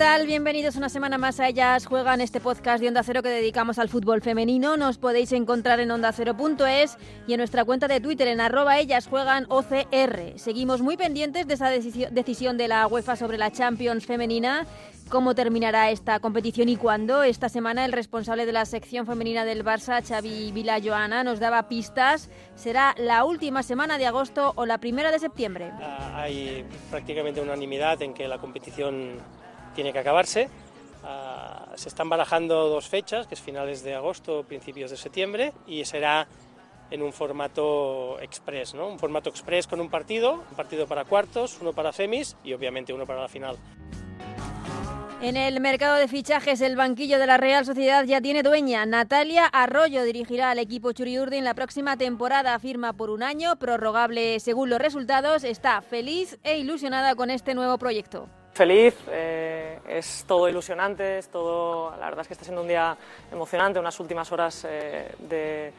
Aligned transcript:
Tal? 0.00 0.26
Bienvenidos 0.26 0.76
una 0.76 0.88
semana 0.88 1.18
más 1.18 1.40
a 1.40 1.48
Ellas 1.48 1.84
Juegan, 1.84 2.22
este 2.22 2.40
podcast 2.40 2.80
de 2.80 2.88
Onda 2.88 3.02
Cero 3.02 3.22
que 3.22 3.28
dedicamos 3.28 3.78
al 3.78 3.90
fútbol 3.90 4.22
femenino. 4.22 4.78
Nos 4.78 4.96
podéis 4.96 5.30
encontrar 5.32 5.78
en 5.78 5.90
ondacero.es 5.90 6.96
y 7.26 7.34
en 7.34 7.36
nuestra 7.36 7.66
cuenta 7.66 7.86
de 7.86 8.00
Twitter 8.00 8.26
en 8.28 8.40
arroba 8.40 8.78
Ellas 8.78 9.06
Juegan 9.06 9.44
OCR. 9.50 10.38
Seguimos 10.38 10.80
muy 10.80 10.96
pendientes 10.96 11.46
de 11.46 11.52
esa 11.52 11.68
decisión 11.68 12.56
de 12.56 12.68
la 12.68 12.86
UEFA 12.86 13.14
sobre 13.14 13.36
la 13.36 13.50
Champions 13.50 14.06
femenina 14.06 14.66
cómo 15.10 15.34
terminará 15.34 15.90
esta 15.90 16.20
competición 16.20 16.68
y 16.70 16.76
cuándo. 16.76 17.22
Esta 17.22 17.48
semana 17.48 17.84
el 17.84 17.92
responsable 17.92 18.46
de 18.46 18.52
la 18.52 18.64
sección 18.64 19.06
femenina 19.06 19.44
del 19.44 19.64
Barça, 19.64 20.02
Xavi 20.02 20.54
Joana, 20.82 21.24
nos 21.24 21.40
daba 21.40 21.68
pistas. 21.68 22.30
¿Será 22.54 22.94
la 22.96 23.24
última 23.24 23.62
semana 23.62 23.98
de 23.98 24.06
agosto 24.06 24.52
o 24.54 24.64
la 24.64 24.78
primera 24.78 25.10
de 25.10 25.18
septiembre? 25.18 25.72
Ah, 25.80 26.22
hay 26.22 26.64
prácticamente 26.90 27.40
unanimidad 27.40 28.00
en 28.02 28.14
que 28.14 28.28
la 28.28 28.38
competición 28.38 29.18
tiene 29.74 29.92
que 29.92 29.98
acabarse. 29.98 30.48
Ah, 31.04 31.72
se 31.76 31.88
están 31.88 32.08
barajando 32.08 32.68
dos 32.68 32.88
fechas, 32.88 33.26
que 33.26 33.34
es 33.34 33.40
finales 33.40 33.82
de 33.82 33.94
agosto, 33.94 34.44
principios 34.44 34.90
de 34.90 34.96
septiembre, 34.96 35.52
y 35.66 35.84
será 35.84 36.26
en 36.90 37.02
un 37.02 37.12
formato 37.12 38.20
express, 38.20 38.74
¿no? 38.74 38.88
Un 38.88 38.98
formato 38.98 39.30
express 39.30 39.66
con 39.66 39.80
un 39.80 39.88
partido, 39.88 40.44
un 40.50 40.56
partido 40.56 40.86
para 40.86 41.04
cuartos, 41.04 41.58
uno 41.60 41.72
para 41.72 41.92
semis 41.92 42.36
y 42.44 42.52
obviamente 42.52 42.92
uno 42.92 43.06
para 43.06 43.22
la 43.22 43.28
final. 43.28 43.56
En 45.22 45.36
el 45.36 45.60
mercado 45.60 45.96
de 45.96 46.08
fichajes, 46.08 46.62
el 46.62 46.76
banquillo 46.76 47.18
de 47.18 47.26
la 47.26 47.36
Real 47.36 47.66
Sociedad 47.66 48.04
ya 48.04 48.22
tiene 48.22 48.42
dueña. 48.42 48.86
Natalia 48.86 49.44
Arroyo 49.44 50.02
dirigirá 50.02 50.50
al 50.50 50.58
equipo 50.58 50.92
Churiurdi 50.92 51.36
en 51.36 51.44
la 51.44 51.52
próxima 51.52 51.98
temporada. 51.98 52.58
Firma 52.58 52.94
por 52.94 53.10
un 53.10 53.22
año, 53.22 53.56
prorrogable 53.56 54.40
según 54.40 54.70
los 54.70 54.78
resultados. 54.78 55.44
Está 55.44 55.82
feliz 55.82 56.38
e 56.42 56.58
ilusionada 56.58 57.14
con 57.16 57.30
este 57.30 57.54
nuevo 57.54 57.76
proyecto. 57.76 58.28
Feliz, 58.52 58.96
eh, 59.08 59.78
es 59.88 60.24
todo 60.26 60.48
ilusionante, 60.48 61.18
es 61.18 61.28
todo, 61.28 61.92
la 61.96 62.06
verdad 62.06 62.22
es 62.22 62.26
que 62.26 62.34
está 62.34 62.44
siendo 62.44 62.62
un 62.62 62.68
día 62.68 62.96
emocionante, 63.30 63.78
unas 63.78 63.98
últimas 64.00 64.30
horas 64.32 64.66
eh, 64.68 65.14
de, 65.18 65.72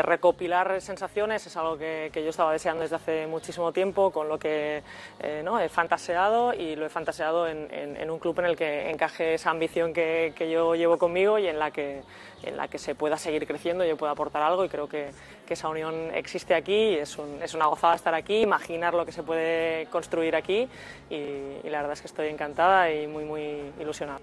recopilar 0.00 0.80
sensaciones 0.80 1.46
es 1.46 1.56
algo 1.56 1.76
que, 1.76 2.10
yo 2.14 2.30
estaba 2.30 2.52
deseando 2.52 2.82
desde 2.82 2.96
hace 2.96 3.26
muchísimo 3.26 3.72
tiempo, 3.72 4.10
con 4.10 4.28
lo 4.28 4.38
que 4.38 4.82
eh, 5.18 5.42
¿no? 5.44 5.60
he 5.60 5.68
fantaseado 5.68 6.54
y 6.54 6.76
lo 6.76 6.86
he 6.86 6.88
fantaseado 6.88 7.46
en, 7.48 8.10
un 8.10 8.18
club 8.20 8.38
en 8.38 8.46
el 8.46 8.56
que 8.56 8.88
encaje 8.90 9.34
esa 9.34 9.50
ambición 9.50 9.92
que, 9.92 10.32
que, 10.36 10.48
yo 10.48 10.76
llevo 10.76 10.96
conmigo 10.96 11.38
y 11.38 11.48
en 11.48 11.58
la 11.58 11.72
que, 11.72 12.02
en 12.42 12.56
la 12.56 12.68
que 12.68 12.78
se 12.78 12.94
pueda 12.94 13.16
seguir 13.16 13.46
creciendo 13.46 13.84
y 13.84 13.88
yo 13.88 13.96
pueda 13.96 14.12
aportar 14.12 14.42
algo 14.42 14.64
y 14.64 14.68
creo 14.68 14.88
que, 14.88 15.10
que 15.46 15.54
esa 15.54 15.68
unión 15.68 16.10
existe 16.14 16.54
aquí, 16.54 16.94
es, 16.94 17.18
un, 17.18 17.42
es, 17.42 17.54
una 17.54 17.66
gozada 17.66 17.94
estar 17.94 18.14
aquí, 18.14 18.40
imaginar 18.40 18.94
lo 18.94 19.04
que 19.04 19.12
se 19.12 19.22
puede 19.22 19.86
construir 19.86 20.36
aquí 20.36 20.68
y, 21.10 21.14
y 21.14 21.70
la 21.70 21.78
verdad 21.78 21.92
es 21.92 22.00
que 22.00 22.08
estoy 22.08 22.28
encantada 22.28 22.92
y 22.92 23.06
muy, 23.06 23.24
muy 23.24 23.72
ilusionada. 23.80 24.20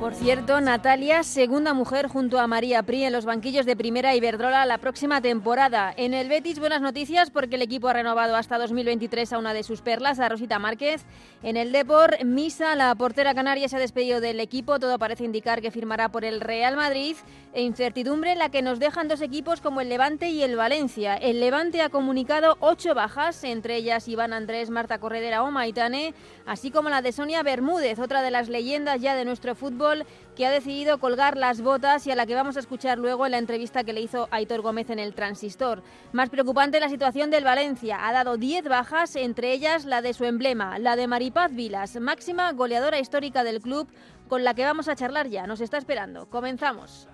Por 0.00 0.14
cierto, 0.14 0.60
Natalia, 0.60 1.24
segunda 1.24 1.74
mujer 1.74 2.06
junto 2.06 2.38
a 2.38 2.46
María 2.46 2.84
Pri 2.84 3.02
en 3.02 3.12
los 3.12 3.24
banquillos 3.24 3.66
de 3.66 3.74
Primera 3.74 4.14
Iberdrola 4.14 4.64
la 4.64 4.78
próxima 4.78 5.20
temporada. 5.20 5.92
En 5.96 6.14
el 6.14 6.28
Betis, 6.28 6.60
buenas 6.60 6.80
noticias 6.80 7.30
porque 7.30 7.56
el 7.56 7.62
equipo 7.62 7.88
ha 7.88 7.94
renovado 7.94 8.36
hasta 8.36 8.58
2023 8.58 9.32
a 9.32 9.38
una 9.38 9.52
de 9.52 9.64
sus 9.64 9.82
perlas, 9.82 10.20
a 10.20 10.28
Rosita 10.28 10.60
Márquez. 10.60 11.04
En 11.42 11.56
el 11.56 11.72
Depor, 11.72 12.24
Misa, 12.24 12.76
la 12.76 12.94
portera 12.94 13.34
canaria, 13.34 13.68
se 13.68 13.74
ha 13.74 13.80
despedido 13.80 14.20
del 14.20 14.38
equipo. 14.38 14.78
Todo 14.78 15.00
parece 15.00 15.24
indicar 15.24 15.60
que 15.60 15.72
firmará 15.72 16.10
por 16.10 16.24
el 16.24 16.40
Real 16.40 16.67
Madrid. 16.76 17.16
E 17.54 17.62
incertidumbre 17.62 18.36
la 18.36 18.50
que 18.50 18.60
nos 18.60 18.78
dejan 18.78 19.08
dos 19.08 19.22
equipos 19.22 19.62
como 19.62 19.80
el 19.80 19.88
Levante 19.88 20.28
y 20.28 20.42
el 20.42 20.54
Valencia. 20.54 21.16
El 21.16 21.40
Levante 21.40 21.80
ha 21.80 21.88
comunicado 21.88 22.58
ocho 22.60 22.94
bajas, 22.94 23.42
entre 23.42 23.76
ellas 23.76 24.06
Iván 24.06 24.34
Andrés, 24.34 24.68
Marta 24.68 24.98
Corredera 24.98 25.42
o 25.42 25.50
Maitane, 25.50 26.14
así 26.44 26.70
como 26.70 26.90
la 26.90 27.00
de 27.00 27.10
Sonia 27.10 27.42
Bermúdez, 27.42 27.98
otra 27.98 28.20
de 28.20 28.30
las 28.30 28.50
leyendas 28.50 29.00
ya 29.00 29.14
de 29.14 29.24
nuestro 29.24 29.54
fútbol 29.54 30.04
que 30.36 30.46
ha 30.46 30.50
decidido 30.50 30.98
colgar 30.98 31.36
las 31.36 31.62
botas 31.62 32.06
y 32.06 32.12
a 32.12 32.14
la 32.14 32.26
que 32.26 32.34
vamos 32.34 32.56
a 32.56 32.60
escuchar 32.60 32.98
luego 32.98 33.24
en 33.24 33.32
la 33.32 33.38
entrevista 33.38 33.82
que 33.82 33.92
le 33.92 34.02
hizo 34.02 34.28
Aitor 34.30 34.60
Gómez 34.60 34.90
en 34.90 34.98
el 34.98 35.14
Transistor. 35.14 35.82
Más 36.12 36.28
preocupante 36.28 36.78
la 36.78 36.88
situación 36.88 37.30
del 37.30 37.44
Valencia. 37.44 38.06
Ha 38.06 38.12
dado 38.12 38.36
10 38.36 38.68
bajas, 38.68 39.16
entre 39.16 39.52
ellas 39.52 39.84
la 39.84 40.02
de 40.02 40.12
su 40.14 40.26
emblema, 40.26 40.78
la 40.78 40.96
de 40.96 41.08
Maripaz 41.08 41.50
Vilas, 41.52 41.98
máxima 41.98 42.52
goleadora 42.52 43.00
histórica 43.00 43.42
del 43.42 43.60
club, 43.60 43.88
con 44.28 44.44
la 44.44 44.54
que 44.54 44.64
vamos 44.64 44.88
a 44.88 44.96
charlar 44.96 45.28
ya. 45.28 45.46
Nos 45.46 45.60
está 45.60 45.78
esperando. 45.78 46.28
Comenzamos. 46.28 47.08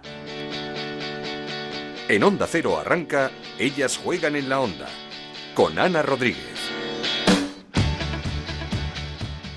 En 2.08 2.22
Onda 2.22 2.46
Cero 2.46 2.78
arranca, 2.78 3.30
ellas 3.58 3.96
juegan 3.96 4.36
en 4.36 4.50
la 4.50 4.60
onda, 4.60 4.88
con 5.54 5.78
Ana 5.78 6.02
Rodríguez. 6.02 6.73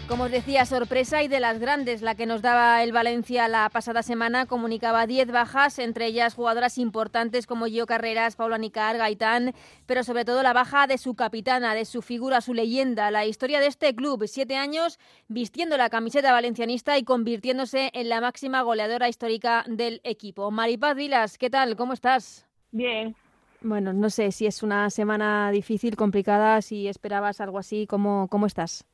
Como 0.08 0.24
os 0.24 0.32
decía, 0.32 0.66
sorpresa 0.66 1.22
y 1.22 1.28
de 1.28 1.42
las 1.42 1.60
grandes, 1.60 2.02
la 2.02 2.16
que 2.16 2.26
nos 2.26 2.42
daba 2.42 2.82
el 2.82 2.94
Valencia 2.94 3.50
la 3.50 3.70
pasada 3.70 4.02
semana, 4.04 4.46
comunicaba 4.46 5.06
10 5.06 5.32
bajas, 5.34 5.80
entre 5.80 6.06
ellas 6.06 6.34
jugadoras 6.34 6.78
importantes 6.78 7.46
como 7.46 7.66
Gio 7.66 7.86
Carreras, 7.86 8.38
Paula 8.38 8.58
Nicar, 8.58 8.98
Gaitán, 8.98 9.54
pero 9.86 10.06
sobre 10.06 10.24
todo 10.24 10.44
la 10.44 10.54
baja 10.54 10.88
de 10.88 10.98
su 10.98 11.16
capitana, 11.16 11.76
de 11.76 11.84
su 11.84 12.02
figura, 12.02 12.40
su 12.40 12.54
leyenda, 12.54 13.12
la 13.12 13.26
historia 13.26 13.60
de 13.60 13.68
este 13.68 13.94
club, 13.96 14.24
siete 14.28 14.56
años 14.56 14.98
vistiendo 15.28 15.76
la 15.76 15.90
camiseta 15.90 16.32
valencianista 16.32 16.98
y 16.98 17.04
convirtiéndose 17.04 17.92
en 17.94 18.08
la 18.08 18.22
máxima 18.22 18.62
goleadora 18.62 19.10
histórica 19.10 19.66
del 19.68 20.00
equipo. 20.06 20.52
Maripaz 20.52 20.96
Vilas, 20.96 21.38
¿qué 21.38 21.50
tal? 21.50 21.76
¿Cómo 21.76 21.92
estás? 21.92 22.48
Bien. 22.72 23.14
Bueno, 23.60 23.92
no 23.92 24.10
sé 24.10 24.32
si 24.32 24.46
es 24.46 24.64
una 24.64 24.90
semana 24.90 25.52
difícil, 25.52 25.98
complicada, 25.98 26.62
si 26.62 26.88
esperabas 26.88 27.42
algo 27.42 27.60
así, 27.60 27.88
¿cómo, 27.88 28.30
cómo 28.30 28.46
estás? 28.46 28.86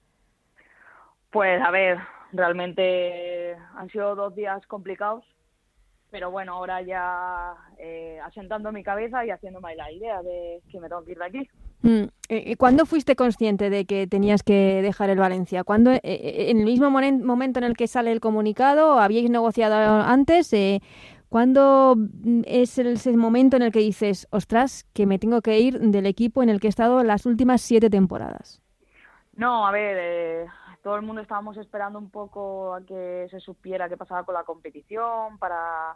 Pues 1.34 1.60
a 1.64 1.72
ver, 1.72 1.98
realmente 2.32 3.56
han 3.76 3.90
sido 3.90 4.14
dos 4.14 4.36
días 4.36 4.64
complicados, 4.68 5.26
pero 6.12 6.30
bueno, 6.30 6.54
ahora 6.54 6.80
ya 6.84 7.56
eh, 7.80 8.20
asentando 8.24 8.72
mi 8.72 8.84
cabeza 8.84 9.26
y 9.26 9.32
haciéndome 9.32 9.76
la 9.76 9.92
idea 9.92 10.22
de 10.22 10.62
que 10.72 10.80
me 10.80 10.88
tengo 10.88 11.04
que 11.04 11.14
ir 11.14 11.18
de 11.18 11.26
aquí. 11.26 11.50
Mm, 11.82 12.04
eh, 12.30 12.56
¿Cuándo 12.56 12.86
fuiste 12.86 13.16
consciente 13.16 13.72
de 13.72 13.86
que 13.86 14.06
tenías 14.06 14.44
que 14.44 14.84
dejar 14.84 15.10
el 15.10 15.18
Valencia? 15.18 15.64
¿Cuándo, 15.64 15.90
eh, 15.92 16.02
¿En 16.04 16.60
el 16.60 16.66
mismo 16.66 16.92
momento 16.92 17.58
en 17.58 17.66
el 17.66 17.76
que 17.76 17.88
sale 17.88 18.12
el 18.12 18.20
comunicado? 18.20 19.00
¿Habíais 19.00 19.32
negociado 19.32 19.76
antes? 20.04 20.52
¿Cuándo 21.30 21.96
es 22.46 22.78
el, 22.78 23.18
momento 23.18 23.56
en 23.56 23.64
el 23.64 23.72
que 23.72 23.80
dices, 23.80 24.28
ostras, 24.30 24.86
que 24.94 25.08
me 25.08 25.18
tengo 25.18 25.42
que 25.42 25.60
ir 25.60 25.80
del 25.80 26.06
equipo 26.06 26.44
en 26.44 26.50
el 26.50 26.60
que 26.60 26.68
he 26.68 26.70
estado 26.70 27.04
las 27.04 27.26
últimas 27.26 27.60
siete 27.62 27.90
temporadas? 27.90 28.62
No, 29.36 29.66
a 29.66 29.72
ver, 29.72 30.48
todo 30.84 30.98
el 30.98 31.02
mundo 31.02 31.22
estábamos 31.22 31.56
esperando 31.58 31.98
un 31.98 32.12
poco 32.12 32.76
a 32.76 32.82
que 32.82 33.28
se 33.32 33.40
supiera 33.40 33.88
qué 33.88 33.98
pasaba 33.98 34.26
con 34.26 34.36
la 34.36 34.44
competición 34.44 35.40
para 35.40 35.96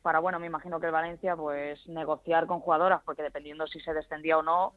para 0.00 0.20
bueno 0.20 0.38
me 0.38 0.46
imagino 0.46 0.78
que 0.78 0.86
el 0.86 0.92
Valencia 0.92 1.36
pues 1.36 1.86
negociar 1.88 2.46
con 2.46 2.60
jugadoras 2.60 3.02
porque 3.04 3.24
dependiendo 3.24 3.66
si 3.66 3.80
se 3.80 3.92
descendía 3.92 4.38
o 4.38 4.42
no 4.42 4.74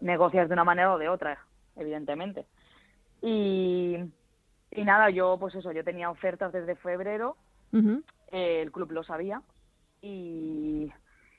negocias 0.00 0.48
de 0.48 0.54
una 0.54 0.64
manera 0.64 0.92
o 0.92 0.98
de 0.98 1.08
otra 1.08 1.38
evidentemente. 1.76 2.44
Y 3.22 3.98
y 4.72 4.84
nada 4.84 5.10
yo 5.10 5.36
pues 5.38 5.54
eso 5.54 5.70
yo 5.70 5.84
tenía 5.84 6.10
ofertas 6.10 6.52
desde 6.52 6.74
febrero 6.74 7.36
eh, 8.32 8.62
el 8.62 8.72
club 8.72 8.90
lo 8.90 9.04
sabía 9.04 9.42
y 10.00 10.92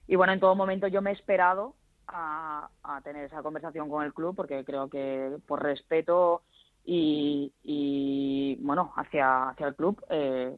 y 0.08 0.16
bueno 0.16 0.32
en 0.32 0.40
todo 0.40 0.56
momento 0.56 0.88
yo 0.88 1.02
me 1.02 1.10
he 1.10 1.14
esperado 1.14 1.76
a, 2.08 2.70
a 2.84 3.02
tener 3.02 3.26
esa 3.26 3.44
conversación 3.44 3.90
con 3.90 4.04
el 4.06 4.14
club 4.14 4.34
porque 4.34 4.64
creo 4.64 4.90
que 4.90 5.38
por 5.46 5.62
respeto 5.62 6.42
y, 6.86 8.58
bueno, 8.62 8.92
hacia, 8.96 9.50
hacia 9.50 9.68
el 9.68 9.76
club. 9.76 10.04
Eh, 10.10 10.56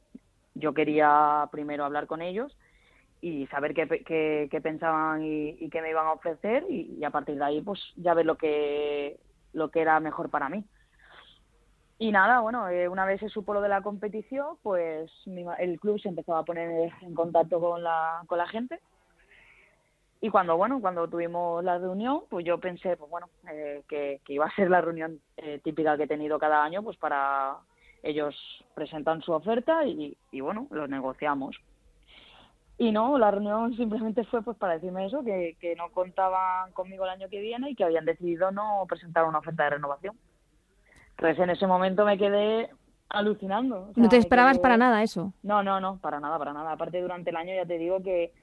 yo 0.56 0.74
quería 0.74 1.48
primero 1.52 1.86
hablar 1.86 2.08
con 2.08 2.22
ellos 2.22 2.58
y 3.22 3.48
saber 3.48 3.74
qué, 3.74 4.50
qué, 4.50 4.62
pensaban 4.62 5.22
y, 5.24 5.70
qué 5.70 5.82
me 5.82 5.90
iban 5.90 6.08
a 6.08 6.14
ofrecer 6.14 6.66
y, 6.70 7.04
a 7.04 7.10
partir 7.10 7.38
de 7.38 7.44
ahí 7.44 7.62
pues 7.62 7.80
ya 7.98 8.14
ver 8.14 8.26
lo 8.26 8.38
que, 8.38 9.20
lo 9.54 9.70
que 9.70 9.82
era 9.82 10.00
mejor 10.00 10.30
para 10.30 10.50
mí. 10.50 10.64
Y 11.98 12.12
nada, 12.12 12.42
bueno, 12.42 12.68
eh, 12.68 12.90
una 12.90 13.06
vez 13.06 13.22
se 13.22 13.30
supo 13.30 13.54
lo 13.54 13.62
de 13.62 13.70
la 13.70 13.82
competición, 13.82 14.58
pues 14.62 15.10
el 15.60 15.80
club 15.80 16.00
se 16.00 16.10
empezó 16.10 16.36
a 16.36 16.44
poner 16.44 16.92
en 17.02 17.16
contacto 17.16 17.60
con 17.60 17.84
la, 17.84 18.24
con 18.28 18.38
la 18.38 18.48
gente 18.48 18.80
y 20.26 20.30
cuando, 20.32 20.58
bueno, 20.58 20.82
cuando 20.82 21.08
tuvimos 21.08 21.64
la 21.64 21.78
reunión, 21.78 22.22
pues 22.32 22.44
yo 22.44 22.60
pensé, 22.60 22.98
pues 22.98 23.12
bueno, 23.12 23.30
eh, 23.48 23.84
que, 23.88 24.20
iba 24.30 24.48
a 24.48 24.56
ser 24.56 24.72
la 24.72 24.82
reunión 24.82 25.20
eh, 25.38 25.60
típica 25.64 25.96
que 25.98 26.06
he 26.06 26.08
tenido 26.08 26.40
cada 26.40 26.64
año, 26.64 26.82
pues 26.82 26.98
para 26.98 27.58
ellos 28.02 28.36
presentan 28.74 29.22
su 29.22 29.34
oferta 29.34 29.86
y, 29.86 30.18
y 30.32 30.42
bueno, 30.42 30.66
lo 30.72 30.88
negociamos. 30.88 31.56
Y 32.80 32.92
no, 32.92 33.20
la 33.20 33.30
reunión 33.30 33.76
simplemente 33.76 34.24
fue 34.24 34.42
pues 34.42 34.58
para 34.58 34.74
decirme 34.74 35.06
eso, 35.06 35.24
que, 35.24 35.58
que 35.62 35.76
no 35.76 35.92
contaban 35.92 36.72
conmigo 36.72 37.04
el 37.04 37.12
año 37.12 37.30
que 37.30 37.40
viene 37.40 37.70
y 37.70 37.76
que 37.76 37.84
habían 37.84 38.06
decidido 38.06 38.50
no 38.50 38.84
presentar 38.90 39.26
una 39.26 39.38
oferta 39.38 39.66
de 39.66 39.70
renovación. 39.70 40.16
Entonces 41.12 41.38
en 41.38 41.52
ese 41.52 41.68
momento 41.68 42.04
me 42.04 42.18
quedé 42.18 42.72
alucinando. 43.10 43.92
no 43.96 44.10
te 44.10 44.18
esperabas 44.18 44.58
para 44.58 44.76
nada 44.76 45.04
eso. 45.04 45.34
No, 45.44 45.62
no, 45.62 45.80
no, 45.80 45.98
para 45.98 46.20
nada, 46.20 46.40
para 46.40 46.52
nada. 46.52 46.72
Aparte 46.72 47.00
durante 47.00 47.30
el 47.30 47.36
año 47.36 47.54
ya 47.54 47.68
te 47.68 47.78
digo 47.78 48.02
que, 48.02 48.34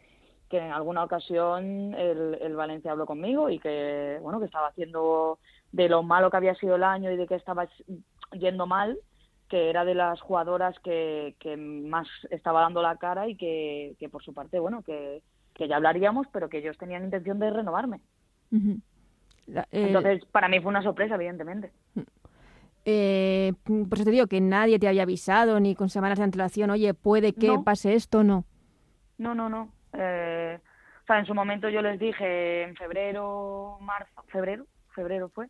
que 0.53 0.59
en 0.59 0.71
alguna 0.71 1.03
ocasión 1.03 1.95
el, 1.95 2.37
el 2.43 2.55
Valencia 2.55 2.93
habló 2.93 3.07
conmigo 3.07 3.49
y 3.49 3.59
que, 3.59 4.19
bueno, 4.21 4.39
que 4.39 4.45
estaba 4.45 4.69
haciendo 4.69 5.39
de 5.73 5.89
lo 5.89 6.03
malo 6.03 6.31
que 6.31 6.37
había 6.37 6.55
sido 6.57 6.77
el 6.77 6.83
año 6.85 7.11
y 7.11 7.17
de 7.17 7.27
que 7.27 7.37
estaba 7.37 7.67
yendo 8.33 8.67
mal, 8.67 8.99
que 9.49 9.71
era 9.71 9.87
de 9.87 9.95
las 9.95 10.21
jugadoras 10.21 10.79
que, 10.81 11.37
que 11.39 11.57
más 11.57 12.07
estaba 12.29 12.61
dando 12.61 12.83
la 12.83 12.99
cara 12.99 13.29
y 13.29 13.37
que, 13.37 13.95
que 13.99 14.11
por 14.11 14.23
su 14.23 14.35
parte, 14.35 14.59
bueno, 14.61 14.83
que, 14.83 15.23
que 15.55 15.69
ya 15.69 15.77
hablaríamos, 15.77 16.27
pero 16.35 16.51
que 16.51 16.59
ellos 16.59 16.77
tenían 16.77 17.05
intención 17.05 17.39
de 17.39 17.51
renovarme. 17.51 18.01
La- 19.47 19.67
eh, 19.73 19.87
Entonces, 19.87 20.23
para 20.27 20.49
mí 20.49 20.61
fue 20.61 20.69
una 20.69 20.83
sorpresa, 20.83 21.15
evidentemente. 21.15 21.73
eh, 22.85 23.55
por 23.65 23.95
eso 23.95 24.05
te 24.05 24.11
digo 24.11 24.27
que 24.27 24.43
nadie 24.43 24.79
te 24.79 24.87
había 24.87 25.05
avisado 25.05 25.59
ni 25.61 25.75
con 25.75 25.89
semanas 25.89 26.19
de 26.19 26.25
antelación, 26.25 26.69
oye, 26.69 26.93
puede 26.93 27.33
que 27.33 27.47
No. 27.47 27.65
pase 27.65 27.95
esto, 27.95 28.23
no. 28.23 28.45
No, 29.17 29.35
no, 29.35 29.49
no. 29.49 29.71
Eh, 29.93 30.59
o 31.03 31.07
sea, 31.07 31.19
en 31.19 31.27
su 31.27 31.35
momento 31.35 31.69
yo 31.69 31.83
les 31.83 31.99
dije 31.99 32.63
en 32.63 32.77
febrero, 32.77 33.79
marzo, 33.81 34.23
febrero, 34.29 34.67
febrero 34.95 35.29
fue, 35.29 35.49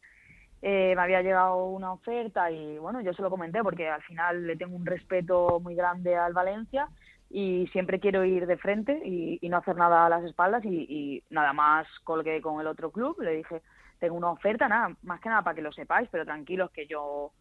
eh, 0.62 0.94
me 0.96 1.02
había 1.02 1.22
llegado 1.22 1.66
una 1.66 1.92
oferta 1.92 2.50
y 2.50 2.78
bueno, 2.78 3.00
yo 3.00 3.12
se 3.12 3.22
lo 3.22 3.30
comenté 3.30 3.62
porque 3.62 3.88
al 3.88 4.02
final 4.02 4.46
le 4.46 4.56
tengo 4.56 4.76
un 4.76 4.86
respeto 4.86 5.60
muy 5.60 5.74
grande 5.74 6.16
al 6.16 6.32
Valencia 6.32 6.88
y 7.30 7.66
siempre 7.72 7.98
quiero 8.00 8.24
ir 8.24 8.46
de 8.46 8.56
frente 8.56 9.00
y, 9.04 9.38
no 9.48 9.56
hacer 9.58 9.76
nada 9.76 10.06
a 10.06 10.08
las 10.08 10.24
espaldas 10.24 10.64
y, 10.64 10.86
y 10.88 11.22
nada 11.30 11.52
más 11.52 11.86
colgué 12.04 12.40
con 12.40 12.60
el 12.60 12.66
otro 12.66 12.90
club, 12.90 13.20
le 13.20 13.36
dije, 13.36 13.62
tengo 13.98 14.16
una 14.16 14.30
oferta, 14.30 14.68
nada, 14.68 14.94
más 15.02 15.20
que 15.20 15.28
nada 15.28 15.42
para 15.42 15.54
que 15.54 15.62
lo 15.62 15.72
sepáis, 15.72 16.08
pero 16.10 16.24
tranquilos 16.24 16.70
que 16.70 16.86
yo 16.86 17.32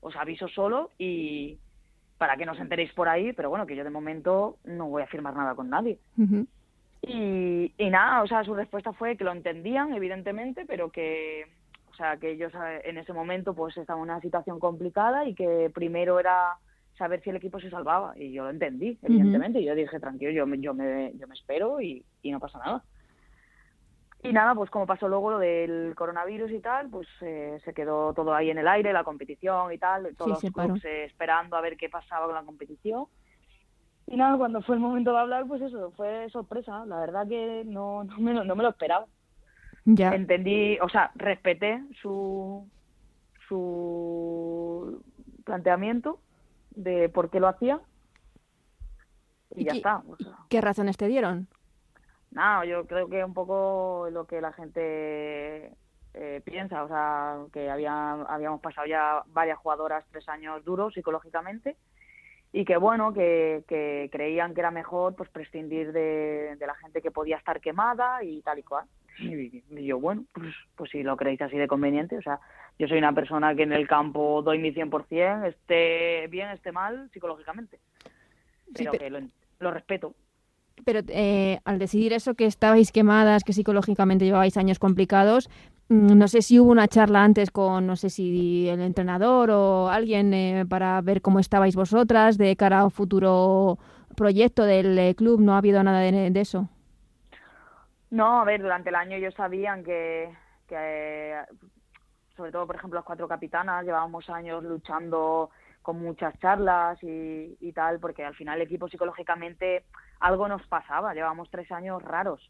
os 0.00 0.16
aviso 0.16 0.48
solo 0.48 0.90
y 0.98 1.58
para 2.24 2.38
que 2.38 2.46
no 2.46 2.52
os 2.52 2.58
enteréis 2.58 2.90
por 2.94 3.06
ahí, 3.06 3.34
pero 3.34 3.50
bueno, 3.50 3.66
que 3.66 3.76
yo 3.76 3.84
de 3.84 3.90
momento 3.90 4.56
no 4.64 4.88
voy 4.88 5.02
a 5.02 5.06
firmar 5.06 5.36
nada 5.36 5.54
con 5.54 5.68
nadie. 5.68 5.98
Y, 7.02 7.70
y 7.76 7.90
nada, 7.90 8.22
o 8.22 8.26
sea, 8.26 8.42
su 8.44 8.54
respuesta 8.54 8.94
fue 8.94 9.18
que 9.18 9.24
lo 9.24 9.32
entendían, 9.32 9.92
evidentemente, 9.92 10.64
pero 10.66 10.88
que, 10.88 11.44
o 11.92 11.94
sea, 11.96 12.16
que 12.16 12.30
ellos 12.30 12.50
eh, 12.54 12.80
en 12.84 12.96
ese 12.96 13.12
momento 13.12 13.52
pues 13.52 13.76
estaban 13.76 14.00
en 14.00 14.10
una 14.10 14.22
situación 14.22 14.58
complicada 14.58 15.28
y 15.28 15.34
que 15.34 15.70
primero 15.74 16.18
era 16.18 16.56
saber 16.96 17.20
si 17.22 17.28
el 17.28 17.36
equipo 17.36 17.60
se 17.60 17.68
salvaba. 17.68 18.18
Y 18.18 18.32
yo 18.32 18.44
lo 18.44 18.48
entendí, 18.48 18.98
evidentemente. 19.02 19.60
Y 19.60 19.66
yo 19.66 19.74
dije, 19.74 20.00
tranquilo, 20.00 20.30
yo 20.30 20.46
me, 20.46 20.58
yo 20.60 20.72
me, 20.72 21.12
yo 21.18 21.28
me 21.28 21.34
espero 21.34 21.78
y, 21.82 22.02
y 22.22 22.30
no 22.30 22.40
pasa 22.40 22.58
nada. 22.58 22.82
Y 24.24 24.32
nada, 24.32 24.54
pues 24.54 24.70
como 24.70 24.86
pasó 24.86 25.06
luego 25.06 25.30
lo 25.32 25.38
del 25.38 25.94
coronavirus 25.94 26.50
y 26.50 26.60
tal, 26.60 26.88
pues 26.88 27.06
eh, 27.20 27.60
se 27.64 27.74
quedó 27.74 28.12
todo 28.14 28.34
ahí 28.34 28.50
en 28.50 28.56
el 28.58 28.66
aire, 28.66 28.92
la 28.92 29.04
competición 29.04 29.70
y 29.72 29.78
tal, 29.78 30.16
todos 30.16 30.42
los 30.42 30.52
paró. 30.52 30.68
clubes 30.74 30.84
eh, 30.86 31.04
esperando 31.04 31.56
a 31.56 31.60
ver 31.60 31.76
qué 31.76 31.88
pasaba 31.90 32.24
con 32.26 32.34
la 32.34 32.42
competición. 32.42 33.04
Y 34.06 34.16
nada, 34.16 34.36
cuando 34.38 34.62
fue 34.62 34.76
el 34.76 34.80
momento 34.80 35.12
de 35.12 35.18
hablar, 35.18 35.46
pues 35.46 35.60
eso, 35.62 35.90
fue 35.92 36.28
sorpresa. 36.30 36.84
La 36.86 37.00
verdad 37.00 37.28
que 37.28 37.64
no, 37.66 38.04
no, 38.04 38.18
me, 38.18 38.32
lo, 38.34 38.44
no 38.44 38.56
me 38.56 38.62
lo 38.62 38.70
esperaba. 38.70 39.06
Ya. 39.84 40.14
Entendí, 40.14 40.78
o 40.80 40.88
sea, 40.88 41.10
respeté 41.14 41.82
su, 42.00 42.66
su 43.48 45.02
planteamiento 45.44 46.18
de 46.70 47.08
por 47.08 47.30
qué 47.30 47.40
lo 47.40 47.48
hacía. 47.48 47.80
Y, 49.54 49.62
¿Y 49.62 49.64
ya 49.64 49.72
qué- 49.72 49.76
está. 49.78 50.02
o 50.08 50.16
sea. 50.16 50.32
¿Qué 50.48 50.60
razones 50.60 50.96
te 50.96 51.06
dieron? 51.08 51.48
Nada, 52.34 52.64
yo 52.64 52.84
creo 52.86 53.08
que 53.08 53.24
un 53.24 53.32
poco 53.32 54.08
lo 54.10 54.26
que 54.26 54.40
la 54.40 54.52
gente 54.52 55.70
eh, 56.14 56.42
piensa, 56.44 56.82
o 56.84 56.88
sea, 56.88 57.38
que 57.52 57.70
había, 57.70 58.12
habíamos 58.22 58.60
pasado 58.60 58.86
ya 58.86 59.22
varias 59.28 59.58
jugadoras 59.58 60.04
tres 60.10 60.28
años 60.28 60.64
duros 60.64 60.92
psicológicamente 60.94 61.76
y 62.52 62.64
que 62.64 62.76
bueno, 62.76 63.12
que, 63.12 63.64
que 63.68 64.08
creían 64.12 64.52
que 64.54 64.60
era 64.60 64.70
mejor 64.72 65.14
pues 65.16 65.30
prescindir 65.30 65.92
de, 65.92 66.56
de 66.58 66.66
la 66.66 66.74
gente 66.74 67.00
que 67.00 67.10
podía 67.10 67.36
estar 67.36 67.60
quemada 67.60 68.22
y 68.22 68.42
tal 68.42 68.58
y 68.58 68.62
cual. 68.64 68.86
Y, 69.16 69.62
y 69.70 69.86
yo, 69.86 70.00
bueno, 70.00 70.24
pues, 70.32 70.52
pues 70.74 70.90
si 70.90 71.04
lo 71.04 71.16
creéis 71.16 71.40
así 71.40 71.56
de 71.56 71.68
conveniente, 71.68 72.18
o 72.18 72.22
sea, 72.22 72.40
yo 72.80 72.88
soy 72.88 72.98
una 72.98 73.12
persona 73.12 73.54
que 73.54 73.62
en 73.62 73.72
el 73.72 73.86
campo 73.86 74.42
doy 74.42 74.58
mi 74.58 74.72
100%, 75.06 75.46
esté 75.46 76.26
bien, 76.28 76.50
esté 76.50 76.72
mal, 76.72 77.08
psicológicamente, 77.12 77.78
pero 78.76 78.90
pe- 78.92 78.98
que 78.98 79.10
lo, 79.10 79.20
lo 79.60 79.70
respeto. 79.70 80.14
Pero 80.84 81.00
eh, 81.08 81.60
al 81.64 81.78
decidir 81.78 82.12
eso, 82.12 82.34
que 82.34 82.46
estabais 82.46 82.90
quemadas, 82.90 83.44
que 83.44 83.52
psicológicamente 83.52 84.24
llevabais 84.24 84.56
años 84.56 84.78
complicados, 84.78 85.48
mm, 85.88 86.18
no 86.18 86.28
sé 86.28 86.42
si 86.42 86.58
hubo 86.58 86.70
una 86.70 86.88
charla 86.88 87.22
antes 87.22 87.50
con, 87.50 87.86
no 87.86 87.96
sé 87.96 88.10
si 88.10 88.68
el 88.68 88.80
entrenador 88.80 89.50
o 89.50 89.88
alguien 89.88 90.34
eh, 90.34 90.64
para 90.68 91.00
ver 91.00 91.22
cómo 91.22 91.38
estabais 91.38 91.76
vosotras 91.76 92.38
de 92.38 92.56
cara 92.56 92.80
a 92.80 92.84
un 92.84 92.90
futuro 92.90 93.78
proyecto 94.16 94.64
del 94.64 94.98
eh, 94.98 95.14
club. 95.14 95.40
No 95.40 95.54
ha 95.54 95.58
habido 95.58 95.82
nada 95.82 96.00
de, 96.00 96.40
eso. 96.40 96.68
No, 98.10 98.40
a 98.40 98.44
ver, 98.44 98.60
durante 98.60 98.90
el 98.90 98.96
año 98.96 99.16
ellos 99.16 99.34
sabían 99.34 99.84
que, 99.84 100.28
que 100.68 100.76
eh, 100.76 101.36
sobre 102.36 102.50
todo, 102.50 102.66
por 102.66 102.76
ejemplo, 102.76 102.98
las 102.98 103.06
cuatro 103.06 103.28
capitanas, 103.28 103.84
llevábamos 103.84 104.28
años 104.28 104.62
luchando 104.64 105.50
con 105.82 106.00
muchas 106.00 106.38
charlas 106.40 106.98
y 107.02 107.72
tal, 107.74 108.00
porque 108.00 108.24
al 108.24 108.34
final 108.34 108.56
el 108.56 108.66
equipo 108.66 108.88
psicológicamente 108.88 109.84
algo 110.24 110.48
nos 110.48 110.66
pasaba, 110.68 111.12
llevábamos 111.14 111.50
tres 111.50 111.70
años 111.70 112.02
raros 112.02 112.40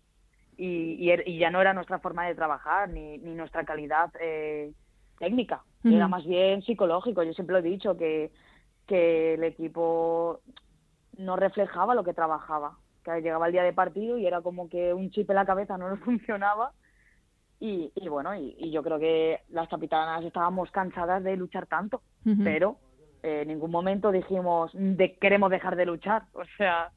y, 0.57 0.95
y, 1.05 1.11
er- 1.11 1.25
y 1.27 1.39
ya 1.39 1.51
no 1.51 1.61
era 1.61 1.73
nuestra 1.75 1.99
forma 1.99 2.27
de 2.27 2.35
trabajar 2.35 2.89
ni, 2.89 3.19
ni 3.19 3.35
nuestra 3.35 3.65
calidad 3.65 4.11
eh, 4.21 4.73
técnica, 5.19 5.63
era 5.97 6.07
más 6.09 6.25
bien 6.25 6.63
psicológico. 6.63 7.23
Yo 7.23 7.33
siempre 7.35 7.53
lo 7.55 7.59
he 7.59 7.71
dicho 7.71 7.97
que, 7.97 8.31
que 8.87 9.35
el 9.35 9.45
equipo 9.45 10.41
no 11.19 11.37
reflejaba 11.37 11.95
lo 11.95 12.05
que 12.05 12.15
trabajaba, 12.15 12.79
que 13.05 13.21
llegaba 13.21 13.47
el 13.47 13.53
día 13.53 13.63
de 13.65 13.73
partido 13.73 14.17
y 14.19 14.27
era 14.27 14.41
como 14.41 14.69
que 14.69 14.95
un 14.95 15.11
chip 15.11 15.29
en 15.31 15.37
la 15.37 15.45
cabeza 15.47 15.77
no 15.77 15.89
nos 15.91 16.01
funcionaba. 16.01 16.73
Y, 17.61 17.93
y 17.95 18.09
bueno, 18.09 18.35
y, 18.35 18.55
y 18.59 18.71
yo 18.71 18.83
creo 18.83 18.99
que 18.99 19.41
las 19.49 19.69
capitanas 19.69 20.25
estábamos 20.25 20.71
cansadas 20.71 21.23
de 21.25 21.37
luchar 21.37 21.67
tanto, 21.67 22.03
pero 22.45 22.77
eh, 23.23 23.43
en 23.43 23.49
ningún 23.49 23.71
momento 23.71 24.11
dijimos 24.13 24.71
de 24.75 25.17
queremos 25.19 25.51
dejar 25.51 25.77
de 25.77 25.87
luchar, 25.87 26.23
o 26.35 26.45
sea, 26.57 26.91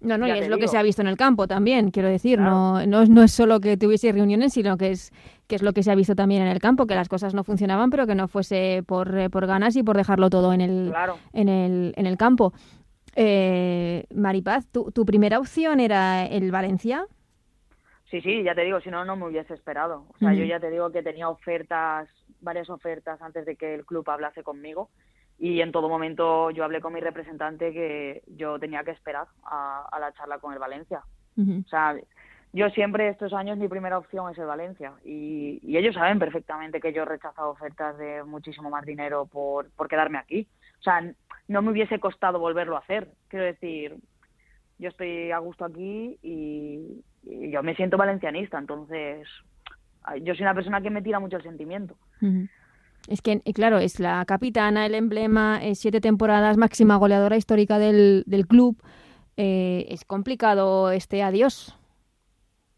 No, 0.00 0.18
no, 0.18 0.26
y 0.28 0.30
es 0.30 0.48
lo 0.48 0.58
que 0.58 0.68
se 0.68 0.76
ha 0.76 0.82
visto 0.82 1.00
en 1.02 1.08
el 1.08 1.16
campo 1.16 1.48
también, 1.48 1.90
quiero 1.90 2.08
decir, 2.08 2.38
Claro. 2.38 2.50
no, 2.50 2.86
no, 2.86 3.02
es, 3.02 3.08
no 3.08 3.22
es 3.22 3.32
solo 3.32 3.60
que 3.60 3.76
tuviese 3.78 4.12
reuniones, 4.12 4.52
sino 4.52 4.76
que 4.76 4.90
es, 4.90 5.10
que 5.46 5.56
es 5.56 5.62
lo 5.62 5.72
que 5.72 5.82
se 5.82 5.90
ha 5.90 5.94
visto 5.94 6.14
también 6.14 6.42
en 6.42 6.48
el 6.48 6.58
campo, 6.60 6.86
que 6.86 6.94
las 6.94 7.08
cosas 7.08 7.32
no 7.32 7.44
funcionaban, 7.44 7.88
pero 7.90 8.06
que 8.06 8.14
no 8.14 8.28
fuese 8.28 8.82
por, 8.86 9.16
eh, 9.18 9.30
por 9.30 9.46
ganas 9.46 9.74
y 9.74 9.82
por 9.82 9.96
dejarlo 9.96 10.28
todo 10.28 10.52
en 10.52 10.60
el, 10.60 10.88
claro. 10.90 11.16
en 11.32 11.48
el, 11.48 11.94
en 11.96 12.06
el 12.06 12.16
campo. 12.18 12.52
Eh, 13.14 14.04
Maripaz, 14.14 14.66
¿tu, 14.66 14.90
¿tu 14.92 15.06
primera 15.06 15.38
opción 15.38 15.80
era 15.80 16.26
el 16.26 16.50
Valencia? 16.50 17.06
Sí, 18.10 18.20
sí, 18.20 18.42
ya 18.44 18.54
te 18.54 18.62
digo, 18.62 18.80
si 18.80 18.90
no, 18.90 19.04
no 19.04 19.16
me 19.16 19.26
hubiese 19.26 19.54
esperado. 19.54 20.04
O 20.14 20.18
sea, 20.18 20.32
yo 20.34 20.44
ya 20.44 20.60
te 20.60 20.70
digo 20.70 20.92
que 20.92 21.02
tenía 21.02 21.28
ofertas, 21.28 22.08
varias 22.40 22.68
ofertas 22.70 23.20
antes 23.22 23.46
de 23.46 23.56
que 23.56 23.74
el 23.74 23.84
club 23.86 24.08
hablase 24.10 24.42
conmigo 24.42 24.90
y 25.38 25.60
en 25.60 25.72
todo 25.72 25.88
momento 25.88 26.50
yo 26.50 26.64
hablé 26.64 26.80
con 26.80 26.92
mi 26.92 27.00
representante 27.00 27.72
que 27.72 28.22
yo 28.26 28.58
tenía 28.58 28.84
que 28.84 28.92
esperar 28.92 29.26
a, 29.44 29.86
a 29.90 29.98
la 30.00 30.12
charla 30.12 30.38
con 30.38 30.52
el 30.52 30.58
Valencia. 30.58 31.02
O 31.38 31.68
sea, 31.68 31.94
yo 32.52 32.70
siempre 32.70 33.08
estos 33.08 33.34
años 33.34 33.58
mi 33.58 33.68
primera 33.68 33.98
opción 33.98 34.30
es 34.30 34.38
el 34.38 34.46
Valencia 34.46 34.94
y, 35.04 35.60
y 35.62 35.76
ellos 35.76 35.94
saben 35.94 36.18
perfectamente 36.18 36.80
que 36.80 36.92
yo 36.92 37.02
he 37.02 37.04
rechazado 37.06 37.50
ofertas 37.50 37.98
de 37.98 38.24
muchísimo 38.24 38.70
más 38.70 38.86
dinero 38.86 39.26
por, 39.26 39.70
por 39.72 39.88
quedarme 39.88 40.18
aquí. 40.18 40.48
O 40.80 40.82
sea, 40.82 41.02
no 41.48 41.62
me 41.62 41.70
hubiese 41.70 42.00
costado 42.00 42.38
volverlo 42.38 42.76
a 42.76 42.80
hacer. 42.80 43.10
Quiero 43.28 43.44
decir, 43.44 43.96
yo 44.78 44.88
estoy 44.88 45.30
a 45.32 45.38
gusto 45.38 45.66
aquí 45.66 46.18
y, 46.22 47.04
y 47.24 47.50
yo 47.50 47.62
me 47.62 47.74
siento 47.74 47.98
valencianista, 47.98 48.58
entonces 48.58 49.28
yo 50.22 50.34
soy 50.34 50.42
una 50.42 50.54
persona 50.54 50.80
que 50.80 50.90
me 50.90 51.02
tira 51.02 51.18
mucho 51.20 51.36
el 51.36 51.42
sentimiento. 51.42 51.98
Ujú. 52.22 52.46
Es 53.08 53.22
que, 53.22 53.40
eh, 53.44 53.52
claro, 53.52 53.78
es 53.78 54.00
la 54.00 54.24
capitana, 54.24 54.86
el 54.86 54.94
emblema, 54.94 55.62
es 55.62 55.78
siete 55.78 56.00
temporadas, 56.00 56.56
máxima 56.56 56.96
goleadora 56.96 57.36
histórica 57.36 57.78
del, 57.78 58.24
del 58.26 58.46
club. 58.46 58.82
Eh, 59.36 59.86
es 59.88 60.04
complicado 60.04 60.90
este 60.90 61.22
adiós. 61.22 61.76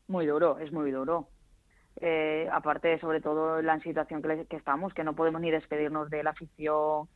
Muy 0.07 0.27
duro, 0.27 0.59
es 0.59 0.73
muy 0.73 0.91
duro. 0.91 1.29
Eh, 2.01 2.49
aparte, 2.53 2.99
sobre 3.01 3.21
todo, 3.21 3.61
la 3.63 3.81
situación 3.81 4.23
que, 4.23 4.47
que 4.47 4.57
estamos, 4.57 4.95
que 4.95 5.05
no 5.05 5.15
podemos 5.15 5.41
ni 5.41 5.51
despedirnos 5.51 6.11
de 6.11 6.23
la 6.23 6.31
afición, 6.31 7.09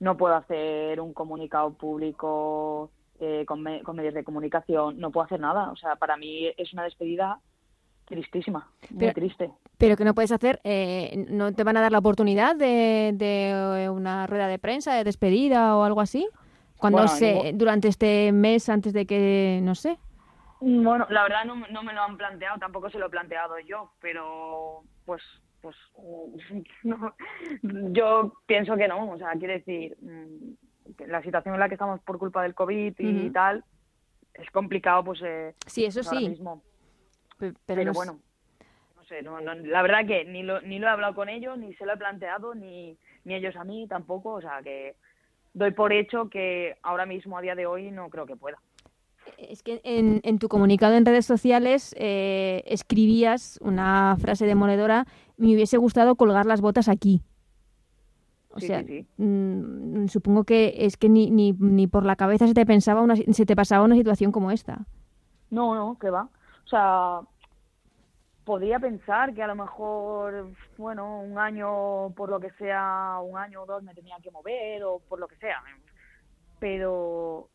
no 0.00 0.16
puedo 0.16 0.34
hacer 0.34 1.00
un 1.00 1.12
comunicado 1.12 1.72
público 1.72 2.90
eh, 3.20 3.44
con, 3.46 3.64
con 3.82 3.96
medios 3.96 4.14
de 4.14 4.24
comunicación, 4.24 4.98
no 4.98 5.10
puedo 5.10 5.26
hacer 5.26 5.40
nada. 5.40 5.70
O 5.70 5.76
sea, 5.76 5.96
para 5.96 6.16
mí 6.16 6.46
es 6.56 6.72
una 6.72 6.84
despedida 6.84 7.40
tristísima, 8.08 8.66
muy 8.90 8.98
Pero- 9.00 9.12
triste. 9.14 9.50
Pero 9.76 9.96
que 9.96 10.04
no 10.04 10.12
puedes 10.14 10.32
hacer, 10.32 10.60
eh, 10.64 11.24
¿no 11.28 11.52
te 11.52 11.62
van 11.62 11.76
a 11.76 11.80
dar 11.80 11.92
la 11.92 11.98
oportunidad 11.98 12.56
de, 12.56 13.12
de 13.14 13.88
una 13.90 14.26
rueda 14.26 14.48
de 14.48 14.58
prensa, 14.58 14.94
de 14.94 15.04
despedida 15.04 15.76
o 15.76 15.84
algo 15.84 16.00
así? 16.00 16.28
Cuando 16.78 16.98
Bueno, 16.98 17.12
se, 17.12 17.34
ningún- 17.34 17.58
durante 17.58 17.88
este 17.88 18.32
mes, 18.32 18.68
antes 18.68 18.92
de 18.92 19.06
que, 19.06 19.60
no 19.62 19.74
sé. 19.76 19.98
Bueno, 20.60 21.06
la 21.10 21.22
verdad 21.22 21.44
no, 21.44 21.54
no 21.70 21.82
me 21.84 21.92
lo 21.92 22.02
han 22.02 22.16
planteado, 22.16 22.58
tampoco 22.58 22.90
se 22.90 22.98
lo 22.98 23.06
he 23.06 23.10
planteado 23.10 23.54
yo, 23.60 23.92
pero 24.00 24.82
pues 25.04 25.22
pues 25.60 25.76
no, 26.84 27.14
yo 27.92 28.32
pienso 28.46 28.76
que 28.76 28.86
no, 28.88 29.10
o 29.10 29.18
sea, 29.18 29.30
quiere 29.32 29.54
decir, 29.58 29.96
mm, 30.00 31.04
la 31.08 31.22
situación 31.22 31.54
en 31.54 31.60
la 31.60 31.68
que 31.68 31.74
estamos 31.74 32.00
por 32.00 32.18
culpa 32.18 32.42
del 32.42 32.54
COVID 32.54 32.94
y 32.98 33.30
tal, 33.30 33.64
es 34.34 34.48
complicado, 34.52 35.02
pues... 35.04 35.20
Eh, 35.24 35.54
sí, 35.66 35.84
eso 35.84 36.00
pues 36.00 36.08
sí. 36.18 36.28
Mismo. 36.28 36.62
Pero, 37.38 37.92
bueno, 37.92 38.18
no 38.96 39.04
sé, 39.04 39.22
la 39.22 39.82
verdad 39.82 40.06
que 40.06 40.24
ni 40.24 40.42
lo, 40.42 40.60
ni 40.62 40.78
lo 40.78 40.86
he 40.86 40.90
hablado 40.90 41.14
con 41.14 41.28
ellos, 41.28 41.56
ni 41.58 41.74
se 41.74 41.86
lo 41.86 41.94
he 41.94 41.96
planteado, 41.96 42.54
ni, 42.54 42.96
ni 43.24 43.34
ellos 43.34 43.56
a 43.56 43.64
mí 43.64 43.86
tampoco, 43.88 44.32
o 44.32 44.40
sea, 44.40 44.60
que 44.62 44.96
doy 45.54 45.72
por 45.72 45.92
hecho 45.92 46.28
que 46.28 46.76
ahora 46.82 47.06
mismo, 47.06 47.38
a 47.38 47.42
día 47.42 47.54
de 47.54 47.66
hoy, 47.66 47.90
no 47.90 48.08
creo 48.10 48.26
que 48.26 48.36
pueda. 48.36 48.58
Es 49.36 49.62
que 49.62 49.80
en, 49.84 50.20
en 50.24 50.38
tu 50.38 50.48
comunicado 50.48 50.94
en 50.94 51.04
redes 51.04 51.26
sociales 51.26 51.94
eh, 51.98 52.62
escribías 52.66 53.58
una 53.62 54.16
frase 54.18 54.46
demoledora, 54.46 55.06
me 55.36 55.54
hubiese 55.54 55.76
gustado 55.76 56.16
colgar 56.16 56.46
las 56.46 56.60
botas 56.60 56.88
aquí. 56.88 57.22
O 58.50 58.60
sea, 58.60 58.84
mm, 59.18 60.08
supongo 60.08 60.44
que 60.44 60.74
es 60.78 60.96
que 60.96 61.08
ni, 61.08 61.30
ni, 61.30 61.52
ni 61.52 61.86
por 61.86 62.04
la 62.04 62.16
cabeza 62.16 62.48
se 62.48 62.54
te 62.54 62.66
pensaba 62.66 63.02
una, 63.02 63.14
se 63.14 63.46
te 63.46 63.54
pasaba 63.54 63.84
una 63.84 63.94
situación 63.94 64.32
como 64.32 64.50
esta. 64.50 64.86
No, 65.50 65.74
no, 65.74 65.98
que 65.98 66.10
va. 66.10 66.28
O 66.68 66.70
sea, 66.70 67.20
podría 68.44 68.78
pensar 68.78 69.32
que 69.32 69.42
a 69.42 69.46
lo 69.46 69.54
mejor, 69.54 70.50
bueno, 70.76 71.20
un 71.20 71.38
año, 71.38 72.10
por 72.14 72.28
lo 72.28 72.38
que 72.38 72.50
sea, 72.58 73.20
un 73.22 73.38
año 73.38 73.62
o 73.62 73.66
dos 73.66 73.82
me 73.82 73.94
tenía 73.94 74.18
que 74.22 74.30
mover 74.30 74.84
o 74.84 75.00
por 75.08 75.18
lo 75.18 75.26
que 75.28 75.36
sea. 75.36 75.62
Pero 76.60 77.48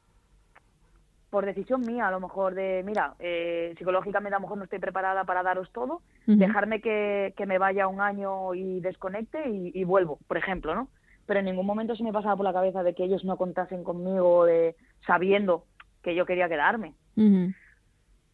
por 1.29 1.45
decisión 1.45 1.81
mía, 1.81 2.07
a 2.07 2.11
lo 2.11 2.19
mejor 2.19 2.55
de, 2.55 2.81
mira, 2.83 3.13
eh, 3.19 3.75
psicológicamente 3.77 4.35
a 4.35 4.39
lo 4.39 4.45
mejor 4.45 4.57
no 4.57 4.63
estoy 4.63 4.79
preparada 4.79 5.25
para 5.25 5.43
daros 5.43 5.71
todo, 5.71 6.01
dejarme 6.25 6.81
que, 6.81 7.33
me 7.45 7.59
vaya 7.59 7.87
un 7.87 8.01
año 8.01 8.55
y 8.55 8.79
desconecte 8.79 9.47
y, 9.47 9.83
vuelvo, 9.83 10.17
por 10.27 10.37
ejemplo, 10.37 10.73
¿no? 10.73 10.89
Pero 11.27 11.39
en 11.39 11.45
ningún 11.45 11.67
momento 11.67 11.95
se 11.95 12.03
me 12.03 12.13
pasaba 12.13 12.35
por 12.35 12.45
la 12.45 12.53
cabeza 12.53 12.81
de 12.81 12.95
que 12.95 13.03
ellos 13.03 13.23
no 13.25 13.37
contasen 13.37 13.83
conmigo, 13.83 14.45
de 14.45 14.75
sabiendo 15.05 15.65
que 16.01 16.15
yo 16.15 16.25
quería 16.25 16.49
quedarme. 16.49 16.93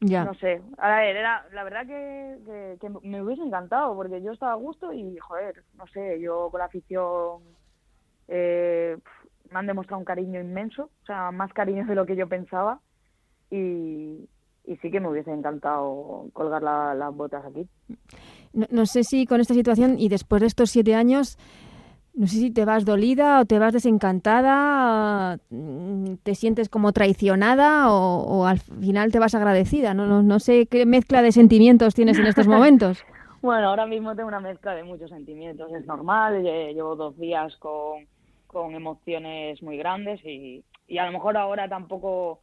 Ya. 0.01 0.23
No 0.23 0.33
sé, 0.35 0.61
a 0.77 0.95
ver, 0.95 1.17
era, 1.17 1.45
la 1.51 1.63
verdad 1.65 1.85
que, 1.85 2.77
que, 2.79 2.89
me 3.03 3.21
hubiese 3.21 3.41
encantado 3.41 3.95
porque 3.95 4.21
yo 4.21 4.31
estaba 4.31 4.53
a 4.53 4.55
gusto 4.55 4.93
y, 4.93 5.17
joder, 5.17 5.63
no 5.77 5.87
sé, 5.87 6.21
yo 6.21 6.49
con 6.49 6.59
la 6.59 6.65
afición 6.65 7.41
eh, 8.29 8.97
me 9.51 9.59
han 9.59 9.67
demostrado 9.67 9.99
un 9.99 10.05
cariño 10.05 10.39
inmenso, 10.39 10.89
o 11.03 11.05
sea, 11.05 11.31
más 11.31 11.51
cariño 11.51 11.85
de 11.85 11.95
lo 11.95 12.05
que 12.05 12.15
yo 12.15 12.29
pensaba 12.29 12.79
y, 13.51 14.29
sí 14.81 14.91
que 14.91 14.99
me 14.99 15.09
hubiese 15.09 15.31
encantado 15.31 16.27
colgar 16.31 16.61
las 16.61 17.15
botas 17.15 17.43
aquí. 17.43 17.67
No, 18.53 18.85
sé 18.85 19.03
si 19.03 19.25
con 19.25 19.41
esta 19.41 19.55
situación 19.55 19.95
y 19.97 20.09
después 20.09 20.41
de 20.41 20.47
estos 20.47 20.69
siete 20.69 20.95
años, 20.95 21.37
no 22.13 22.27
sé 22.27 22.37
si 22.37 22.51
te 22.51 22.65
vas 22.65 22.85
dolida 22.85 23.39
o 23.39 23.45
te 23.45 23.59
vas 23.59 23.73
desencantada, 23.73 25.39
mm, 25.49 26.15
te 26.23 26.35
sientes 26.35 26.69
como 26.69 26.91
traicionada 26.91 27.91
o, 27.91 28.45
al 28.45 28.59
final 28.59 29.11
te 29.11 29.19
vas 29.19 29.35
agradecida. 29.35 29.93
No, 29.93 30.21
no, 30.21 30.39
sé 30.39 30.67
qué 30.67 30.85
mezcla 30.85 31.21
de 31.21 31.31
sentimientos 31.31 31.95
tienes 31.95 32.19
en 32.19 32.25
estos 32.25 32.47
momentos. 32.47 33.03
bueno, 33.41 33.69
ahora 33.69 33.85
mismo 33.85 34.15
tengo 34.15 34.27
una 34.27 34.39
mezcla 34.39 34.75
de 34.75 34.83
muchos 34.83 35.09
sentimientos, 35.09 35.71
es 35.73 35.85
normal, 35.85 36.43
llevo 36.43 36.95
dos 36.95 37.17
días 37.17 37.55
con, 37.57 38.07
con 38.47 38.73
emociones 38.73 39.61
muy 39.63 39.77
grandes 39.77 40.23
y, 40.25 40.63
y 40.87 40.97
a 40.97 41.05
lo 41.05 41.11
mejor 41.11 41.37
ahora 41.37 41.69
tampoco 41.69 42.41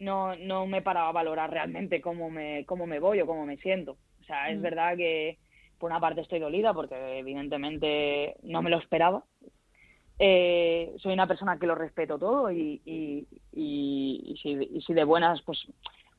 no, 0.00 0.36
no 0.36 0.66
me 0.66 0.82
paraba 0.82 1.08
a 1.08 1.12
valorar 1.12 1.50
realmente 1.50 2.00
cómo 2.00 2.30
me, 2.30 2.64
cómo 2.66 2.86
me 2.86 3.00
voy 3.00 3.20
o 3.20 3.26
cómo 3.26 3.44
me 3.44 3.56
siento. 3.58 3.96
O 4.20 4.24
sea, 4.24 4.50
es 4.50 4.58
mm. 4.58 4.62
verdad 4.62 4.96
que 4.96 5.38
por 5.78 5.90
una 5.90 6.00
parte 6.00 6.20
estoy 6.20 6.40
dolida 6.40 6.74
porque 6.74 7.18
evidentemente 7.18 8.36
no 8.42 8.62
me 8.62 8.70
lo 8.70 8.78
esperaba. 8.78 9.24
Eh, 10.18 10.94
soy 10.98 11.12
una 11.12 11.28
persona 11.28 11.58
que 11.58 11.66
lo 11.66 11.76
respeto 11.76 12.18
todo 12.18 12.50
y, 12.50 12.80
si, 13.52 14.94
de 14.94 15.04
buenas 15.04 15.40
pues 15.42 15.58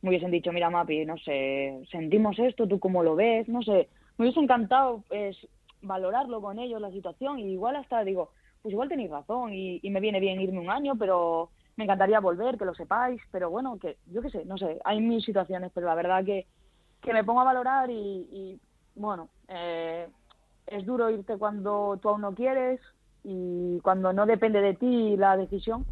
me 0.02 0.10
hubiesen 0.10 0.32
dicho, 0.32 0.54
mira 0.54 0.70
Mapi, 0.70 1.06
no 1.06 1.18
sé, 1.18 1.82
sentimos 1.92 2.40
esto, 2.40 2.68
tú 2.68 2.80
cómo 2.80 3.04
lo 3.04 3.16
ves, 3.16 3.50
no 3.50 3.62
sé, 3.62 3.90
me 4.18 4.24
hubiese 4.24 4.40
encantado 4.40 5.04
pues, 5.10 5.36
valorarlo 5.82 6.40
con 6.40 6.58
ellos 6.58 6.80
la 6.80 6.92
situación 6.92 7.40
y 7.40 7.52
igual 7.52 7.76
hasta 7.76 8.06
digo, 8.06 8.32
pues 8.62 8.72
igual 8.72 8.88
tenéis 8.88 9.10
razón 9.10 9.54
y 9.54 9.82
me 9.90 10.00
viene 10.00 10.22
bien 10.22 10.40
irme 10.40 10.62
un 10.62 10.70
año, 10.70 10.96
pero 10.98 11.50
me 11.80 11.86
encantaría 11.86 12.20
volver, 12.20 12.58
que 12.58 12.66
lo 12.66 12.76
sepáis, 12.76 13.22
pero 13.32 13.50
bueno, 13.50 13.80
que 13.80 13.96
yo 14.08 14.22
qué 14.22 14.30
sé, 14.30 14.44
no 14.44 14.58
sé, 14.58 14.82
hay 14.84 15.00
mil 15.00 15.24
situaciones, 15.24 15.72
pero 15.74 15.88
la 15.88 15.96
verdad 15.96 16.26
que, 16.26 16.46
que 17.02 17.14
me 17.14 17.24
pongo 17.24 17.40
a 17.40 17.46
valorar 17.46 17.90
y, 17.90 18.60
bueno, 18.96 19.30
eh, 19.50 20.08
es 20.68 20.86
duro 20.86 21.10
irte 21.10 21.38
cuando 21.38 21.98
tú 22.02 22.10
aún 22.10 22.22
no 22.22 22.34
quieres 22.34 22.80
y 23.24 23.80
cuando 23.82 24.14
no 24.14 24.26
depende 24.26 24.62
de 24.62 24.76
ti 24.76 25.18
la 25.18 25.36
decisión. 25.36 25.86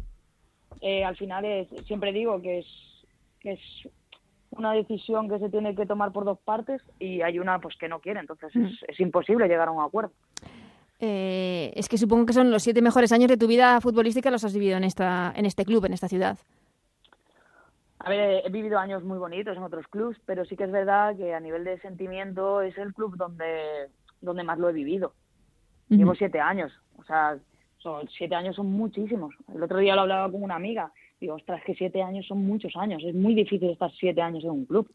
Eh, 0.80 1.04
al 1.04 1.16
final 1.16 1.44
es, 1.44 1.68
siempre 1.86 2.12
digo 2.12 2.40
que 2.40 2.60
es, 2.60 2.66
que 3.40 3.52
es 3.52 3.60
una 4.50 4.72
decisión 4.72 5.28
que 5.28 5.38
se 5.38 5.50
tiene 5.50 5.74
que 5.74 5.86
tomar 5.86 6.12
por 6.12 6.24
dos 6.24 6.38
partes 6.38 6.82
y 6.98 7.22
hay 7.22 7.38
una 7.38 7.58
pues 7.60 7.76
que 7.76 7.88
no 7.88 8.00
quiere, 8.00 8.20
entonces 8.20 8.54
es, 8.54 8.72
es 8.86 9.00
imposible 9.00 9.48
llegar 9.48 9.68
a 9.68 9.72
un 9.72 9.82
acuerdo. 9.82 10.12
Eh, 11.00 11.72
es 11.76 11.88
que 11.88 11.96
supongo 11.96 12.26
que 12.26 12.32
son 12.32 12.50
los 12.50 12.62
siete 12.62 12.82
mejores 12.82 13.12
años 13.12 13.28
de 13.28 13.36
tu 13.36 13.46
vida 13.46 13.80
futbolística 13.80 14.30
los 14.30 14.42
has 14.42 14.52
vivido 14.52 14.76
en, 14.76 14.84
esta, 14.84 15.32
en 15.36 15.46
este 15.46 15.64
club, 15.64 15.84
en 15.84 15.92
esta 15.92 16.08
ciudad. 16.08 16.38
A 18.00 18.10
ver, 18.10 18.42
he 18.44 18.50
vivido 18.50 18.78
años 18.78 19.02
muy 19.02 19.18
bonitos 19.18 19.56
en 19.56 19.62
otros 19.62 19.86
clubes, 19.88 20.18
pero 20.24 20.44
sí 20.44 20.56
que 20.56 20.64
es 20.64 20.70
verdad 20.70 21.16
que 21.16 21.34
a 21.34 21.40
nivel 21.40 21.64
de 21.64 21.80
sentimiento 21.80 22.60
es 22.60 22.76
el 22.78 22.94
club 22.94 23.16
donde, 23.16 23.88
donde 24.20 24.44
más 24.44 24.58
lo 24.58 24.68
he 24.68 24.72
vivido. 24.72 25.14
Llevo 25.88 26.14
siete 26.14 26.38
años, 26.38 26.70
o 26.98 27.04
sea, 27.04 27.38
son, 27.78 28.06
siete 28.08 28.34
años 28.34 28.56
son 28.56 28.66
muchísimos. 28.66 29.34
El 29.52 29.62
otro 29.62 29.78
día 29.78 29.94
lo 29.94 30.02
hablaba 30.02 30.30
con 30.30 30.42
una 30.42 30.56
amiga, 30.56 30.92
digo, 31.18 31.34
ostras, 31.34 31.62
que 31.64 31.74
siete 31.74 32.02
años 32.02 32.26
son 32.26 32.44
muchos 32.44 32.76
años, 32.76 33.02
es 33.04 33.14
muy 33.14 33.34
difícil 33.34 33.70
estar 33.70 33.90
siete 33.92 34.20
años 34.20 34.44
en 34.44 34.50
un 34.50 34.66
club 34.66 34.88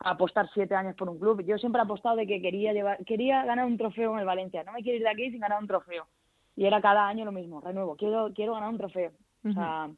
apostar 0.00 0.48
siete 0.52 0.74
años 0.74 0.94
por 0.96 1.08
un 1.08 1.18
club. 1.18 1.42
Yo 1.44 1.58
siempre 1.58 1.80
he 1.80 1.84
apostado 1.84 2.16
de 2.16 2.26
que 2.26 2.40
quería 2.40 2.72
llevar, 2.72 3.04
quería 3.04 3.44
ganar 3.44 3.66
un 3.66 3.78
trofeo 3.78 4.12
en 4.14 4.20
el 4.20 4.26
Valencia. 4.26 4.64
No 4.64 4.72
me 4.72 4.82
quiero 4.82 4.98
ir 4.98 5.02
de 5.02 5.10
aquí 5.10 5.30
sin 5.30 5.40
ganar 5.40 5.60
un 5.60 5.66
trofeo. 5.68 6.06
Y 6.54 6.64
era 6.64 6.80
cada 6.80 7.06
año 7.06 7.24
lo 7.24 7.32
mismo, 7.32 7.60
renuevo. 7.60 7.96
Quiero, 7.96 8.32
quiero 8.34 8.54
ganar 8.54 8.70
un 8.70 8.78
trofeo. 8.78 9.12
O 9.44 9.52
sea, 9.52 9.90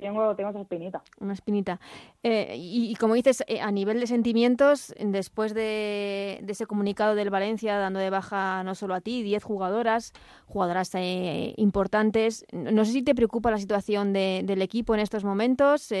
tengo, 0.00 0.34
tengo 0.34 0.50
esa 0.50 0.60
espinita. 0.60 1.02
Una 1.20 1.32
espinita. 1.32 1.80
Eh, 2.22 2.54
y, 2.56 2.94
como 2.96 3.14
dices, 3.14 3.44
eh, 3.46 3.60
a 3.60 3.70
nivel 3.70 4.00
de 4.00 4.06
sentimientos, 4.06 4.94
después 4.98 5.54
de, 5.54 6.44
ese 6.46 6.66
comunicado 6.66 7.14
del 7.14 7.30
Valencia 7.30 7.78
dando 7.78 8.00
de 8.00 8.10
baja 8.10 8.62
no 8.64 8.74
solo 8.74 8.94
a 8.94 9.00
ti, 9.00 9.22
10 9.22 9.42
jugadoras, 9.42 10.12
jugadoras 10.46 10.94
eh, 10.94 11.54
importantes, 11.56 12.44
no 12.52 12.84
sé 12.84 12.92
si 12.92 13.02
te 13.02 13.14
preocupa 13.14 13.50
la 13.50 13.58
situación 13.58 14.12
del 14.12 14.62
equipo 14.62 14.94
en 14.94 15.00
estos 15.00 15.24
momentos. 15.24 15.92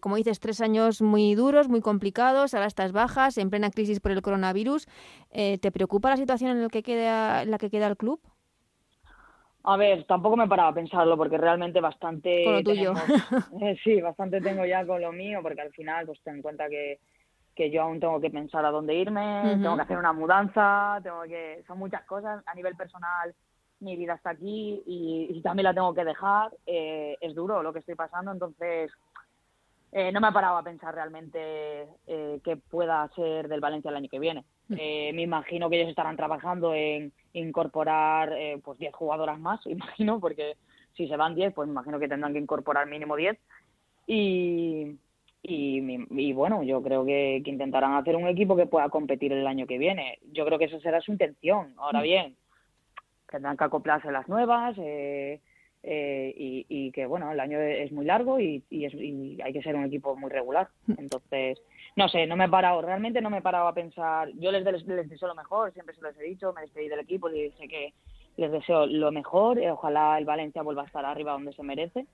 como 0.00 0.16
dices, 0.16 0.40
tres 0.40 0.60
años 0.60 1.02
muy 1.02 1.34
duros, 1.34 1.68
muy 1.68 1.80
complicados, 1.80 2.54
ahora 2.54 2.66
estás 2.66 2.92
bajas, 2.92 3.38
en 3.38 3.50
plena 3.50 3.70
crisis 3.70 4.00
por 4.00 4.12
el 4.12 4.22
coronavirus. 4.22 4.86
¿Te 5.30 5.72
preocupa 5.72 6.10
la 6.10 6.16
situación 6.16 6.50
en 6.52 6.62
la 6.62 6.68
que 6.68 6.82
queda, 6.82 7.42
en 7.42 7.50
la 7.50 7.58
que 7.58 7.70
queda 7.70 7.86
el 7.86 7.96
club? 7.96 8.20
A 9.66 9.78
ver, 9.78 10.04
tampoco 10.04 10.36
me 10.36 10.46
paraba 10.46 10.68
a 10.68 10.74
pensarlo 10.74 11.16
porque 11.16 11.38
realmente 11.38 11.80
bastante... 11.80 12.44
Con 12.44 12.54
lo 12.54 12.62
tuyo. 12.62 12.92
Eh, 13.62 13.76
sí, 13.82 14.00
bastante 14.00 14.40
tengo 14.40 14.64
ya 14.66 14.84
con 14.86 15.00
lo 15.00 15.10
mío 15.10 15.40
porque 15.42 15.62
al 15.62 15.72
final 15.72 16.06
pues 16.06 16.20
ten 16.22 16.36
en 16.36 16.42
cuenta 16.42 16.68
que, 16.68 17.00
que 17.54 17.70
yo 17.70 17.82
aún 17.82 17.98
tengo 17.98 18.20
que 18.20 18.30
pensar 18.30 18.64
a 18.64 18.70
dónde 18.70 18.94
irme, 18.94 19.56
tengo 19.62 19.76
que 19.76 19.82
hacer 19.82 19.96
una 19.96 20.12
mudanza, 20.12 21.00
tengo 21.02 21.22
que... 21.22 21.62
Son 21.66 21.78
muchas 21.78 22.04
cosas 22.04 22.42
a 22.46 22.54
nivel 22.54 22.76
personal. 22.76 23.34
Mi 23.80 23.96
vida 23.96 24.14
está 24.14 24.30
aquí 24.30 24.82
y, 24.86 25.40
también 25.42 25.64
la 25.64 25.74
tengo 25.74 25.94
que 25.94 26.04
dejar. 26.04 26.52
Eh, 26.66 27.16
es 27.20 27.34
duro 27.34 27.62
lo 27.62 27.72
que 27.72 27.78
estoy 27.78 27.94
pasando, 27.94 28.32
entonces 28.32 28.90
eh, 29.96 30.10
no 30.10 30.20
me 30.20 30.32
paraba 30.32 30.58
a 30.58 30.64
pensar 30.64 30.92
realmente 30.92 31.86
eh, 32.08 32.40
qué 32.42 32.56
pueda 32.56 33.08
ser 33.14 33.46
del 33.46 33.60
Valencia 33.60 33.90
el 33.90 33.96
año 33.96 34.08
que 34.08 34.18
viene. 34.18 34.44
Mm. 34.66 34.74
Eh, 34.76 35.12
me 35.14 35.22
imagino 35.22 35.70
que 35.70 35.76
ellos 35.76 35.88
estarán 35.88 36.16
trabajando 36.16 36.74
en 36.74 37.12
incorporar 37.32 38.32
eh, 38.32 38.60
pues 38.64 38.76
10 38.80 38.92
jugadoras 38.92 39.38
más, 39.38 39.64
imagino, 39.66 40.18
porque 40.18 40.56
si 40.96 41.06
se 41.06 41.16
van 41.16 41.36
10, 41.36 41.54
pues 41.54 41.68
me 41.68 41.72
imagino 41.74 42.00
que 42.00 42.08
tendrán 42.08 42.32
que 42.32 42.40
incorporar 42.40 42.88
mínimo 42.88 43.14
10. 43.14 43.38
Y, 44.08 44.98
y, 45.44 46.32
bueno, 46.32 46.64
yo 46.64 46.82
creo 46.82 47.04
que, 47.04 47.40
intentarán 47.44 47.94
hacer 47.94 48.16
un 48.16 48.26
equipo 48.26 48.56
que 48.56 48.66
pueda 48.66 48.88
competir 48.88 49.32
el 49.32 49.46
año 49.46 49.68
que 49.68 49.78
viene. 49.78 50.18
Yo 50.32 50.44
creo 50.44 50.58
que 50.58 50.64
esa 50.64 50.80
será 50.80 51.00
su 51.02 51.12
intención. 51.12 51.72
Ahora 51.76 52.00
mm. 52.00 52.02
bien, 52.02 52.36
tendrán 53.30 53.56
que 53.56 53.62
acoplarse 53.62 54.10
las 54.10 54.28
nuevas. 54.28 54.74
Eh, 54.78 55.40
eh, 55.86 56.32
y, 56.36 56.90
que 56.92 57.04
bueno 57.06 57.30
el 57.30 57.40
año 57.40 57.60
es 57.60 57.92
muy 57.92 58.06
largo 58.06 58.40
y, 58.40 58.64
hay 59.42 59.52
que 59.52 59.62
ser 59.62 59.76
un 59.76 59.84
equipo 59.84 60.16
muy 60.16 60.30
regular. 60.30 60.68
Entonces 60.96 61.60
no 61.96 62.08
sé 62.08 62.26
no 62.26 62.36
me 62.36 62.46
he 62.46 62.48
parado 62.48 62.80
realmente 62.82 63.20
no 63.20 63.30
me 63.30 63.38
he 63.38 63.42
parado 63.42 63.68
a 63.68 63.74
pensar. 63.74 64.30
Yo 64.34 64.50
les, 64.50 64.64
les, 64.64 65.08
deseo 65.08 65.28
lo 65.28 65.34
mejor 65.34 65.72
siempre 65.72 65.94
se 65.94 66.02
los 66.02 66.16
he 66.18 66.24
dicho 66.24 66.52
me 66.52 66.62
despedí 66.62 66.88
del 66.88 67.00
equipo 67.00 67.28
y 67.28 67.50
sé 67.52 67.68
que 67.68 67.92
les 68.36 68.50
deseo 68.50 68.86
lo 68.86 69.12
mejor 69.12 69.58
eh, 69.58 69.70
ojalá 69.70 70.18
el 70.18 70.24
Valencia 70.24 70.62
vuelva 70.62 70.82
a 70.82 70.86
estar 70.86 71.04
arriba 71.04 71.32
donde 71.32 71.52
se 71.52 71.62
merece 71.62 72.06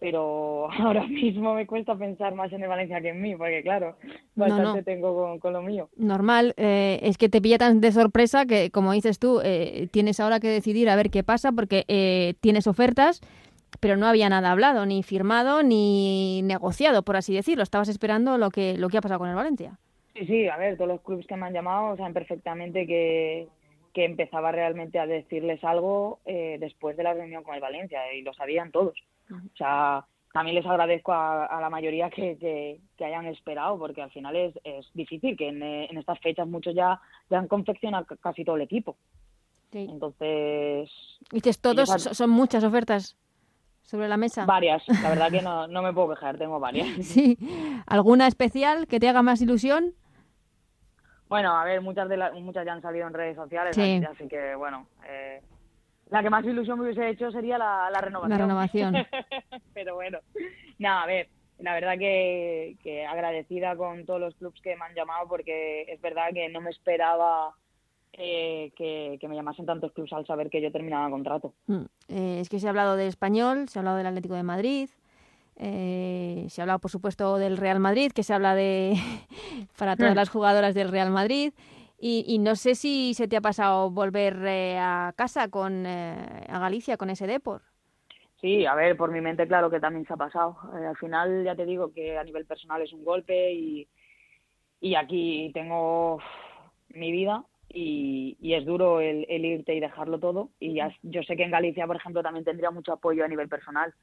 pero 0.00 0.68
ahora 0.78 1.06
mismo 1.06 1.54
me 1.54 1.66
cuesta 1.66 1.96
pensar 1.96 2.34
más 2.34 2.52
en 2.52 2.62
el 2.62 2.68
Valencia 2.68 3.00
que 3.00 3.10
en 3.10 3.20
mí, 3.20 3.36
porque 3.36 3.62
claro, 3.62 3.96
bastante 4.34 4.82
tengo 4.82 5.38
con, 5.38 5.52
lo 5.52 5.62
mío. 5.62 5.88
Normal, 5.96 6.54
eh, 6.56 7.00
es 7.02 7.18
que 7.18 7.28
te 7.28 7.40
pilla 7.40 7.58
tan 7.58 7.80
de 7.80 7.92
sorpresa 7.92 8.46
que, 8.46 8.70
como 8.70 8.92
dices 8.92 9.18
tú, 9.18 9.40
eh, 9.44 9.88
tienes 9.90 10.20
ahora 10.20 10.40
que 10.40 10.48
decidir 10.48 10.88
a 10.90 10.96
ver 10.96 11.10
qué 11.10 11.22
pasa, 11.22 11.52
porque 11.52 11.84
eh, 11.88 12.34
tienes 12.40 12.66
ofertas, 12.66 13.20
pero 13.80 13.96
no 13.96 14.06
había 14.06 14.28
nada 14.28 14.52
hablado, 14.52 14.86
ni 14.86 15.02
firmado, 15.02 15.62
ni 15.62 16.42
negociado, 16.42 17.02
por 17.02 17.16
así 17.16 17.34
decirlo. 17.34 17.62
Estabas 17.62 17.88
esperando 17.88 18.38
lo 18.38 18.50
que, 18.50 18.76
lo 18.78 18.88
que 18.88 18.98
ha 18.98 19.00
pasado 19.00 19.20
con 19.20 19.28
el 19.28 19.34
Valencia. 19.34 19.78
Sí, 20.14 20.26
sí, 20.26 20.48
a 20.48 20.56
ver, 20.56 20.76
todos 20.76 20.88
los 20.88 21.00
clubes 21.00 21.26
que 21.26 21.36
me 21.36 21.46
han 21.46 21.52
llamado 21.52 21.96
saben 21.96 22.12
perfectamente 22.12 22.86
que, 22.86 23.48
que 23.94 24.04
empezaba 24.04 24.52
realmente 24.52 24.98
a 24.98 25.06
decirles 25.06 25.64
algo 25.64 26.18
después 26.26 26.96
de 26.96 27.04
la 27.04 27.14
reunión 27.14 27.44
con 27.44 27.54
el 27.54 27.60
Valencia, 27.60 28.12
y 28.12 28.22
lo 28.22 28.34
sabían 28.34 28.72
todos. 28.72 28.98
O 29.30 29.56
sea, 29.56 30.04
también 30.34 30.56
les 30.56 30.66
agradezco 30.66 31.12
a, 31.12 31.58
la 31.60 31.70
mayoría 31.70 32.10
que, 32.10 32.36
que, 32.96 33.04
hayan 33.04 33.26
esperado, 33.26 33.78
porque 33.78 34.02
al 34.02 34.10
final 34.10 34.34
es, 34.34 34.52
es 34.64 34.84
difícil, 34.92 35.36
que 35.36 35.48
en, 35.48 35.62
en, 35.62 35.96
estas 35.96 36.18
fechas 36.18 36.48
muchos 36.48 36.74
ya, 36.74 37.00
ya 37.30 37.38
han 37.38 37.46
confeccionado 37.46 38.04
casi 38.20 38.44
todo 38.44 38.56
el 38.56 38.62
equipo. 38.62 38.96
Sí. 39.70 39.86
Entonces... 39.88 40.90
Dices, 41.30 41.60
todos 41.60 41.88
son 41.88 42.30
muchas 42.30 42.64
ofertas 42.64 43.16
sobre 43.82 44.08
la 44.08 44.16
mesa. 44.16 44.44
Varias, 44.44 44.82
la 44.88 45.10
verdad 45.10 45.30
que 45.30 45.40
no, 45.40 45.68
no 45.68 45.82
me 45.82 45.92
puedo 45.92 46.10
quejar, 46.10 46.36
tengo 46.36 46.58
varias. 46.58 46.88
Sí. 47.06 47.38
¿Alguna 47.86 48.26
especial 48.26 48.88
que 48.88 48.98
te 48.98 49.08
haga 49.08 49.22
más 49.22 49.40
ilusión? 49.40 49.94
Bueno, 51.28 51.56
a 51.56 51.64
ver, 51.64 51.80
muchas 51.80 52.08
de 52.08 52.16
las, 52.16 52.32
muchas 52.34 52.64
ya 52.66 52.72
han 52.72 52.82
salido 52.82 53.06
en 53.06 53.14
redes 53.14 53.36
sociales, 53.36 53.76
así, 53.76 54.28
que 54.28 54.54
bueno, 54.54 54.86
eh, 55.08 55.40
la 56.10 56.22
que 56.22 56.30
más 56.30 56.44
ilusión 56.44 56.78
me 56.78 56.84
hubiese 56.84 57.08
hecho 57.08 57.30
sería 57.30 57.58
la, 57.58 57.90
renovación. 58.00 58.30
La 58.30 58.38
renovación. 58.38 58.94
Pero 59.74 59.94
bueno, 59.94 60.18
nada, 60.78 61.02
a 61.02 61.06
ver, 61.06 61.28
la 61.58 61.74
verdad 61.74 61.98
que, 61.98 63.06
agradecida 63.08 63.76
con 63.76 64.04
todos 64.04 64.20
los 64.20 64.34
clubes 64.34 64.60
que 64.60 64.76
me 64.76 64.84
han 64.84 64.94
llamado 64.94 65.26
porque 65.28 65.82
es 65.88 66.00
verdad 66.00 66.28
que 66.32 66.48
no 66.48 66.60
me 66.60 66.70
esperaba 66.70 67.54
eh, 68.12 68.72
que, 68.76 69.18
me 69.26 69.34
llamasen 69.34 69.66
tantos 69.66 69.92
clubes 69.92 70.12
al 70.12 70.26
saber 70.26 70.50
que 70.50 70.60
yo 70.60 70.70
terminaba 70.70 71.10
contrato. 71.10 71.54
Mm, 71.66 71.84
eh, 72.08 72.38
es 72.40 72.48
que 72.48 72.60
se 72.60 72.66
ha 72.66 72.70
hablado 72.70 72.96
de 72.96 73.06
Español, 73.06 73.68
se 73.68 73.78
ha 73.78 73.80
hablado 73.80 73.96
del 73.96 74.06
Atlético 74.06 74.34
de 74.34 74.42
Madrid, 74.42 74.90
eh, 75.56 76.46
se 76.48 76.60
ha 76.60 76.64
hablado 76.64 76.78
por 76.78 76.90
supuesto 76.90 77.38
del 77.38 77.56
Real 77.56 77.80
Madrid, 77.80 78.12
que 78.12 78.22
se 78.22 78.34
habla 78.34 78.54
de 78.54 78.94
para 79.78 79.96
todas 79.96 80.14
las 80.14 80.28
jugadoras 80.28 80.74
del 80.74 80.90
Real 80.90 81.10
Madrid. 81.10 81.52
Y, 82.06 82.38
no 82.38 82.54
sé 82.54 82.74
si 82.74 83.14
se 83.14 83.28
te 83.28 83.36
ha 83.38 83.40
pasado 83.40 83.90
volver 83.90 84.36
eh, 84.44 84.76
a 84.78 85.14
casa 85.16 85.48
con 85.48 85.86
eh, 85.86 86.44
a 86.48 86.58
Galicia 86.58 86.98
con 86.98 87.08
ese 87.08 87.26
Depor. 87.26 87.62
Sí, 88.42 88.66
a 88.66 88.74
ver, 88.74 88.94
por 88.94 89.10
mi 89.10 89.22
mente 89.22 89.46
claro 89.48 89.70
que 89.70 89.80
también 89.80 90.04
se 90.06 90.12
ha 90.12 90.18
pasado. 90.18 90.54
Eh, 90.78 90.84
al 90.84 90.96
final 90.98 91.44
ya 91.44 91.54
te 91.54 91.64
digo 91.64 91.94
que 91.94 92.18
a 92.18 92.24
nivel 92.24 92.44
personal 92.44 92.82
es 92.82 92.92
un 92.92 93.04
golpe 93.04 93.54
y, 93.54 93.88
y 94.80 94.96
aquí 94.96 95.50
tengo 95.54 96.18
mi 96.88 97.10
vida 97.10 97.42
y, 97.70 98.36
y 98.38 98.52
es 98.52 98.66
duro 98.66 99.00
el, 99.00 99.24
el, 99.30 99.46
irte 99.46 99.74
y 99.74 99.80
dejarlo 99.80 100.18
todo. 100.18 100.50
Y 100.60 100.74
ya, 100.74 100.94
yo 101.02 101.22
sé 101.22 101.36
que 101.36 101.44
en 101.44 101.52
Galicia, 101.52 101.86
por 101.86 101.96
ejemplo, 101.96 102.22
también 102.22 102.44
tendría 102.44 102.70
mucho 102.70 102.92
apoyo 102.92 103.24
a 103.24 103.28
nivel 103.28 103.48
personal. 103.48 103.94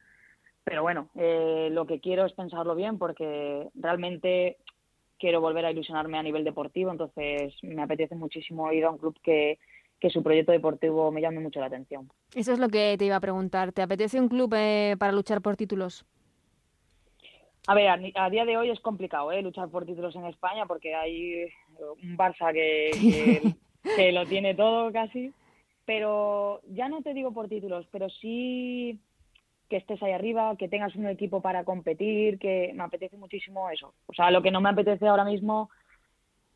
Pero 0.64 0.84
bueno, 0.84 1.10
lo 1.16 1.86
que 1.88 2.00
quiero 2.00 2.26
es 2.26 2.34
pensarlo 2.34 2.76
bien 2.76 2.98
porque 3.00 3.68
realmente 3.74 4.58
quiero 5.22 5.40
volver 5.40 5.66
a 5.66 5.72
ilusionarme 5.72 6.18
a 6.18 6.24
nivel 6.24 6.44
deportivo, 6.44 6.92
entonces 6.92 7.54
me 7.62 7.84
apetece 7.84 8.16
muchísimo 8.16 8.74
ir 8.74 8.84
a 8.84 8.90
un 8.90 8.98
club 8.98 9.16
que, 9.24 9.60
su 10.10 10.24
proyecto 10.24 10.52
deportivo 10.52 11.12
me 11.12 11.22
llame 11.22 11.40
mucho 11.40 11.60
la 11.60 11.68
atención. 11.68 12.10
Eso 12.34 12.52
es 12.52 12.58
lo 12.58 12.70
que 12.70 12.96
te 12.98 13.06
iba 13.06 13.18
a 13.18 13.20
preguntar. 13.20 13.72
¿Te 13.72 13.84
apetece 13.84 14.20
un 14.20 14.30
club 14.30 14.52
eh, 14.58 14.96
para 14.98 15.12
luchar 15.12 15.42
por 15.42 15.56
títulos? 15.56 16.06
A 17.68 17.76
ver, 17.76 17.88
a, 18.16 18.30
día 18.32 18.46
de 18.46 18.58
hoy 18.58 18.72
es 18.72 18.80
complicado 18.80 19.32
¿eh? 19.32 19.44
luchar 19.44 19.70
por 19.70 19.86
títulos 19.86 20.16
en 20.16 20.26
España 20.26 20.66
porque 20.66 20.96
hay 20.96 21.46
un 22.02 22.18
Barça 22.18 22.52
que, 22.52 23.54
que 23.96 24.12
lo 24.12 24.26
tiene 24.26 24.56
todo 24.56 24.92
casi, 24.92 25.32
pero 25.86 26.62
ya 26.68 26.90
no 26.90 27.04
te 27.04 27.14
digo 27.14 27.32
por 27.32 27.48
títulos, 27.48 27.86
pero 27.92 28.10
sí 28.10 29.00
que 29.72 29.78
estés 29.78 30.04
ahí 30.04 30.12
arriba, 30.12 30.54
que 30.58 30.68
tengas 30.68 30.94
un 30.98 31.08
equipo 31.08 31.40
para 31.40 31.64
competir, 31.64 32.38
que 32.40 32.74
me 32.76 32.84
apetece 32.84 33.16
muchísimo 33.16 33.70
eso. 33.70 33.94
O 34.06 34.14
sea, 34.14 34.30
lo 34.30 34.42
que 34.42 34.52
no 34.52 34.60
me 34.60 34.68
apetece 34.68 35.08
ahora 35.08 35.24
mismo 35.24 35.70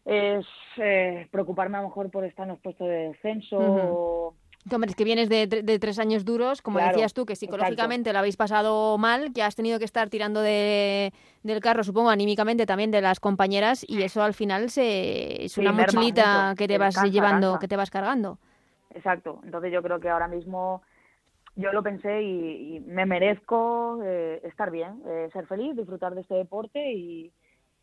es 0.03 0.45
eh, 0.75 1.25
preocuparme 1.31 1.77
a 1.77 1.81
lo 1.81 1.87
mejor 1.87 2.11
por 2.11 2.25
estar 2.25 2.43
en 2.43 2.49
los 2.49 2.59
puestos 2.59 2.85
de 2.89 3.07
descenso. 3.07 4.35
Hombre, 4.69 4.89
es 4.89 4.95
que 4.97 5.05
vienes 5.05 5.29
de, 5.29 5.47
tres 5.79 5.97
años 5.97 6.25
duros, 6.25 6.61
como 6.61 6.79
decías 6.79 7.13
tú, 7.13 7.25
que 7.25 7.37
psicológicamente 7.37 8.11
lo 8.11 8.19
habéis 8.19 8.35
pasado 8.35 8.97
mal, 8.97 9.31
que 9.31 9.43
has 9.43 9.55
tenido 9.55 9.79
que 9.79 9.85
estar 9.85 10.09
tirando 10.09 10.41
de, 10.41 11.13
del 11.43 11.61
carro, 11.61 11.85
supongo, 11.85 12.09
anímicamente 12.09 12.65
también 12.65 12.91
de 12.91 12.99
las 12.99 13.21
compañeras, 13.21 13.85
y 13.87 14.01
eso 14.01 14.23
al 14.23 14.33
final 14.33 14.69
se, 14.69 15.45
es 15.45 15.57
una 15.57 15.71
mochilita 15.71 16.53
que 16.57 16.67
te 16.67 16.77
vas 16.77 17.01
llevando, 17.09 17.59
que 17.59 17.69
te 17.69 17.77
vas 17.77 17.89
cargando. 17.89 18.39
Exacto. 18.93 19.39
Entonces 19.45 19.71
yo 19.71 19.81
creo 19.81 20.01
que 20.01 20.09
ahora 20.09 20.27
mismo 20.27 20.81
yo 21.55 21.71
lo 21.71 21.83
pensé 21.83 22.21
y, 22.21 22.79
me 22.81 23.05
merezco 23.05 23.99
eh, 24.03 24.41
estar 24.43 24.71
bien, 24.71 25.01
eh, 25.05 25.29
ser 25.31 25.47
feliz, 25.47 25.75
disfrutar 25.75 26.13
de 26.13 26.21
este 26.21 26.35
deporte 26.35 26.91
y, 26.91 27.31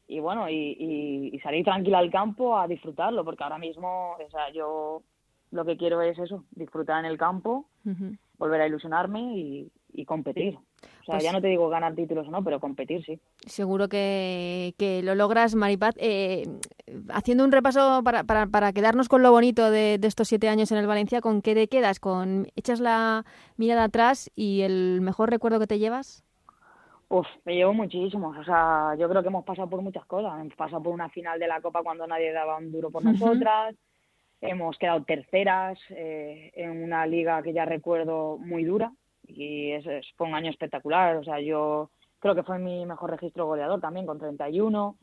y 0.07 0.21
bueno, 0.21 0.49
y, 0.49 1.41
salir 1.43 1.65
tranquila 1.65 1.99
al 1.99 2.11
campo 2.11 2.59
a 2.59 2.69
disfrutarlo, 2.69 3.25
porque 3.25 3.43
ahora 3.43 3.59
mismo, 3.59 4.13
o 4.13 4.31
sea, 4.31 4.51
yo 4.53 5.03
lo 5.51 5.65
que 5.65 5.77
quiero 5.77 6.01
es 6.03 6.19
eso, 6.19 6.45
disfrutar 6.53 7.01
en 7.01 7.11
el 7.11 7.19
campo, 7.19 7.67
volver 8.39 8.61
a 8.61 8.67
ilusionarme 8.67 9.37
y, 9.37 9.73
y 9.93 10.05
competir. 10.05 10.59
O 11.03 11.05
sea, 11.05 11.15
pues 11.15 11.25
ya 11.25 11.33
no 11.33 11.41
te 11.41 11.49
digo 11.49 11.69
ganar 11.69 11.95
títulos 11.95 12.29
o 12.29 12.31
no, 12.31 12.45
pero 12.45 12.61
competir 12.61 13.05
sí. 13.05 13.19
Seguro 13.45 13.89
que, 13.89 14.75
que 14.79 15.03
lo 15.03 15.17
logras, 15.17 15.57
Maripaz. 15.57 15.97
Eh, 15.99 16.45
haciendo 17.11 17.45
un 17.45 17.51
repaso 17.51 18.03
para, 18.05 18.23
para, 18.23 18.47
para, 18.47 18.73
quedarnos 18.73 19.09
con 19.09 19.23
lo 19.23 19.33
bonito 19.33 19.71
de, 19.71 19.99
de, 19.99 20.09
estos 20.09 20.29
siete 20.29 20.49
años 20.49 20.71
en 20.71 20.79
el 20.79 20.87
Valencia, 20.87 21.21
¿con 21.21 21.43
qué 21.43 21.55
te 21.55 21.67
quedas? 21.67 21.99
¿Con 21.99 22.47
echas 22.55 22.79
la 22.79 23.25
mirada 23.57 23.85
atrás 23.85 24.31
y 24.37 24.63
el 24.63 25.01
mejor 25.01 25.31
recuerdo 25.31 25.59
que 25.59 25.67
te 25.67 25.81
llevas? 25.81 26.25
Uf, 27.09 27.27
me 27.45 27.57
llevo 27.57 27.75
muchísimos. 27.75 28.39
O 28.39 28.45
sea, 28.45 28.95
yo 28.97 29.09
creo 29.09 29.23
que 29.23 29.29
hemos 29.29 29.45
pasado 29.45 29.69
por 29.69 29.83
muchas 29.83 30.05
cosas. 30.07 30.41
Hemos 30.41 30.55
pasado 30.55 30.83
por 30.83 30.95
una 30.95 31.09
final 31.11 31.39
de 31.39 31.49
la 31.49 31.61
Copa 31.61 31.83
cuando 31.83 32.07
nadie 32.07 32.33
daba 32.33 32.57
un 32.57 32.71
duro 32.71 32.91
por 32.91 33.05
nosotras. 33.05 33.75
Hemos 34.41 34.79
quedado 34.79 35.03
terceras 35.05 35.79
eh, 35.91 36.53
en 36.55 36.83
una 36.83 37.07
liga 37.07 37.43
que 37.43 37.53
ya 37.53 37.65
recuerdo 37.65 38.39
muy 38.39 38.65
dura, 38.65 38.93
y 39.35 39.73
es, 39.73 39.85
fue 40.17 40.27
un 40.27 40.35
año 40.35 40.51
espectacular. 40.51 41.17
O 41.17 41.25
sea, 41.25 41.41
yo 41.41 41.91
creo 42.19 42.35
que 42.35 42.43
fue 42.43 42.59
mi 42.59 42.87
mejor 42.87 43.11
registro 43.11 43.47
goleador 43.47 43.81
también, 43.81 44.07
con 44.07 44.19
31. 44.19 44.97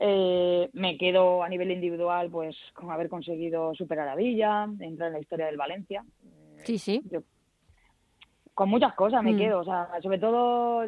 Eh, 0.00 0.70
me 0.74 0.96
quedo 0.96 1.42
a 1.42 1.48
nivel 1.48 1.72
individual 1.72 2.30
pues 2.30 2.56
con 2.72 2.90
haber 2.90 3.08
conseguido 3.08 3.74
superar 3.74 4.08
a 4.08 4.14
Villa, 4.14 4.68
entrar 4.78 5.08
en 5.08 5.14
la 5.14 5.20
historia 5.20 5.46
del 5.46 5.56
Valencia. 5.56 6.04
Sí, 6.64 6.78
sí. 6.78 7.02
con 8.54 8.68
muchas 8.68 8.94
cosas 8.94 9.22
me 9.22 9.32
mm. 9.32 9.38
quedo, 9.38 9.60
o 9.60 9.64
sea, 9.64 9.88
sobre 10.02 10.18
todo 10.18 10.84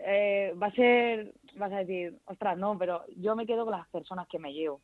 eh, 0.00 0.54
va 0.62 0.66
a 0.66 0.72
ser, 0.72 1.32
vas 1.56 1.72
a 1.72 1.78
decir, 1.78 2.18
ostras, 2.26 2.58
no, 2.58 2.78
pero 2.78 3.02
yo 3.16 3.34
me 3.36 3.46
quedo 3.46 3.64
con 3.64 3.72
las 3.72 3.88
personas 3.88 4.26
que 4.28 4.38
me 4.38 4.52
llevo. 4.52 4.80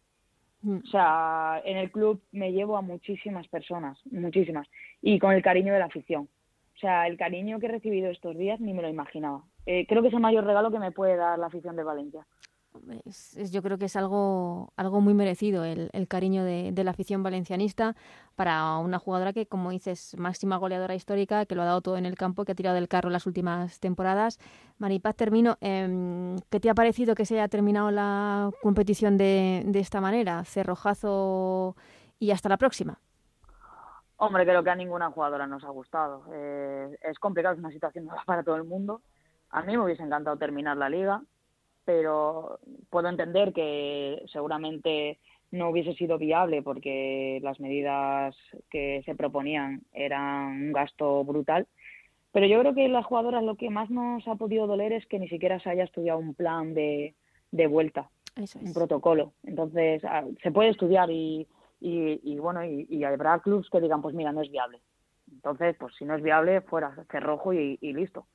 Mm. 0.62 0.78
O 0.84 0.86
sea, 0.86 1.62
en 1.64 1.78
el 1.78 1.90
club 1.90 2.22
me 2.32 2.52
llevo 2.52 2.76
a 2.76 2.82
muchísimas 2.82 3.48
personas, 3.48 3.98
muchísimas, 4.10 4.68
y 5.00 5.18
con 5.18 5.32
el 5.32 5.42
cariño 5.42 5.72
de 5.72 5.78
la 5.78 5.86
afición. 5.86 6.28
O 6.80 6.86
sea, 6.86 7.06
el 7.06 7.18
cariño 7.18 7.60
que 7.60 7.66
he 7.66 7.70
recibido 7.70 8.10
estos 8.10 8.34
días 8.38 8.58
ni 8.58 8.72
me 8.72 8.80
lo 8.80 8.88
imaginaba. 8.88 9.44
Eh, 9.66 9.86
creo 9.86 10.00
que 10.00 10.08
es 10.08 10.14
el 10.14 10.20
mayor 10.20 10.44
regalo 10.44 10.70
que 10.70 10.78
me 10.78 10.92
puede 10.92 11.14
dar 11.14 11.38
la 11.38 11.48
afición 11.48 11.76
de 11.76 11.84
Valencia. 11.84 12.26
yo 13.52 13.62
creo 13.62 13.76
que 13.76 13.84
es 13.84 13.96
algo, 13.96 14.72
algo 14.78 15.02
muy 15.02 15.12
merecido 15.12 15.62
el, 15.64 15.90
cariño 16.08 16.42
de, 16.42 16.72
la 16.82 16.92
afición 16.92 17.22
valencianista 17.22 17.96
para 18.34 18.78
una 18.78 18.98
jugadora 18.98 19.34
que, 19.34 19.44
como 19.44 19.72
dices, 19.72 20.16
máxima 20.16 20.56
goleadora 20.56 20.94
histórica, 20.94 21.44
que 21.44 21.54
lo 21.54 21.60
ha 21.60 21.66
dado 21.66 21.82
todo 21.82 21.98
en 21.98 22.06
el 22.06 22.14
campo, 22.14 22.46
que 22.46 22.52
ha 22.52 22.54
tirado 22.54 22.76
del 22.76 22.88
carro 22.88 23.10
las 23.10 23.26
últimas 23.26 23.78
temporadas. 23.78 24.38
Maripaz, 24.78 25.16
termino. 25.16 25.58
Eh, 25.60 26.34
¿Qué 26.48 26.60
te 26.60 26.70
ha 26.70 26.74
parecido 26.74 27.14
que 27.14 27.26
se 27.26 27.34
haya 27.34 27.48
terminado 27.48 27.90
la 27.90 28.50
competición 28.62 29.18
de, 29.18 29.64
de 29.66 29.80
esta 29.80 30.00
manera? 30.00 30.46
Cerrojazo 30.46 31.76
y 32.18 32.30
hasta 32.30 32.48
la 32.48 32.56
próxima. 32.56 33.00
Hombre, 34.22 34.44
creo 34.44 34.62
que 34.62 34.68
a 34.68 34.74
ninguna 34.74 35.10
jugadora 35.10 35.46
nos 35.46 35.64
ha 35.64 35.70
gustado. 35.70 36.24
Eh, 36.34 36.94
es 37.02 37.18
complicado, 37.18 37.54
es 37.54 37.58
una 37.58 37.70
situación 37.70 38.04
nueva 38.06 38.22
para 38.26 38.42
todo 38.42 38.56
el 38.56 38.64
mundo. 38.64 39.00
A 39.48 39.62
mí 39.62 39.74
me 39.74 39.82
hubiese 39.82 40.02
encantado 40.02 40.36
terminar 40.36 40.76
la 40.76 40.90
liga, 40.90 41.22
pero 41.86 42.60
puedo 42.90 43.08
entender 43.08 43.54
que 43.54 44.22
seguramente 44.30 45.18
no 45.50 45.70
hubiese 45.70 45.94
sido 45.94 46.18
viable 46.18 46.62
porque 46.62 47.40
las 47.42 47.60
medidas 47.60 48.36
que 48.70 49.02
se 49.06 49.14
proponían 49.14 49.80
eran 49.94 50.64
un 50.64 50.72
gasto 50.72 51.24
brutal. 51.24 51.66
Pero 52.30 52.46
yo 52.46 52.60
creo 52.60 52.74
que 52.74 52.88
las 52.88 53.06
jugadoras 53.06 53.42
lo 53.42 53.56
que 53.56 53.70
más 53.70 53.88
nos 53.88 54.28
ha 54.28 54.34
podido 54.34 54.66
doler 54.66 54.92
es 54.92 55.06
que 55.06 55.18
ni 55.18 55.30
siquiera 55.30 55.58
se 55.60 55.70
haya 55.70 55.84
estudiado 55.84 56.18
un 56.18 56.34
plan 56.34 56.74
de, 56.74 57.14
de 57.52 57.66
vuelta, 57.66 58.10
un 58.36 58.74
protocolo. 58.74 59.32
Entonces, 59.44 60.04
ah, 60.04 60.24
se 60.42 60.52
puede 60.52 60.68
estudiar 60.68 61.10
y 61.10 61.48
y, 61.80 62.38
bueno, 62.38 62.64
y, 62.64 63.04
habrá 63.04 63.38
clubs 63.40 63.70
que 63.70 63.80
digan, 63.80 64.02
pues 64.02 64.14
mira, 64.14 64.32
no 64.32 64.42
es 64.42 64.50
viable. 64.50 64.80
Entonces, 65.32 65.76
pues 65.78 65.94
si 65.96 66.04
no 66.04 66.14
es 66.14 66.22
viable, 66.22 66.60
fuera, 66.60 66.94
cerrojo 67.10 67.52
y, 67.52 67.78
y 67.80 67.92
listo. 67.92 68.26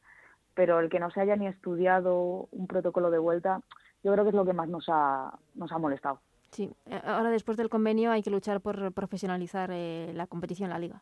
pero 0.53 0.79
el 0.79 0.89
que 0.89 0.99
no 0.99 1.11
se 1.11 1.21
haya 1.21 1.35
ni 1.35 1.47
estudiado 1.47 2.47
un 2.51 2.67
protocolo 2.67 3.11
de 3.11 3.19
vuelta, 3.19 3.61
yo 4.03 4.13
creo 4.13 4.23
que 4.23 4.29
es 4.29 4.35
lo 4.35 4.45
que 4.45 4.53
más 4.53 4.69
nos 4.69 4.85
ha, 4.87 5.37
nos 5.55 5.71
ha 5.71 5.77
molestado. 5.77 6.19
Sí, 6.51 6.71
eh, 6.85 7.01
ahora 7.03 7.29
después 7.29 7.57
del 7.57 7.69
convenio 7.69 8.11
hay 8.11 8.23
que 8.23 8.29
luchar 8.29 8.61
por 8.61 8.93
profesionalizar 8.93 9.69
eh, 9.73 10.11
la 10.13 10.27
competición, 10.27 10.69
la 10.69 10.79
liga. 10.79 11.01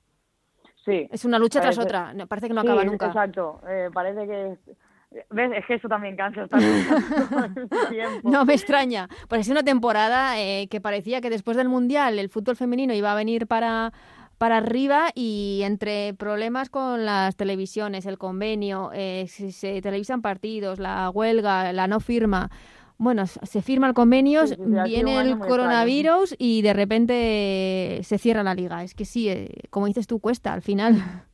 Sí. 0.84 1.08
Es 1.12 1.24
una 1.24 1.38
lucha 1.38 1.62
tras 1.62 1.78
otra, 1.78 2.14
parece 2.28 2.48
que 2.48 2.54
no 2.54 2.62
acaba 2.62 2.84
nunca. 2.84 3.08
Exacto, 3.08 3.62
eh, 3.68 3.90
parece 3.94 4.26
que 4.26 4.58
¿Ves? 5.30 5.52
Es 5.56 5.66
que 5.66 5.76
eso 5.76 5.88
también 5.88 6.16
cansa 6.16 6.48
tiempo. 7.90 8.30
No 8.30 8.46
me 8.46 8.54
extraña. 8.54 9.08
Pues 9.28 9.42
es 9.42 9.50
una 9.50 9.64
temporada 9.64 10.36
que 10.36 10.82
parecía 10.82 11.22
que 11.22 11.30
después 11.30 11.58
del 11.58 11.70
Mundial 11.70 12.20
el 12.20 12.30
fútbol 12.30 12.56
femenino 12.56 12.94
iba 12.94 13.12
a 13.12 13.16
venir 13.16 13.48
para, 13.48 13.94
para 14.44 14.58
arriba 14.58 15.10
y 15.16 15.62
entre 15.64 16.14
problemas 16.16 16.70
con 16.70 17.06
las 17.06 17.38
televisiones, 17.38 18.06
el 18.06 18.18
convenio, 18.18 18.92
eh, 18.94 19.26
se 19.28 19.82
televisan 19.82 20.22
partidos, 20.22 20.80
la 20.80 21.10
huelga, 21.10 21.72
la 21.72 21.88
no 21.88 22.02
firma. 22.02 22.50
Bueno, 22.98 23.26
se 23.26 23.62
firma 23.62 23.88
el 23.88 23.94
convenio, 23.94 24.44
viene 24.86 25.22
el 25.22 25.40
coronavirus 25.40 26.36
y 26.38 26.62
de 26.62 26.74
repente 26.74 28.02
se 28.04 28.18
cierra 28.18 28.44
la 28.44 28.54
liga. 28.54 28.84
Es 28.84 28.94
que 28.94 29.06
sí, 29.06 29.30
eh, 29.30 29.50
como 29.70 29.88
dices 29.88 30.08
tú, 30.08 30.20
cuesta 30.20 30.52
al 30.52 30.62
final. 30.62 30.96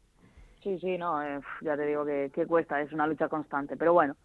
Sí, 0.62 0.78
sí, 0.80 0.98
no, 0.98 1.24
eh, 1.24 1.39
ya 1.62 1.78
te 1.78 1.86
digo 1.86 2.06
que, 2.06 2.32
que, 2.34 2.45
cuesta, 2.45 2.82
es 2.82 2.91
una 2.91 3.08
lucha 3.08 3.30
constante. 3.30 3.78
Pero 3.78 3.93
bueno, 3.93 4.15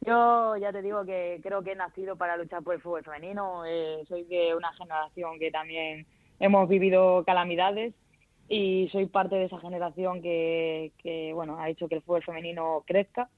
yo 0.00 0.56
ya 0.56 0.72
te 0.72 0.82
digo 0.82 1.04
que 1.04 1.40
creo 1.42 1.62
que 1.62 1.72
he 1.72 1.76
nacido 1.76 2.16
para 2.16 2.36
luchar 2.36 2.62
por 2.62 2.74
el 2.74 2.80
fútbol 2.80 3.04
femenino. 3.04 3.62
soy 4.08 4.24
de 4.24 4.54
una 4.54 4.72
generación 4.74 5.38
que 5.38 5.50
también 5.50 6.06
hemos 6.40 6.68
vivido 6.68 7.24
calamidades 7.24 7.94
y 8.48 8.88
soy 8.92 9.06
parte 9.06 9.36
de 9.36 9.44
esa 9.44 9.58
generación 9.60 10.22
que, 10.22 10.92
que 10.98 11.32
bueno 11.34 11.58
ha 11.58 11.68
hecho 11.68 11.88
que 11.88 11.96
el 11.96 12.02
fútbol 12.02 12.22
femenino 12.22 12.82
crezca 12.86 13.28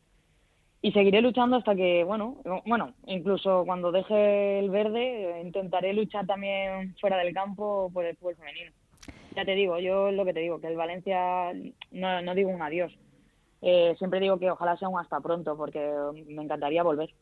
y 0.83 0.93
seguiré 0.93 1.21
luchando 1.21 1.57
hasta 1.57 1.75
que 1.75 2.05
bueno 2.05 2.41
bueno 2.67 2.95
incluso 3.07 3.65
cuando 3.65 3.91
deje 3.91 4.61
el 4.61 4.71
verde 4.71 5.41
intentaré 5.45 5.93
luchar 5.93 6.27
también 6.27 6.95
fuera 7.01 7.17
del 7.19 7.35
campo 7.35 7.91
por 7.93 8.05
el 8.05 8.17
fútbol 8.17 8.37
femenino 8.37 8.73
ya 9.35 9.45
te 9.45 9.55
digo 9.55 9.79
yo 9.79 10.11
lo 10.11 10.25
que 10.25 10.33
te 10.35 10.40
digo 10.40 10.61
que 10.61 10.69
el 10.69 10.77
Valencia 10.77 11.53
no, 11.90 12.23
no 12.23 12.35
digo 12.35 12.51
un 12.51 12.62
adiós 12.62 12.93
eh, 13.62 13.95
siempre 13.99 14.21
digo 14.21 14.38
que 14.38 14.51
ojalá 14.51 14.77
sea 14.77 14.88
un 14.88 14.99
hasta 14.99 15.21
pronto 15.21 15.57
porque 15.57 15.81
me 16.29 16.43
encantaría 16.43 16.83
volver 16.83 17.14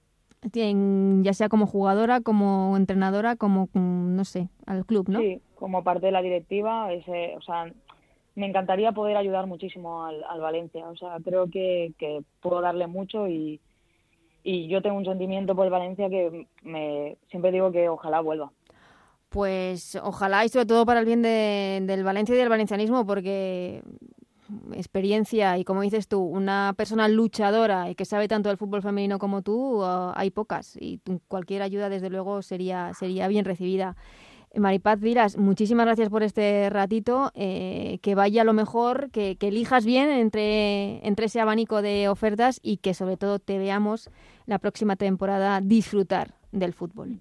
ya 1.23 1.33
sea 1.35 1.49
como 1.49 1.67
jugadora, 1.67 2.21
como 2.21 2.77
entrenadora, 2.77 3.37
como, 3.37 3.69
no 3.75 4.25
sé, 4.25 4.49
al 4.67 4.85
club, 4.87 5.09
¿no? 5.09 5.21
Sí, 5.21 5.41
como 5.57 5.83
parte 5.83 6.07
de 6.07 6.13
la 6.13 6.23
directiva, 6.23 6.93
ese, 6.93 7.35
o 7.37 7.41
sea, 7.43 7.73
me 8.35 8.47
encantaría 8.47 8.93
poder 8.93 9.17
ayudar 9.17 9.47
muchísimo 9.47 10.05
al, 10.05 10.41
Valencia, 10.41 10.89
o 10.89 10.97
sea, 10.97 11.17
creo 11.25 11.51
que, 11.51 11.93
que 11.99 12.23
puedo 12.41 12.61
darle 12.61 12.87
mucho 12.87 13.27
y, 13.27 13.61
y 14.45 14.69
yo 14.69 14.81
tengo 14.81 14.97
un 14.97 15.05
sentimiento 15.05 15.57
por 15.57 15.65
el 15.65 15.73
Valencia 15.73 16.09
que 16.09 16.47
me 16.63 17.17
siempre 17.31 17.51
digo 17.51 17.73
que 17.73 17.89
ojalá 17.89 18.21
vuelva. 18.21 18.53
Pues 19.29 19.97
ojalá 20.03 20.45
y 20.45 20.49
sobre 20.49 20.67
todo 20.67 20.87
para 20.87 21.01
el 21.01 21.07
bien 21.07 21.23
de, 21.23 21.83
del 21.83 22.03
Valencia 22.03 22.35
y 22.35 22.39
del 22.39 22.49
valencianismo, 22.49 23.07
porque 23.07 23.83
experiencia 24.73 25.59
y 25.59 25.65
como 25.65 25.83
dices 25.83 26.09
tú, 26.09 26.21
una 26.21 26.75
persona 26.77 27.09
luchadora 27.09 27.91
y 27.91 27.95
que 27.95 28.05
sabe 28.05 28.29
tanto 28.29 28.49
del 28.49 28.59
fútbol 28.59 28.83
femenino 28.83 29.19
como 29.19 29.43
tú, 29.43 29.83
uh, 29.83 30.13
hay 30.15 30.31
pocas 30.31 30.77
y 30.81 31.01
cualquier 31.29 31.63
ayuda 31.63 31.89
desde 31.89 32.11
luego 32.11 32.43
sería, 32.43 32.93
sería 32.95 33.29
bien 33.29 33.45
recibida. 33.45 33.97
Maripaz 34.55 34.99
Viras, 34.99 35.37
muchísimas 35.37 35.85
gracias 35.85 36.09
por 36.09 36.23
este 36.23 36.71
ratito, 36.71 37.31
eh, 37.35 37.99
que 38.01 38.15
vaya 38.15 38.45
lo 38.45 38.55
mejor, 38.55 39.11
que, 39.11 39.37
que, 39.37 39.49
elijas 39.49 39.85
bien 39.85 40.09
entre, 40.09 41.07
entre 41.07 41.27
ese 41.27 41.41
abanico 41.41 41.83
de 41.83 42.09
ofertas 42.09 42.59
y 42.63 42.79
que 42.79 42.95
sobre 42.95 43.19
todo 43.19 43.41
te 43.41 43.59
veamos 43.59 44.09
la 44.47 44.59
próxima 44.59 44.97
temporada 44.97 45.61
disfrutar 45.61 46.35
del 46.51 46.73
fútbol. 46.73 47.21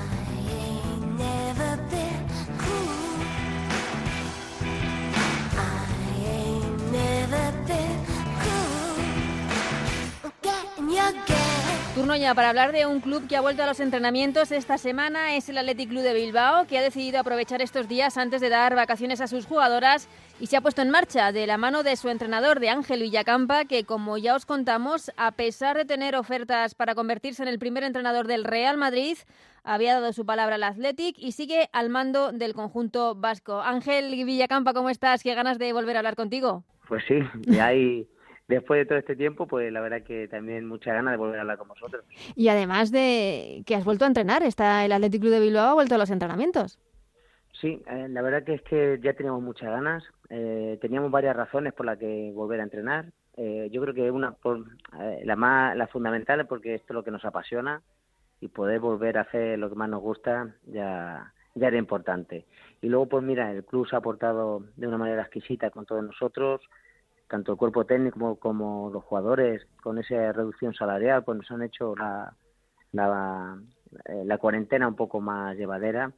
Turno 11.93 12.15
ya 12.15 12.33
para 12.33 12.47
hablar 12.47 12.71
de 12.71 12.85
un 12.85 13.01
club 13.01 13.27
que 13.27 13.35
ha 13.35 13.41
vuelto 13.41 13.63
a 13.63 13.65
los 13.65 13.81
entrenamientos 13.81 14.53
esta 14.53 14.77
semana, 14.77 15.35
es 15.35 15.49
el 15.49 15.57
Athletic 15.57 15.89
Club 15.89 16.03
de 16.03 16.13
Bilbao, 16.13 16.65
que 16.65 16.77
ha 16.77 16.81
decidido 16.81 17.19
aprovechar 17.19 17.61
estos 17.61 17.89
días 17.89 18.17
antes 18.17 18.39
de 18.39 18.47
dar 18.47 18.75
vacaciones 18.75 19.19
a 19.19 19.27
sus 19.27 19.45
jugadoras 19.45 20.07
y 20.39 20.47
se 20.47 20.55
ha 20.55 20.61
puesto 20.61 20.81
en 20.81 20.89
marcha 20.89 21.33
de 21.33 21.45
la 21.45 21.57
mano 21.57 21.83
de 21.83 21.97
su 21.97 22.07
entrenador, 22.07 22.61
de 22.61 22.69
Ángel 22.69 23.01
Villacampa, 23.01 23.65
que 23.65 23.83
como 23.83 24.17
ya 24.17 24.35
os 24.35 24.45
contamos, 24.45 25.11
a 25.17 25.33
pesar 25.33 25.75
de 25.75 25.83
tener 25.83 26.15
ofertas 26.15 26.75
para 26.75 26.95
convertirse 26.95 27.43
en 27.43 27.49
el 27.49 27.59
primer 27.59 27.83
entrenador 27.83 28.25
del 28.25 28.45
Real 28.45 28.77
Madrid, 28.77 29.17
había 29.65 29.95
dado 29.95 30.13
su 30.13 30.25
palabra 30.25 30.55
al 30.55 30.63
Athletic 30.63 31.17
y 31.19 31.33
sigue 31.33 31.69
al 31.73 31.89
mando 31.89 32.31
del 32.31 32.53
conjunto 32.53 33.15
vasco. 33.15 33.61
Ángel 33.61 34.11
Villacampa, 34.23 34.73
¿cómo 34.73 34.89
estás? 34.89 35.23
Qué 35.23 35.35
ganas 35.35 35.59
de 35.59 35.73
volver 35.73 35.97
a 35.97 35.99
hablar 35.99 36.15
contigo. 36.15 36.63
Pues 36.87 37.03
sí, 37.05 37.19
y 37.47 37.59
hay 37.59 38.07
después 38.55 38.79
de 38.79 38.85
todo 38.85 38.97
este 38.97 39.15
tiempo, 39.15 39.47
pues 39.47 39.71
la 39.71 39.81
verdad 39.81 40.03
que 40.03 40.27
también 40.27 40.67
mucha 40.67 40.93
ganas 40.93 41.13
de 41.13 41.17
volver 41.17 41.39
a 41.39 41.41
hablar 41.41 41.57
con 41.57 41.67
vosotros. 41.67 42.03
Y 42.35 42.49
además 42.49 42.91
de 42.91 43.63
que 43.65 43.75
has 43.75 43.85
vuelto 43.85 44.05
a 44.05 44.07
entrenar, 44.07 44.43
está 44.43 44.85
el 44.85 44.91
Athletic 44.91 45.21
Club 45.21 45.33
de 45.33 45.39
Bilbao 45.39 45.69
ha 45.69 45.73
vuelto 45.73 45.95
a 45.95 45.97
los 45.97 46.11
entrenamientos. 46.11 46.79
Sí, 47.59 47.81
eh, 47.87 48.07
la 48.09 48.21
verdad 48.21 48.43
que 48.43 48.55
es 48.55 48.61
que 48.63 48.99
ya 49.01 49.13
teníamos 49.13 49.41
muchas 49.41 49.69
ganas, 49.69 50.03
eh, 50.29 50.77
teníamos 50.81 51.11
varias 51.11 51.35
razones 51.35 51.73
por 51.73 51.85
las 51.85 51.97
que 51.97 52.31
volver 52.33 52.59
a 52.59 52.63
entrenar. 52.63 53.05
Eh, 53.37 53.69
yo 53.71 53.81
creo 53.81 53.93
que 53.93 54.11
una 54.11 54.31
por, 54.31 54.65
la 55.23 55.35
más 55.35 55.75
la 55.75 55.87
fundamental 55.87 56.41
es 56.41 56.47
porque 56.47 56.75
esto 56.75 56.87
es 56.89 56.95
lo 56.95 57.03
que 57.03 57.11
nos 57.11 57.23
apasiona 57.23 57.81
y 58.39 58.47
poder 58.47 58.79
volver 58.79 59.17
a 59.17 59.21
hacer 59.21 59.57
lo 59.59 59.69
que 59.69 59.75
más 59.75 59.89
nos 59.89 60.01
gusta 60.01 60.53
ya 60.65 61.31
ya 61.55 61.67
era 61.67 61.77
importante. 61.77 62.45
Y 62.81 62.87
luego 62.87 63.07
pues 63.07 63.23
mira, 63.23 63.51
el 63.51 63.63
club 63.63 63.87
se 63.87 63.95
ha 63.95 63.99
aportado 63.99 64.63
de 64.75 64.87
una 64.87 64.97
manera 64.97 65.21
exquisita 65.21 65.69
con 65.69 65.85
todos 65.85 66.03
nosotros, 66.03 66.61
tanto 67.31 67.53
el 67.53 67.57
cuerpo 67.57 67.85
técnico 67.85 68.35
como, 68.35 68.89
los 68.91 69.05
jugadores, 69.05 69.65
con 69.81 69.97
esa 69.97 70.33
reducción 70.33 70.73
salarial, 70.73 71.23
pues 71.23 71.37
nos 71.37 71.49
han 71.49 71.63
hecho 71.63 71.95
la, 71.95 72.33
la, 72.91 73.57
eh, 74.05 74.23
la 74.25 74.37
cuarentena 74.37 74.85
un 74.85 74.97
poco 74.97 75.21
más 75.21 75.55
llevadera 75.55 76.11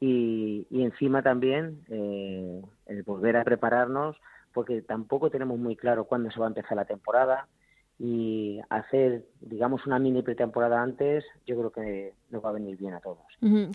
y, 0.00 0.66
y 0.70 0.82
encima 0.82 1.22
también 1.22 1.84
eh, 1.90 2.62
el 2.86 3.02
volver 3.02 3.36
a 3.36 3.44
prepararnos, 3.44 4.16
porque 4.54 4.80
tampoco 4.80 5.28
tenemos 5.28 5.58
muy 5.58 5.76
claro 5.76 6.04
cuándo 6.04 6.30
se 6.30 6.40
va 6.40 6.46
a 6.46 6.48
empezar 6.48 6.76
la 6.76 6.86
temporada 6.86 7.46
y 7.98 8.60
hacer, 8.70 9.26
digamos, 9.42 9.86
una 9.86 9.98
mini 9.98 10.22
pretemporada 10.22 10.82
antes, 10.82 11.24
yo 11.46 11.58
creo 11.58 11.72
que 11.72 12.14
nos 12.30 12.42
va 12.42 12.48
a 12.48 12.52
venir 12.52 12.78
bien 12.78 12.94
a 12.94 13.00
todos. 13.00 13.26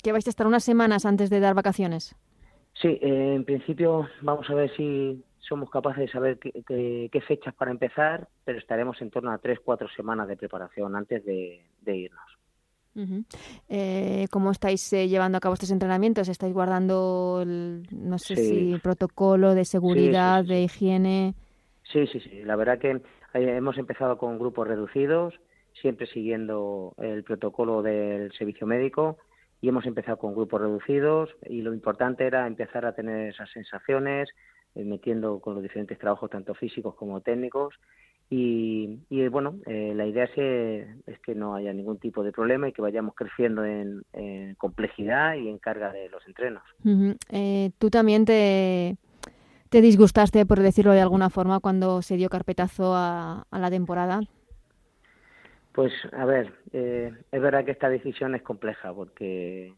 ¿Que 0.02 0.12
vais 0.12 0.26
a 0.26 0.30
estar 0.32 0.48
unas 0.48 0.64
semanas 0.64 1.06
antes 1.06 1.30
de 1.30 1.40
dar 1.40 1.54
vacaciones? 1.54 2.16
Sí, 2.74 2.98
eh, 3.02 3.36
en 3.36 3.46
principio 3.46 4.08
vamos 4.22 4.50
a 4.50 4.56
ver 4.56 4.76
si 4.76 5.24
somos 5.50 5.70
capaces 5.72 6.02
de 6.06 6.12
saber 6.12 6.38
qué, 6.38 7.24
fechas 7.28 7.54
para 7.56 7.72
empezar, 7.72 8.28
pero 8.46 8.60
estaremos 8.60 9.02
en 9.02 9.10
torno 9.10 9.32
a 9.32 9.40
tres, 9.40 9.60
cuatro 9.60 9.90
semanas 9.90 10.28
de 10.28 10.38
preparación 10.38 10.96
antes 10.96 11.26
de, 11.26 11.66
irnos. 11.86 12.38
Eh, 13.68 14.28
¿Cómo 14.30 14.52
estáis 14.52 14.94
eh, 14.94 15.08
llevando 15.08 15.38
a 15.38 15.42
cabo 15.42 15.54
estos 15.54 15.72
entrenamientos? 15.72 16.28
¿Estáis 16.28 16.54
guardando, 16.54 17.40
el, 17.42 17.88
no 17.92 18.20
sé 18.20 18.36
si, 18.36 18.78
protocolo 18.80 19.56
de 19.56 19.66
seguridad, 19.66 20.44
de 20.46 20.64
higiene? 20.64 21.34
Sí, 21.84 22.06
sí, 22.08 22.20
sí. 22.20 22.44
La 22.44 22.56
verdad 22.56 22.78
que 22.78 22.92
eh, 22.92 23.02
hemos 23.34 23.78
empezado 23.78 24.18
con 24.18 24.38
grupos 24.38 24.68
reducidos, 24.68 25.34
siempre 25.82 26.08
siguiendo 26.08 26.94
el 26.98 27.24
protocolo 27.24 27.82
del 27.82 28.32
servicio 28.34 28.68
médico 28.68 29.18
y 29.62 29.70
hemos 29.70 29.86
empezado 29.86 30.18
con 30.18 30.36
grupos 30.36 30.62
reducidos 30.62 31.30
y 31.48 31.62
lo 31.62 31.74
importante 31.74 32.26
era 32.26 32.48
empezar 32.48 32.86
a 32.86 32.94
tener 32.94 33.30
esas 33.30 33.50
sensaciones, 33.52 34.30
metiendo 34.76 35.40
con 35.40 35.56
los 35.56 35.64
diferentes 35.64 35.98
trabajos, 35.98 36.30
tanto 36.30 36.54
físicos 36.54 36.96
como 36.96 37.22
técnicos. 37.22 37.76
Y, 38.32 39.00
y 39.10 39.28
bueno, 39.28 39.56
eh, 39.66 39.94
la 39.96 40.06
idea 40.06 40.26
es, 40.26 40.88
es, 41.08 41.20
que 41.20 41.34
no 41.34 41.56
haya 41.56 41.74
ningún 41.74 41.98
tipo 41.98 42.24
de 42.24 42.32
problema 42.32 42.70
y 42.70 42.74
que 42.74 42.82
vayamos 42.82 43.16
creciendo 43.16 43.66
en, 43.66 44.04
complejidad 44.58 45.34
y 45.34 45.50
en 45.50 45.58
carga 45.58 45.92
de 45.92 46.10
los 46.10 46.26
entrenos. 46.28 46.62
Eh, 47.32 47.72
Tú 47.80 47.90
también 47.90 48.26
te, 48.26 48.98
te 49.70 49.82
disgustaste, 49.82 50.46
por 50.46 50.60
decirlo 50.60 50.92
de 50.92 51.02
alguna 51.02 51.32
forma, 51.32 51.60
cuando 51.60 52.04
se 52.04 52.18
dio 52.18 52.30
carpetazo 52.30 52.94
a, 52.94 53.48
a 53.50 53.60
la 53.60 53.72
temporada. 53.72 54.22
Pues 55.72 55.94
a 56.12 56.26
ver, 56.26 56.54
es 56.72 57.42
verdad 57.42 57.66
que 57.66 57.72
esta 57.72 57.90
decisión 57.90 58.36
es 58.36 58.44
compleja 58.44 58.94
porque 58.94 59.74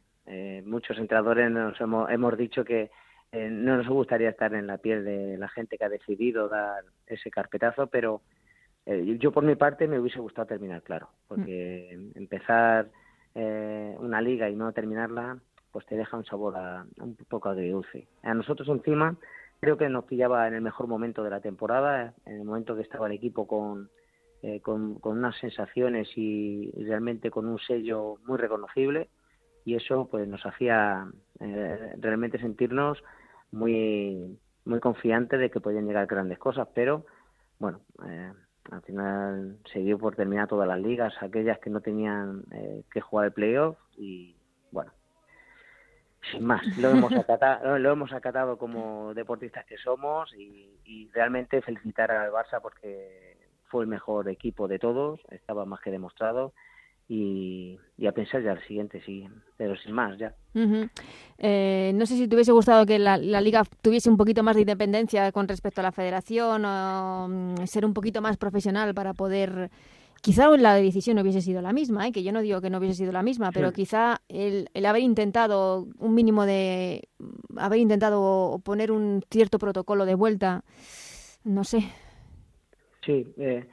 muchos 0.65 0.97
entrenadores 0.97 1.51
nos 1.51 1.79
hemos, 1.79 2.09
hemos 2.09 2.37
dicho 2.37 2.65
que 2.65 2.91
eh, 3.31 3.49
no 3.49 3.77
nos 3.77 3.87
gustaría 3.87 4.29
estar 4.29 4.53
en 4.53 4.67
la 4.67 4.77
piel 4.77 5.05
de 5.05 5.37
la 5.37 5.47
gente 5.49 5.77
que 5.77 5.85
ha 5.85 5.89
decidido 5.89 6.49
dar 6.49 6.83
ese 7.07 7.31
carpetazo, 7.31 7.87
pero 7.87 8.21
eh, 8.85 9.17
yo 9.19 9.31
por 9.31 9.43
mi 9.43 9.55
parte 9.55 9.87
me 9.87 9.99
hubiese 9.99 10.19
gustado 10.19 10.47
terminar, 10.47 10.81
claro, 10.81 11.09
porque 11.27 11.97
mm. 11.97 12.17
empezar 12.17 12.89
eh, 13.35 13.95
una 13.99 14.21
liga 14.21 14.49
y 14.49 14.55
no 14.55 14.73
terminarla, 14.73 15.39
pues 15.71 15.85
te 15.85 15.95
deja 15.95 16.17
un 16.17 16.25
sabor 16.25 16.57
a, 16.57 16.85
un 16.99 17.15
poco 17.29 17.49
agridulce. 17.49 18.07
A 18.23 18.33
nosotros 18.33 18.67
encima 18.67 19.15
creo 19.61 19.77
que 19.77 19.87
nos 19.89 20.05
pillaba 20.05 20.47
en 20.47 20.55
el 20.55 20.61
mejor 20.61 20.87
momento 20.87 21.23
de 21.23 21.29
la 21.29 21.39
temporada, 21.39 22.13
en 22.25 22.37
el 22.37 22.43
momento 22.43 22.75
que 22.75 22.81
estaba 22.81 23.07
el 23.07 23.13
equipo 23.13 23.47
con, 23.47 23.89
eh, 24.41 24.59
con, 24.59 24.97
unas 25.03 25.37
sensaciones 25.37 26.09
y, 26.17 26.71
realmente 26.83 27.29
con 27.29 27.47
un 27.47 27.59
sello 27.59 28.15
muy 28.25 28.37
reconocible 28.37 29.09
y 29.63 29.75
eso 29.75 30.07
pues 30.09 30.27
nos 30.27 30.43
hacía 30.45 31.07
eh, 31.39 31.93
realmente 31.99 32.39
sentirnos 32.39 33.03
muy 33.51 34.39
muy 34.63 34.79
confiantes 34.79 35.39
de 35.39 35.49
que 35.49 35.59
podían 35.59 35.87
llegar 35.87 36.05
grandes 36.05 36.37
cosas, 36.37 36.67
pero 36.73 37.05
bueno, 37.59 37.81
eh, 38.07 38.31
al 38.71 38.81
final 38.83 39.57
se 39.71 39.79
dio 39.79 39.97
por 39.97 40.15
terminar 40.15 40.47
todas 40.47 40.67
las 40.67 40.79
ligas, 40.79 41.13
aquellas 41.21 41.59
que 41.59 41.69
no 41.71 41.81
tenían 41.81 42.43
que 42.91 43.01
jugar 43.01 43.27
el 43.27 43.33
playoff 43.33 43.77
y 43.97 44.35
bueno, 44.71 44.91
sin 46.31 46.45
más, 46.45 46.61
lo 46.77 46.89
hemos 46.89 47.11
acatado, 47.17 47.79
lo 47.79 47.91
hemos 47.91 48.13
acatado 48.13 48.57
como 48.57 49.13
deportistas 49.15 49.65
que 49.65 49.77
somos 49.77 50.33
y, 50.35 50.79
y 50.85 51.09
realmente 51.11 51.61
felicitar 51.61 52.11
al 52.11 52.31
Barça 52.31 52.61
porque 52.61 53.37
fue 53.67 53.83
el 53.83 53.89
mejor 53.89 54.29
equipo 54.29 54.67
de 54.67 54.77
todos, 54.77 55.21
estaba 55.29 55.65
más 55.65 55.79
que 55.81 55.91
demostrado. 55.91 56.53
Y, 57.13 57.77
a 58.07 58.11
pensar 58.13 58.41
ya 58.41 58.53
al 58.53 58.65
siguiente, 58.65 59.01
sí, 59.05 59.27
pero 59.57 59.75
sin 59.75 59.91
más 59.91 60.17
ya. 60.17 60.33
Eh, 61.37 61.91
no 61.93 62.05
sé 62.05 62.15
si 62.15 62.27
te 62.27 62.35
hubiese 62.35 62.53
gustado 62.53 62.85
que 62.85 62.99
la, 62.99 63.17
liga 63.17 63.63
tuviese 63.81 64.09
un 64.09 64.15
poquito 64.15 64.43
más 64.43 64.55
de 64.55 64.61
independencia 64.61 65.31
con 65.33 65.47
respecto 65.47 65.81
a 65.81 65.83
la 65.83 65.91
federación 65.91 66.63
o 66.63 67.27
mm, 67.27 67.65
ser 67.65 67.85
un 67.85 67.93
poquito 67.93 68.21
más 68.21 68.37
profesional 68.37 68.93
para 68.93 69.13
poder... 69.13 69.69
Quizá 70.21 70.55
la 70.55 70.75
decisión 70.75 71.15
no 71.15 71.23
hubiese 71.23 71.41
sido 71.41 71.61
la 71.63 71.73
misma, 71.73 72.07
¿eh? 72.07 72.11
que 72.11 72.21
yo 72.21 72.31
no 72.31 72.41
digo 72.41 72.61
que 72.61 72.69
no 72.69 72.77
hubiese 72.77 72.95
sido 72.95 73.11
la 73.11 73.23
misma, 73.23 73.51
pero 73.51 73.73
quizá 73.73 74.21
el, 74.29 74.69
el, 74.75 74.85
haber 74.85 75.01
intentado 75.01 75.87
un 75.97 76.13
mínimo 76.13 76.45
de... 76.45 77.09
haber 77.57 77.79
intentado 77.79 78.61
poner 78.63 78.91
un 78.91 79.23
cierto 79.31 79.57
protocolo 79.57 80.05
de 80.05 80.13
vuelta, 80.13 80.63
no 81.43 81.63
sé, 81.63 81.89
Sí, 83.05 83.25
eh, 83.37 83.67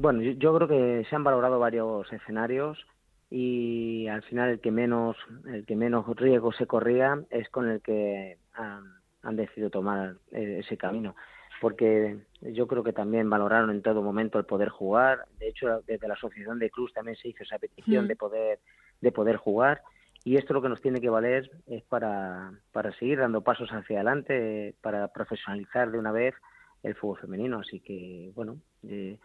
bueno, 0.00 0.22
yo, 0.22 0.54
creo 0.54 0.66
que 0.66 1.06
se 1.08 1.14
han 1.14 1.24
valorado 1.24 1.58
varios 1.58 2.10
escenarios 2.10 2.86
y 3.28 4.06
al 4.08 4.22
final 4.22 4.48
el 4.48 4.60
que 4.60 4.70
menos 4.70 5.16
el 5.46 5.66
que 5.66 5.76
menos 5.76 6.06
riesgo 6.16 6.52
se 6.52 6.66
corría 6.66 7.22
es 7.28 7.50
con 7.50 7.68
el 7.68 7.82
que 7.82 8.38
han, 8.54 9.36
decidido 9.36 9.68
tomar 9.68 10.16
eh, 10.32 10.60
ese 10.64 10.78
camino. 10.78 11.14
Porque 11.60 12.16
yo 12.40 12.66
creo 12.66 12.82
que 12.82 12.94
también 12.94 13.28
valoraron 13.28 13.70
en 13.70 13.82
todo 13.82 14.00
momento 14.00 14.38
el 14.38 14.46
poder 14.46 14.70
jugar. 14.70 15.26
De 15.38 15.48
hecho 15.48 15.82
desde 15.86 16.08
la 16.08 16.14
asociación 16.14 16.58
de 16.58 16.70
clubs 16.70 16.94
también 16.94 17.16
se 17.16 17.28
hizo 17.28 17.42
esa 17.42 17.58
petición 17.58 18.08
de 18.08 18.16
poder 18.16 18.58
de 19.02 19.12
poder 19.12 19.36
jugar. 19.36 19.82
Y 20.24 20.36
esto 20.36 20.54
lo 20.54 20.62
que 20.62 20.70
nos 20.70 20.80
tiene 20.80 21.02
que 21.02 21.10
valer 21.10 21.50
es 21.66 21.82
para 21.82 22.52
para 22.72 22.92
seguir 22.92 23.18
dando 23.18 23.42
pasos 23.42 23.68
hacia 23.70 23.98
adelante 23.98 24.74
para 24.80 25.08
profesionalizar 25.08 25.90
de 25.90 25.98
una 25.98 26.12
vez 26.12 26.34
el 26.82 26.94
fútbol 26.94 27.18
femenino. 27.18 27.58
Así 27.58 27.80
que, 27.80 28.32
bueno, 28.34 28.56
eh, 28.88 29.18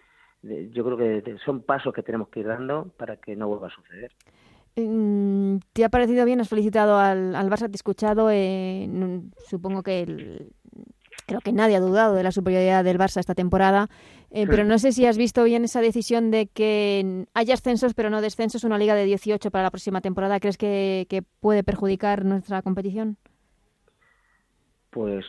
yo 0.72 0.84
creo 0.84 0.98
que 0.98 1.38
son 1.44 1.62
pasos 1.62 1.94
que 1.94 2.04
tenemos 2.04 2.30
que 2.30 2.42
ir 2.42 2.48
dando 2.48 2.92
para 2.98 3.18
que 3.18 3.36
no 3.36 3.48
vuelva 3.48 3.68
a 3.68 3.72
suceder. 3.72 4.12
Mm, 4.76 5.58
¿Te 5.74 5.86
ha 5.86 5.90
parecido 5.90 6.26
bien? 6.26 6.42
Has 6.42 6.50
felicitado 6.50 6.98
al, 6.98 7.36
al 7.36 7.50
Barça, 7.50 7.68
te 7.68 7.74
he 7.74 7.76
escuchado. 7.76 8.30
Eh, 8.32 8.90
supongo 9.48 9.84
que 9.84 10.46
creo 11.26 11.40
que 11.42 11.54
nadie 11.54 11.78
ha 11.78 11.80
dudado 11.80 12.14
de 12.14 12.24
la 12.24 12.32
superioridad 12.32 12.84
del 12.84 13.00
Barça 13.00 13.20
esta 13.20 13.36
temporada, 13.36 13.88
eh, 14.32 14.46
pero 14.48 14.64
no 14.66 14.78
sé 14.78 14.92
si 14.92 15.06
has 15.06 15.18
visto 15.18 15.44
bien 15.44 15.64
esa 15.64 15.82
decisión 15.82 16.30
de 16.30 16.48
que 16.48 17.26
haya 17.34 17.54
ascensos 17.54 17.94
pero 17.94 18.10
no 18.10 18.22
descensos, 18.22 18.64
una 18.64 18.78
liga 18.78 18.96
de 18.96 19.06
18 19.06 19.50
para 19.50 19.64
la 19.64 19.72
próxima 19.72 20.02
temporada. 20.02 20.40
¿Crees 20.40 20.58
que, 20.58 21.08
que 21.10 21.22
puede 21.22 21.64
perjudicar 21.64 22.26
nuestra 22.26 22.62
competición? 22.62 23.18
Pues 24.92 25.26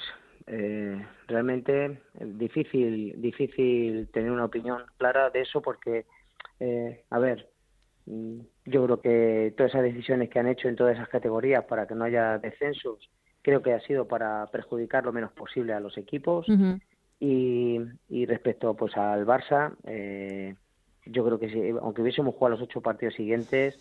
eh, 0.46 1.04
realmente 1.26 2.00
difícil 2.14 3.20
difícil 3.20 4.09
tener 4.12 4.30
una 4.30 4.44
opinión 4.44 4.85
clara 4.96 5.30
de 5.30 5.40
eso 5.40 5.61
porque 5.61 6.06
eh, 6.61 7.02
a 7.11 7.18
ver 7.18 7.48
mm, 8.06 8.40
yo 8.66 8.85
creo 8.85 9.00
que 9.00 9.54
todas 9.56 9.72
esas 9.72 9.82
decisiones 9.82 10.30
que 10.30 10.38
han 10.38 10.46
hecho 10.46 10.68
en 10.68 10.76
todas 10.76 10.94
esas 10.94 11.09
categorías 11.09 11.64
para 11.64 11.87
que 11.87 11.94
no 11.94 12.04
haya 12.04 12.38
descensos 12.38 13.11
creo 13.42 13.62
que 13.62 13.72
ha 13.72 13.80
sido 13.80 14.09
para 14.09 14.46
perjudicar 14.48 15.04
lo 15.04 15.12
menos 15.12 15.30
posible 15.30 15.72
a 15.72 15.78
los 15.78 15.96
equipos. 15.98 16.46
Y, 17.18 17.80
y, 18.09 18.26
respecto 18.26 18.74
pues 18.74 18.94
al 18.96 19.24
Barça 19.24 19.74
eh, 19.85 20.54
yo 21.06 21.24
creo 21.24 21.38
que 21.38 21.48
si, 21.48 21.70
aunque 21.80 22.02
hubiésemos 22.02 22.35
jugado 22.35 22.56
los 22.56 22.68
ocho 22.68 22.82
partidos 22.82 23.14
siguientes 23.14 23.78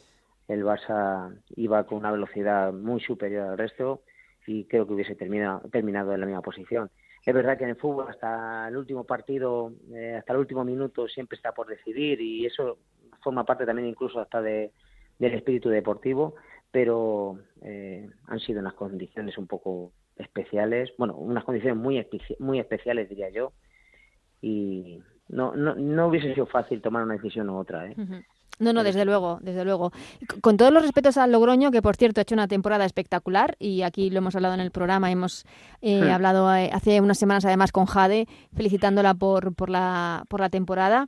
el 0.47 0.63
Barça 0.63 1.35
iba 1.55 1.85
con 1.85 1.97
una 1.97 2.11
velocidad 2.11 2.71
muy 2.71 3.01
superior 3.01 3.49
al 3.49 3.57
resto 3.57 4.03
y 4.47 4.65
creo 4.65 4.85
que 4.85 4.93
hubiese 4.93 5.15
terminado, 5.15 5.61
terminado 5.71 6.13
en 6.13 6.19
la 6.21 6.25
misma 6.25 6.41
posición. 6.41 6.89
Es 7.25 7.33
verdad 7.33 7.57
que 7.57 7.63
en 7.63 7.71
el 7.71 7.75
fútbol 7.75 8.07
hasta 8.09 8.67
el 8.67 8.77
último 8.77 9.03
partido, 9.03 9.73
eh, 9.93 10.15
hasta 10.19 10.33
el 10.33 10.39
último 10.39 10.63
minuto 10.63 11.07
siempre 11.07 11.35
está 11.35 11.53
por 11.53 11.67
decidir 11.67 12.21
y 12.21 12.45
eso 12.45 12.77
forma 13.23 13.43
parte 13.43 13.65
también 13.65 13.87
incluso 13.87 14.19
hasta 14.19 14.41
de, 14.41 14.71
del 15.17 15.33
espíritu 15.33 15.69
deportivo, 15.69 16.35
pero 16.71 17.39
eh, 17.63 18.07
han 18.27 18.39
sido 18.39 18.59
unas 18.59 18.73
condiciones 18.75 19.37
un 19.37 19.47
poco 19.47 19.91
especiales, 20.17 20.91
bueno, 20.97 21.15
unas 21.15 21.43
condiciones 21.43 21.77
muy, 21.77 22.07
muy 22.39 22.59
especiales 22.59 23.09
diría 23.09 23.29
yo, 23.29 23.53
y 24.41 25.01
no, 25.27 25.55
no, 25.55 25.73
no 25.75 26.07
hubiese 26.07 26.33
sido 26.33 26.45
fácil 26.45 26.81
tomar 26.81 27.03
una 27.03 27.15
decisión 27.15 27.49
u 27.49 27.57
otra. 27.57 27.87
¿eh? 27.89 27.95
No, 28.59 28.73
no, 28.73 28.83
desde 28.83 29.05
luego, 29.05 29.39
desde 29.41 29.65
luego. 29.65 29.91
Con 30.41 30.57
todos 30.57 30.71
los 30.71 30.83
respetos 30.83 31.17
al 31.17 31.31
Logroño, 31.31 31.71
que 31.71 31.81
por 31.81 31.95
cierto 31.95 32.21
ha 32.21 32.23
hecho 32.23 32.35
una 32.35 32.47
temporada 32.47 32.85
espectacular 32.85 33.55
y 33.59 33.81
aquí 33.81 34.09
lo 34.09 34.19
hemos 34.19 34.35
hablado 34.35 34.53
en 34.53 34.61
el 34.61 34.71
programa, 34.71 35.11
hemos 35.11 35.45
eh, 35.81 36.11
hablado 36.11 36.53
eh, 36.55 36.69
hace 36.73 37.01
unas 37.01 37.17
semanas 37.17 37.45
además 37.45 37.71
con 37.71 37.85
Jade, 37.85 38.27
felicitándola 38.53 39.13
por, 39.13 39.53
por, 39.53 39.69
la, 39.69 40.23
por 40.29 40.39
la 40.39 40.49
temporada. 40.49 41.07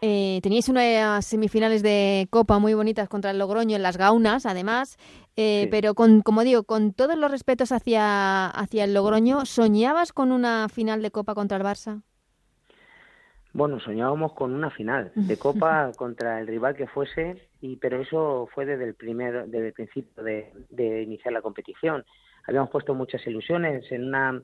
Eh, 0.00 0.40
teníais 0.42 0.68
unas 0.68 1.24
semifinales 1.24 1.82
de 1.82 2.26
Copa 2.30 2.58
muy 2.58 2.74
bonitas 2.74 3.08
contra 3.08 3.30
el 3.30 3.38
Logroño 3.38 3.76
en 3.76 3.82
las 3.82 3.96
Gaunas, 3.96 4.44
además, 4.44 4.98
eh, 5.36 5.68
pero 5.70 5.94
con, 5.94 6.20
como 6.20 6.42
digo, 6.42 6.64
con 6.64 6.92
todos 6.92 7.16
los 7.16 7.30
respetos 7.30 7.72
hacia, 7.72 8.46
hacia 8.48 8.84
el 8.84 8.92
Logroño, 8.92 9.46
¿soñabas 9.46 10.12
con 10.12 10.32
una 10.32 10.68
final 10.68 11.00
de 11.00 11.10
Copa 11.10 11.34
contra 11.34 11.56
el 11.56 11.62
Barça? 11.62 12.02
Bueno, 13.54 13.78
soñábamos 13.78 14.32
con 14.32 14.52
una 14.52 14.68
final 14.70 15.12
de 15.14 15.38
Copa 15.38 15.92
contra 15.96 16.40
el 16.40 16.48
rival 16.48 16.74
que 16.74 16.88
fuese, 16.88 17.48
y 17.60 17.76
pero 17.76 18.02
eso 18.02 18.48
fue 18.52 18.66
desde 18.66 18.84
el 18.84 18.94
primer, 18.94 19.46
desde 19.46 19.68
el 19.68 19.72
principio 19.72 20.22
de, 20.24 21.02
iniciar 21.02 21.32
la 21.32 21.40
competición. 21.40 22.04
Habíamos 22.48 22.70
puesto 22.70 22.94
muchas 22.94 23.24
ilusiones 23.28 23.90
en 23.92 24.08
una, 24.08 24.42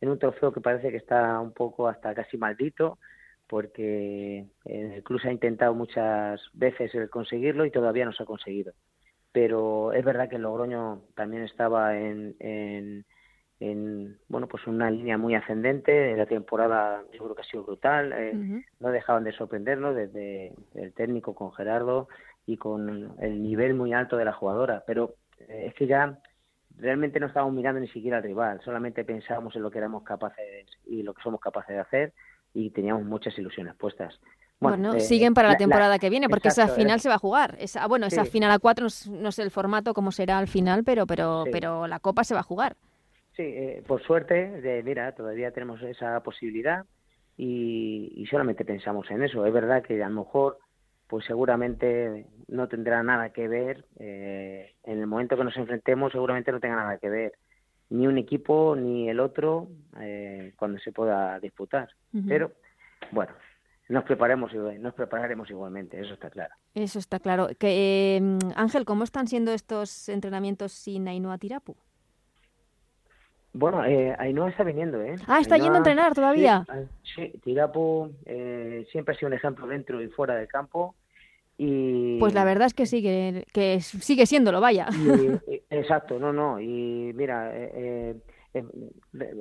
en 0.00 0.08
un 0.08 0.18
trofeo 0.18 0.52
que 0.52 0.60
parece 0.60 0.90
que 0.90 0.96
está 0.96 1.38
un 1.40 1.52
poco 1.52 1.86
hasta 1.86 2.12
casi 2.14 2.36
maldito, 2.36 2.98
porque 3.46 4.44
el 4.64 5.02
club 5.04 5.20
se 5.20 5.28
ha 5.28 5.32
intentado 5.32 5.72
muchas 5.72 6.40
veces 6.52 6.90
conseguirlo 7.10 7.64
y 7.64 7.70
todavía 7.70 8.04
no 8.04 8.12
se 8.12 8.24
ha 8.24 8.26
conseguido. 8.26 8.72
Pero 9.30 9.92
es 9.92 10.04
verdad 10.04 10.28
que 10.28 10.36
el 10.36 10.42
Logroño 10.42 11.02
también 11.14 11.44
estaba 11.44 11.96
en 11.96 12.34
en 12.40 13.04
bueno 13.60 14.46
pues 14.46 14.66
una 14.66 14.90
línea 14.90 15.18
muy 15.18 15.34
ascendente. 15.34 16.16
La 16.16 16.26
temporada 16.26 17.02
yo 17.12 17.24
creo 17.24 17.34
que 17.34 17.42
ha 17.42 17.44
sido 17.44 17.64
brutal 17.64 18.12
eh, 18.12 18.64
no 18.80 18.90
dejaban 18.90 19.24
de 19.24 19.32
sorprendernos 19.32 19.96
desde 19.96 20.52
el 20.74 20.92
técnico 20.92 21.34
con 21.34 21.52
Gerardo 21.52 22.08
y 22.46 22.56
con 22.56 23.14
el 23.20 23.42
nivel 23.42 23.74
muy 23.74 23.92
alto 23.92 24.16
de 24.16 24.24
la 24.24 24.32
jugadora. 24.32 24.84
Pero 24.86 25.14
eh, 25.40 25.66
es 25.66 25.74
que 25.74 25.86
ya 25.86 26.18
realmente 26.76 27.18
no 27.18 27.26
estábamos 27.26 27.54
mirando 27.54 27.80
ni 27.80 27.88
siquiera 27.88 28.18
al 28.18 28.22
rival 28.22 28.60
solamente 28.64 29.04
pensábamos 29.04 29.56
en 29.56 29.62
lo 29.62 29.70
que 29.70 29.78
éramos 29.78 30.04
capaces 30.04 30.66
y 30.86 31.02
lo 31.02 31.12
que 31.12 31.22
somos 31.22 31.40
capaces 31.40 31.74
de 31.74 31.80
hacer 31.80 32.12
y 32.54 32.70
teníamos 32.70 33.04
muchas 33.04 33.36
ilusiones 33.38 33.74
puestas. 33.74 34.18
Bueno, 34.60 34.94
eh, 34.94 35.00
siguen 35.00 35.34
para 35.34 35.50
la, 35.50 35.56
temporada 35.56 35.98
que 35.98 36.10
viene, 36.10 36.28
porque 36.28 36.48
esa 36.48 36.66
final 36.66 36.98
se 37.00 37.08
va 37.08 37.14
a 37.14 37.18
jugar. 37.18 37.56
Esa, 37.60 37.86
bueno, 37.86 38.06
esa 38.06 38.24
final 38.24 38.50
a 38.50 38.58
cuatro 38.58 38.88
no, 39.10 39.30
sé 39.32 39.42
el 39.42 39.50
formato 39.50 39.94
cómo 39.94 40.10
será 40.10 40.38
al 40.38 40.48
final, 40.48 40.82
pero 40.82 41.06
pero 41.06 41.44
pero 41.52 41.86
la 41.86 42.00
Copa 42.00 42.24
se 42.24 42.34
va 42.34 42.40
a 42.40 42.44
jugar. 42.44 42.76
Sí, 43.38 43.44
eh, 43.44 43.84
por 43.86 44.02
suerte, 44.02 44.34
de, 44.34 44.82
mira, 44.82 45.12
todavía 45.12 45.52
tenemos 45.52 45.80
esa 45.82 46.18
posibilidad 46.24 46.84
y, 47.36 48.26
solamente 48.28 48.64
pensamos 48.64 49.08
en 49.12 49.22
eso. 49.22 49.46
Es 49.46 49.52
verdad 49.52 49.80
que 49.80 50.02
a 50.02 50.08
lo 50.08 50.24
mejor, 50.24 50.58
pues 51.06 51.24
seguramente 51.24 52.26
no 52.48 52.66
tendrá 52.66 53.00
nada 53.04 53.30
que 53.30 53.46
ver, 53.46 53.84
eh, 54.00 54.74
en 54.82 54.98
el 54.98 55.06
momento 55.06 55.36
que 55.36 55.44
nos 55.44 55.56
enfrentemos 55.56 56.10
seguramente 56.10 56.50
no 56.50 56.58
tenga 56.58 56.74
nada 56.74 56.98
que 56.98 57.08
ver 57.08 57.32
ni 57.90 58.08
un 58.08 58.18
equipo 58.18 58.74
ni 58.74 59.08
el 59.08 59.20
otro 59.20 59.68
eh, 60.00 60.52
cuando 60.56 60.80
se 60.80 60.90
pueda 60.90 61.38
disputar. 61.38 61.90
Pero, 62.26 62.50
bueno, 63.12 63.34
nos 63.88 64.02
preparemos 64.02 64.52
nos 64.52 64.94
prepararemos 64.94 65.48
igualmente 65.48 65.98
eso 65.98 66.12
está 66.12 66.28
claro 66.28 66.54
eso 66.74 66.98
está 66.98 67.20
claro 67.20 67.48
que 67.58 68.20
Ángel 68.54 68.84
cómo 68.84 69.04
están 69.04 69.28
siendo 69.28 69.50
estos 69.52 70.10
entrenamientos 70.10 70.72
sin 70.72 71.08
Ainhoa 71.08 71.38
Tirapu 71.38 71.74
Bueno, 73.52 73.84
eh, 73.84 74.14
Ainhoa 74.18 74.50
está 74.50 74.62
viniendo, 74.62 75.00
¿eh? 75.02 75.16
Ah, 75.26 75.40
está 75.40 75.56
yendo 75.56 75.74
a 75.74 75.78
entrenar 75.78 76.14
todavía. 76.14 76.64
Sí, 77.14 77.32
Tirapo 77.42 78.10
eh, 78.26 78.86
siempre 78.92 79.14
ha 79.14 79.18
sido 79.18 79.28
un 79.28 79.34
ejemplo 79.34 79.66
dentro 79.66 80.02
y 80.02 80.08
fuera 80.08 80.34
del 80.34 80.48
campo. 80.48 80.94
Y... 81.56 82.18
Pues 82.20 82.34
la 82.34 82.44
verdad 82.44 82.66
es 82.66 82.74
que 82.74 82.86
sí, 82.86 83.02
que, 83.02 83.80
sigue 83.80 84.26
siéndolo, 84.26 84.60
vaya. 84.60 84.86
exacto, 85.70 86.18
no, 86.18 86.32
no. 86.32 86.60
Y 86.60 87.12
mira, 87.14 87.50
eh, 87.52 88.14
eh, 88.54 88.64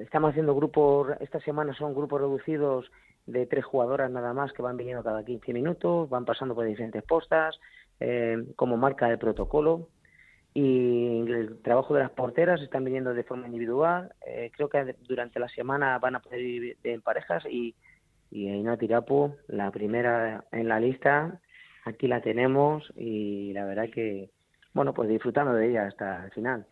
estamos 0.02 0.32
haciendo 0.32 0.56
grupos, 0.56 1.10
esta 1.20 1.40
semana 1.42 1.76
son 1.76 1.94
grupos 1.94 2.22
reducidos 2.22 2.90
de 3.28 3.46
tres 3.46 3.66
jugadoras 3.66 4.10
nada 4.10 4.34
más 4.34 4.54
que 4.54 4.62
van 4.62 4.78
viniendo 4.78 5.04
cada 5.04 5.24
15 5.24 5.54
minutos, 5.54 6.10
van 6.10 6.26
pasando 6.26 6.56
por 6.56 6.66
diferentes 6.66 7.04
postas, 7.04 7.60
como 8.56 8.78
marca 8.78 9.10
de 9.10 9.18
protocolo 9.18 9.90
y 10.60 11.20
el 11.20 11.60
trabajo 11.62 11.94
de 11.94 12.00
las 12.00 12.10
porteras 12.10 12.60
están 12.64 12.84
viniendo 12.84 13.14
de 13.14 13.24
forma 13.24 13.46
individual. 13.46 14.12
Eh, 14.26 14.50
creo 14.56 14.70
que 14.70 14.96
durante 15.08 15.40
la 15.40 15.48
semana 15.50 16.00
van 16.00 16.16
a 16.16 16.20
poder 16.20 16.42
ir 16.42 16.78
en 16.84 17.02
parejas 17.04 17.44
y, 17.48 17.76
y 18.32 18.50
Aina 18.50 18.76
Tirapu, 18.76 19.36
la 19.50 19.70
primera 19.70 20.46
en 20.52 20.68
la 20.68 20.80
lista, 20.80 21.40
aquí 21.86 22.08
la 22.08 22.22
tenemos 22.22 22.92
y 22.96 23.54
la 23.54 23.66
verdad 23.66 23.92
que, 23.94 24.32
bueno, 24.74 24.96
pues 24.96 25.10
disfrutando 25.10 25.54
de 25.54 25.70
ella 25.70 25.86
hasta 25.86 26.26
el 26.26 26.32
final. 26.32 26.66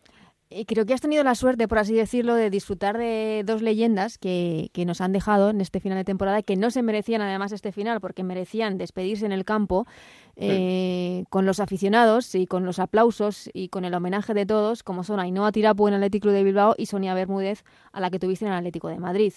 Eh, 0.48 0.64
creo 0.64 0.86
que 0.86 0.94
has 0.94 1.00
tenido 1.00 1.24
la 1.24 1.34
suerte, 1.34 1.66
por 1.66 1.78
así 1.78 1.94
decirlo, 1.94 2.36
de 2.36 2.50
disfrutar 2.50 2.96
de 2.96 3.42
dos 3.44 3.62
leyendas 3.62 4.16
que, 4.16 4.68
que, 4.72 4.84
nos 4.84 5.00
han 5.00 5.12
dejado 5.12 5.50
en 5.50 5.60
este 5.60 5.80
final 5.80 5.98
de 5.98 6.04
temporada, 6.04 6.40
que 6.42 6.54
no 6.54 6.70
se 6.70 6.82
merecían 6.82 7.20
además 7.20 7.50
este 7.50 7.72
final, 7.72 8.00
porque 8.00 8.22
merecían 8.22 8.78
despedirse 8.78 9.26
en 9.26 9.32
el 9.32 9.44
campo 9.44 9.86
eh, 10.36 11.24
con 11.30 11.46
los 11.46 11.58
aficionados 11.58 12.32
y 12.36 12.46
con 12.46 12.64
los 12.64 12.78
aplausos 12.78 13.50
y 13.54 13.70
con 13.70 13.84
el 13.84 13.94
homenaje 13.94 14.34
de 14.34 14.46
todos, 14.46 14.84
como 14.84 15.02
son 15.02 15.18
Ainhoa 15.18 15.50
Tirapu 15.50 15.88
en 15.88 15.94
el 15.94 15.98
Atlético 16.04 16.30
de 16.30 16.44
Bilbao 16.44 16.74
y 16.78 16.86
Sonia 16.86 17.14
Bermúdez, 17.14 17.64
a 17.92 17.98
la 17.98 18.10
que 18.10 18.20
tuviste 18.20 18.44
en 18.44 18.52
el 18.52 18.58
Atlético 18.58 18.88
de 18.88 19.00
Madrid. 19.00 19.32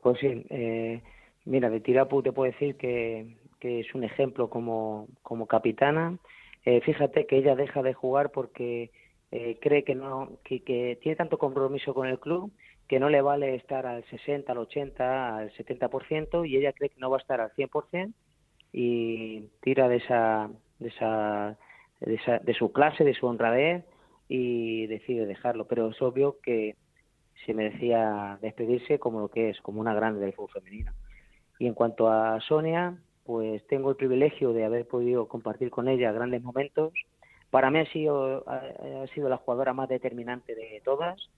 Pues 0.00 0.20
sí, 0.20 0.46
eh, 0.48 1.02
mira, 1.44 1.70
de 1.70 1.80
Tirapu 1.80 2.22
te 2.22 2.30
puedo 2.30 2.52
decir 2.52 2.76
que, 2.76 3.36
que 3.58 3.80
es 3.80 3.92
un 3.96 4.04
ejemplo 4.04 4.48
como, 4.48 5.08
como 5.22 5.46
capitana. 5.46 6.18
fíjate 6.62 7.26
que 7.26 7.38
ella 7.38 7.56
deja 7.56 7.82
de 7.82 7.94
jugar 7.94 8.30
porque 8.30 8.92
eh, 9.32 9.58
cree 9.60 9.84
que 9.84 9.94
no 9.94 10.38
que, 10.44 10.62
que, 10.62 10.98
tiene 11.00 11.16
tanto 11.16 11.38
compromiso 11.38 11.94
con 11.94 12.08
el 12.08 12.18
club 12.18 12.52
que 12.88 12.98
no 12.98 13.08
le 13.08 13.22
vale 13.22 13.54
estar 13.54 13.86
al 13.86 14.04
60, 14.10 14.50
al 14.50 14.58
80, 14.58 15.36
al 15.36 15.52
70% 15.52 16.48
y 16.48 16.56
ella 16.56 16.72
cree 16.72 16.90
que 16.90 16.98
no 16.98 17.10
va 17.10 17.18
a 17.18 17.20
estar 17.20 17.40
al 17.40 17.52
100% 17.52 18.12
y 18.72 19.42
tira 19.62 19.88
de 19.88 19.96
esa 19.96 20.50
de 20.78 20.88
esa 20.88 21.58
de, 22.00 22.14
esa, 22.14 22.38
de 22.38 22.54
su 22.54 22.72
clase, 22.72 23.04
de 23.04 23.14
su 23.14 23.26
honradez 23.26 23.84
y 24.28 24.86
decide 24.86 25.26
dejarlo, 25.26 25.66
pero 25.66 25.90
es 25.90 26.00
obvio 26.02 26.38
que 26.42 26.76
se 27.44 27.54
merecía 27.54 28.38
despedirse 28.42 28.98
como 28.98 29.20
lo 29.20 29.28
que 29.28 29.50
es, 29.50 29.60
como 29.60 29.80
una 29.80 29.94
grande 29.94 30.20
del 30.20 30.32
fútbol 30.32 30.62
femenino. 30.62 30.92
Y 31.58 31.66
en 31.66 31.74
cuanto 31.74 32.08
a 32.08 32.40
Sonia, 32.40 32.96
pues 33.24 33.66
tengo 33.66 33.90
el 33.90 33.96
privilegio 33.96 34.52
de 34.52 34.64
haber 34.64 34.86
podido 34.86 35.28
compartir 35.28 35.70
con 35.70 35.88
ella 35.88 36.12
grandes 36.12 36.42
momentos 36.42 36.92
para 37.50 37.70
mí 37.70 37.80
ha 37.80 37.92
sido, 37.92 38.44
ha, 38.48 39.06
sido 39.14 39.28
la 39.28 39.36
jugadora 39.36 39.72
más 39.72 39.88
determinante 39.88 40.54
de 40.54 40.80
todas, 40.84 41.28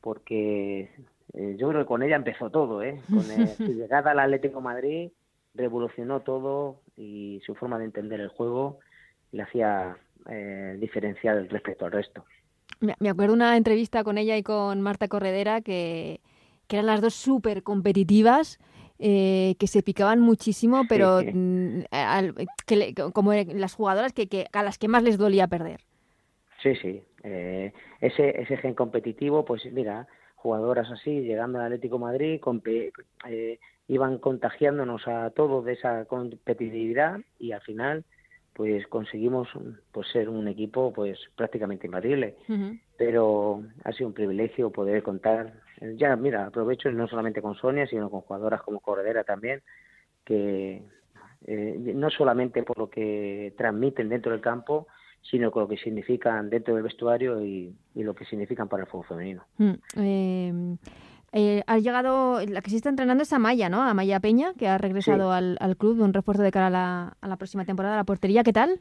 porque 0.00 0.90
eh, 1.34 1.56
yo 1.58 1.68
creo 1.68 1.82
que 1.82 1.86
con 1.86 2.02
ella 2.02 2.16
empezó 2.16 2.50
todo, 2.50 2.82
¿eh? 2.82 3.00
Con 3.08 3.22
su 3.22 3.72
llegada 3.72 4.10
al 4.10 4.18
Atlético 4.18 4.60
Madrid 4.60 5.10
revolucionó 5.54 6.20
todo 6.20 6.80
y 6.96 7.40
su 7.44 7.54
forma 7.54 7.78
de 7.78 7.84
entender 7.84 8.20
el 8.20 8.28
juego 8.28 8.78
le 9.32 9.42
hacía 9.42 9.96
eh, 10.28 10.76
diferenciar 10.80 11.46
respecto 11.48 11.84
al 11.84 11.92
resto. 11.92 12.24
Me 12.98 13.10
acuerdo 13.10 13.34
una 13.34 13.56
entrevista 13.56 14.02
con 14.02 14.18
ella 14.18 14.36
y 14.36 14.42
con 14.42 14.80
Marta 14.80 15.06
Corredera 15.06 15.60
que, 15.60 16.20
que 16.66 16.76
eran 16.76 16.86
las 16.86 17.00
dos 17.00 17.14
súper 17.14 17.62
competitivas 17.62 18.58
eh, 18.98 19.54
que 19.58 19.66
se 19.66 19.82
picaban 19.82 20.20
muchísimo, 20.20 20.82
pero 20.88 21.20
mm, 21.22 21.82
que 22.66 22.94
como 23.12 23.32
las 23.32 23.74
jugadoras 23.74 24.12
que, 24.12 24.28
que, 24.28 24.46
a 24.52 24.62
las 24.62 24.78
que 24.78 24.88
más 24.88 25.02
les 25.02 25.18
dolía 25.18 25.48
perder. 25.48 25.80
Sí, 26.62 26.76
sí. 26.76 27.02
Eh, 27.24 27.72
ese, 28.00 28.40
ese 28.40 28.56
gen 28.56 28.74
competitivo, 28.74 29.44
pues 29.44 29.64
mira, 29.72 30.06
jugadoras 30.36 30.90
así, 30.90 31.20
llegando 31.20 31.58
al 31.58 31.66
Atlético 31.66 31.98
Madrid, 31.98 32.40
eh, 33.28 33.58
iban 33.88 34.18
contagiándonos 34.18 35.06
a 35.06 35.30
todos 35.30 35.64
de 35.64 35.74
esa 35.74 36.04
competitividad 36.06 37.20
y 37.38 37.52
al 37.52 37.60
final 37.60 38.04
pues 38.54 38.86
conseguimos 38.86 39.48
pues 39.92 40.08
ser 40.12 40.28
un 40.28 40.46
equipo 40.46 40.92
pues 40.92 41.18
prácticamente 41.36 41.86
imbatible 41.86 42.36
pero 42.98 43.62
ha 43.82 43.92
sido 43.92 44.08
un 44.08 44.14
privilegio 44.14 44.70
poder 44.70 45.02
contar 45.02 45.54
ya, 45.96 46.16
mira, 46.16 46.46
aprovecho 46.46 46.90
no 46.90 47.06
solamente 47.08 47.42
con 47.42 47.54
Sonia, 47.54 47.86
sino 47.86 48.10
con 48.10 48.20
jugadoras 48.22 48.62
como 48.62 48.80
Corredera 48.80 49.24
también, 49.24 49.62
que 50.24 50.82
eh, 51.46 51.92
no 51.94 52.10
solamente 52.10 52.62
por 52.62 52.78
lo 52.78 52.88
que 52.90 53.54
transmiten 53.56 54.08
dentro 54.08 54.32
del 54.32 54.40
campo, 54.40 54.86
sino 55.22 55.50
con 55.50 55.62
lo 55.62 55.68
que 55.68 55.76
significan 55.76 56.50
dentro 56.50 56.74
del 56.74 56.82
vestuario 56.82 57.42
y, 57.42 57.74
lo 57.94 58.14
que 58.14 58.24
significan 58.24 58.68
para 58.68 58.84
el 58.84 58.88
fútbol 58.88 59.06
femenino. 59.06 59.44
Mm, 59.58 59.72
eh, 59.98 60.76
eh, 61.32 61.62
ha 61.66 61.78
llegado, 61.78 62.44
la 62.44 62.60
que 62.60 62.70
se 62.70 62.76
está 62.76 62.90
entrenando 62.90 63.22
es 63.22 63.32
Amaya, 63.32 63.68
¿no? 63.68 63.82
Amaya 63.82 64.20
Peña, 64.20 64.52
que 64.54 64.68
ha 64.68 64.78
regresado 64.78 65.32
al, 65.32 65.56
al, 65.60 65.76
club, 65.76 66.00
un 66.00 66.12
refuerzo 66.12 66.42
de 66.42 66.50
cara 66.50 66.66
a 66.66 66.70
la, 66.70 67.16
a 67.20 67.28
la 67.28 67.36
próxima 67.36 67.64
temporada. 67.64 67.96
¿La 67.96 68.04
portería 68.04 68.42
qué 68.42 68.52
tal? 68.52 68.80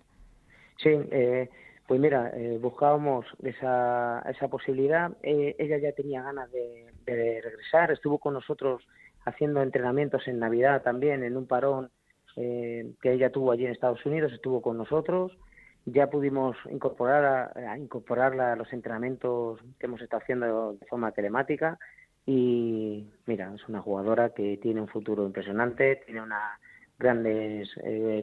Sí, 0.78 0.90
eh, 0.90 1.50
pues 1.92 2.00
mira, 2.00 2.32
eh, 2.34 2.58
buscábamos 2.58 3.26
esa, 3.44 4.24
esa 4.30 4.48
posibilidad. 4.48 5.12
Eh, 5.24 5.58
ella 5.60 5.78
ya 5.78 5.92
tenía 5.92 6.24
ganas 6.24 6.50
de, 6.50 6.86
regresar, 7.06 7.92
estuvo 7.92 8.18
con 8.18 8.34
nosotros 8.34 8.82
haciendo 9.26 9.62
entrenamientos 9.62 10.26
en 10.30 10.40
Navidad 10.40 10.84
también, 10.84 11.22
en 11.26 11.36
un 11.36 11.48
parón 11.48 11.92
eh, 12.38 12.94
que 13.02 13.12
ella 13.12 13.30
tuvo 13.30 13.52
allí 13.52 13.66
en 13.66 13.74
Estados 13.74 14.06
Unidos, 14.06 14.32
estuvo 14.32 14.62
con 14.62 14.78
nosotros. 14.78 15.38
Ya 15.84 16.10
pudimos 16.10 16.56
incorporar 16.70 17.52
a, 17.58 17.78
incorporarla 17.78 18.54
a 18.54 18.56
los 18.56 18.72
entrenamientos 18.72 19.60
que 19.78 19.88
hemos 19.88 20.02
estado 20.02 20.24
haciendo 20.24 20.78
de 20.80 20.86
forma 20.86 21.12
telemática 21.12 21.78
y 22.26 23.06
mira, 23.26 23.52
es 23.54 23.68
una 23.68 23.82
jugadora 23.82 24.30
que 24.30 24.56
tiene 24.62 24.80
un 24.80 24.88
futuro 24.88 25.26
impresionante, 25.26 25.98
tiene 26.06 26.22
unas 26.22 26.58
grandes 26.98 27.70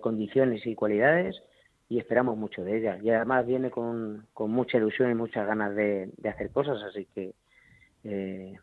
condiciones 0.00 0.64
y 0.64 0.74
cualidades 0.74 1.36
y 1.88 1.98
esperamos 1.98 2.36
mucho 2.36 2.62
de 2.62 2.78
ella. 2.78 2.98
Y 3.02 3.10
además 3.10 3.46
viene 3.46 3.70
con, 3.70 4.26
con 4.34 4.50
mucha 4.50 4.78
ilusión 4.78 5.10
y 5.10 5.14
muchas 5.14 5.46
ganas 5.46 5.74
de, 5.74 6.10
hacer 6.28 6.50
cosas, 6.50 6.82
así 6.82 7.06
que, 7.14 7.34
eh, 8.04 8.56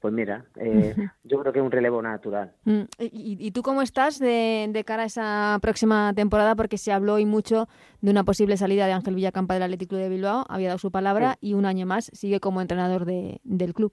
pues 0.00 0.12
mira, 0.14 0.44
eh, 0.56 0.94
yo 1.24 1.40
creo 1.40 1.52
que 1.52 1.60
es 1.60 1.64
un 1.64 1.70
relevo 1.70 2.02
natural. 2.02 2.52
Mm, 2.64 2.82
¿Y, 2.98 3.46
y 3.46 3.50
tú 3.52 3.62
cómo 3.62 3.82
estás 3.82 4.18
de, 4.18 4.68
de, 4.70 4.84
cara 4.84 5.04
a 5.04 5.06
esa 5.06 5.58
próxima 5.62 6.12
temporada? 6.14 6.56
Porque 6.56 6.78
se 6.78 6.92
habló 6.92 7.14
hoy 7.14 7.26
mucho 7.26 7.68
de 8.00 8.10
una 8.10 8.24
posible 8.24 8.56
salida 8.56 8.86
de 8.86 8.92
Ángel 8.92 9.14
Villacampa 9.14 9.54
del 9.54 9.64
Atlético 9.64 9.96
de 9.96 10.08
Bilbao, 10.08 10.44
había 10.48 10.68
dado 10.68 10.78
su 10.78 10.90
palabra 10.90 11.36
y 11.40 11.54
un 11.54 11.64
año 11.64 11.86
más 11.86 12.10
sigue 12.12 12.40
como 12.40 12.60
entrenador 12.60 13.04
de, 13.04 13.40
del 13.44 13.74
club. 13.74 13.92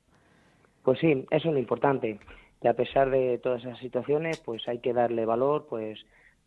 Pues 0.83 0.99
sí, 0.99 1.25
eso 1.31 1.47
es 1.49 1.53
lo 1.53 1.59
importante. 1.59 2.19
Y 2.61 2.67
a 2.67 2.73
pesar 2.73 3.11
de 3.11 3.39
todas 3.39 3.63
esas 3.63 3.77
situaciones, 3.79 4.39
pues 4.39 4.67
hay 4.67 4.79
que 4.79 4.93
darle 4.93 5.25
valor, 5.25 5.67
pues 5.69 5.99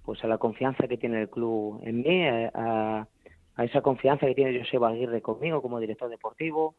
pues 0.09 0.25
a 0.25 0.27
la 0.27 0.39
confianza 0.39 0.89
que 0.89 0.97
tiene 0.97 1.21
el 1.21 1.29
club 1.29 1.83
en 1.85 2.01
mí, 2.01 2.25
a, 2.25 3.07
esa 3.59 3.83
confianza 3.83 4.27
que 4.27 4.35
tiene 4.35 4.59
Joseba 4.59 4.89
Aguirre 4.89 5.21
conmigo 5.21 5.61
como 5.61 5.81
director 5.81 6.09
deportivo, 6.09 6.77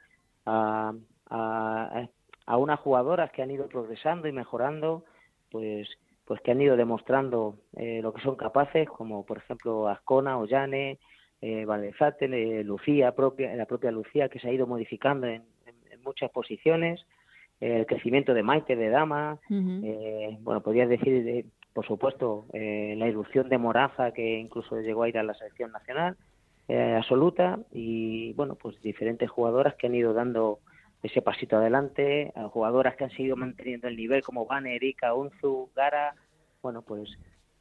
a, 0.47 0.95
a, 1.29 2.57
unas 2.57 2.79
jugadoras 2.79 3.31
que 3.31 3.43
han 3.43 3.51
ido 3.51 3.67
progresando 3.67 4.27
y 4.27 4.31
mejorando, 4.31 5.03
pues 5.51 5.87
pues 6.25 6.41
que 6.41 6.49
han 6.49 6.59
ido 6.59 6.75
demostrando 6.75 7.57
eh, 7.77 7.99
lo 8.01 8.13
que 8.13 8.21
son 8.23 8.35
capaces, 8.35 8.89
como 8.89 9.23
por 9.23 9.37
ejemplo 9.37 9.87
Ascona, 9.87 10.39
Ollane, 10.39 10.97
eh, 11.39 11.67
eh, 11.67 12.63
Lucía, 12.65 13.11
propia, 13.11 13.55
la 13.55 13.67
propia 13.67 13.91
Lucía, 13.91 14.27
que 14.27 14.39
se 14.39 14.49
ha 14.49 14.51
ido 14.51 14.65
modificando 14.65 15.27
en, 15.27 15.43
muchas 16.03 16.31
posiciones, 16.31 17.05
el 17.59 17.85
crecimiento 17.85 18.33
de 18.33 18.41
Maite, 18.41 18.75
de 18.75 18.89
Dama, 18.89 19.37
eh, 19.51 20.35
bueno, 20.41 20.61
podría 20.61 20.87
decir 20.87 21.45
por 21.73 21.85
supuesto, 21.85 22.45
eh, 22.53 22.95
la 22.97 23.07
irrupción 23.07 23.49
de 23.49 23.57
Moraza, 23.57 24.11
que 24.11 24.39
incluso 24.39 24.79
llegó 24.79 25.03
a 25.03 25.09
ir 25.09 25.17
a 25.17 25.23
la 25.23 25.33
selección 25.33 25.71
nacional 25.71 26.17
eh, 26.67 26.95
absoluta, 26.97 27.59
y 27.71 28.33
bueno, 28.33 28.55
pues 28.55 28.81
diferentes 28.81 29.29
jugadoras 29.29 29.75
que 29.75 29.87
han 29.87 29.95
ido 29.95 30.13
dando 30.13 30.59
ese 31.01 31.21
pasito 31.21 31.57
adelante, 31.57 32.33
jugadoras 32.51 32.95
que 32.95 33.05
han 33.05 33.11
seguido 33.11 33.37
manteniendo 33.37 33.87
el 33.87 33.95
nivel, 33.95 34.21
como 34.21 34.45
Vane, 34.45 34.75
Erika, 34.75 35.13
Unzu, 35.13 35.69
Gara, 35.73 36.13
bueno, 36.61 36.81
pues 36.81 37.09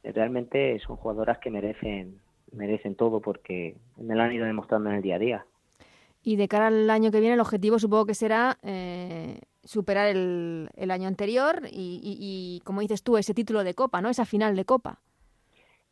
realmente 0.03 0.77
son 0.79 0.97
jugadoras 0.97 1.37
que 1.37 1.49
merecen 1.49 2.19
merecen 2.51 2.95
todo 2.95 3.21
porque 3.21 3.75
me 3.97 4.15
lo 4.15 4.23
han 4.23 4.33
ido 4.33 4.45
demostrando 4.45 4.89
en 4.89 4.97
el 4.97 5.01
día 5.01 5.15
a 5.15 5.19
día. 5.19 5.45
Y 6.21 6.35
de 6.35 6.47
cara 6.47 6.67
al 6.67 6.89
año 6.89 7.11
que 7.11 7.19
viene, 7.19 7.35
el 7.35 7.39
objetivo 7.39 7.79
supongo 7.79 8.05
que 8.05 8.13
será 8.13 8.57
eh, 8.63 9.39
superar 9.63 10.07
el, 10.07 10.69
el, 10.75 10.91
año 10.91 11.07
anterior 11.07 11.61
y, 11.69 11.99
y, 12.03 12.61
como 12.63 12.81
dices 12.81 13.03
tú, 13.03 13.17
ese 13.17 13.33
título 13.33 13.63
de 13.63 13.73
Copa, 13.73 14.01
¿no? 14.01 14.09
Esa 14.09 14.25
final 14.25 14.55
de 14.55 14.65
Copa. 14.65 14.99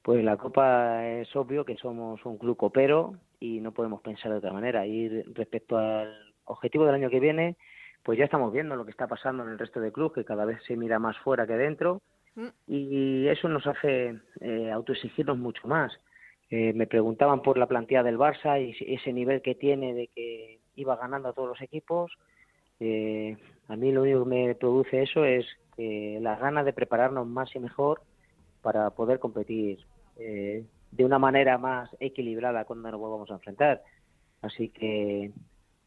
Pues 0.02 0.24
la 0.24 0.38
Copa 0.38 1.06
es 1.06 1.36
obvio 1.36 1.66
que 1.66 1.76
somos 1.76 2.26
un 2.26 2.38
club 2.38 2.56
copero 2.56 3.16
y 3.40 3.60
no 3.60 3.74
podemos 3.74 4.02
pensar 4.02 4.32
de 4.32 4.38
otra 4.38 4.54
manera. 4.54 4.88
Y 4.88 5.22
respecto 5.34 5.78
al 5.78 6.34
objetivo 6.46 6.86
del 6.86 6.96
año 6.96 7.10
que 7.10 7.20
viene, 7.20 7.58
pues 8.04 8.18
ya 8.18 8.26
estamos 8.26 8.54
viendo 8.54 8.76
lo 8.76 8.86
que 8.86 8.92
está 8.92 9.08
pasando 9.08 9.44
en 9.44 9.50
el 9.50 9.60
resto 9.60 9.80
del 9.82 9.92
club, 9.92 10.14
que 10.14 10.24
cada 10.24 10.46
vez 10.46 10.64
se 10.66 10.78
mira 10.78 10.98
más 10.98 11.18
fuera 11.18 11.46
que 11.46 11.58
dentro, 11.58 12.02
mm. 12.36 12.48
y 12.68 13.28
eso 13.28 13.50
nos 13.50 13.68
hace 13.68 14.18
eh, 14.40 14.72
autoexigirnos 14.72 15.38
mucho 15.38 15.68
más. 15.68 15.92
Eh, 16.50 16.72
me 16.74 16.88
preguntaban 16.88 17.42
por 17.42 17.58
la 17.58 17.66
plantilla 17.68 18.04
del 18.04 18.18
Barça 18.18 18.62
y 18.62 18.74
ese 18.94 19.12
nivel 19.12 19.42
que 19.42 19.56
tiene 19.56 19.94
de 19.94 20.08
que 20.08 20.60
iba 20.76 20.96
ganando 20.96 21.28
a 21.28 21.34
todos 21.34 21.50
los 21.50 21.62
equipos. 21.62 22.14
Eh, 22.80 23.36
a 23.68 23.76
mí 23.76 23.92
lo 23.92 24.04
único 24.04 24.24
que 24.24 24.30
me 24.30 24.56
produce 24.56 25.04
eso 25.04 25.26
es 25.26 25.46
eh, 25.78 26.20
las 26.22 26.40
ganas 26.40 26.66
de 26.66 26.74
prepararnos 26.74 27.28
más 27.28 27.56
y 27.56 27.60
mejor 27.60 28.02
para 28.62 28.90
poder 28.92 29.20
competir 29.20 29.80
eh, 30.18 30.66
de 30.92 31.06
una 31.06 31.20
manera 31.20 31.58
más 31.58 31.90
equilibrada 32.00 32.66
cuando 32.66 32.92
nos 32.92 33.00
volvamos 33.00 33.30
a 33.30 33.36
enfrentar. 33.36 33.82
Así 34.42 34.70
que 34.70 35.26
es 35.26 35.34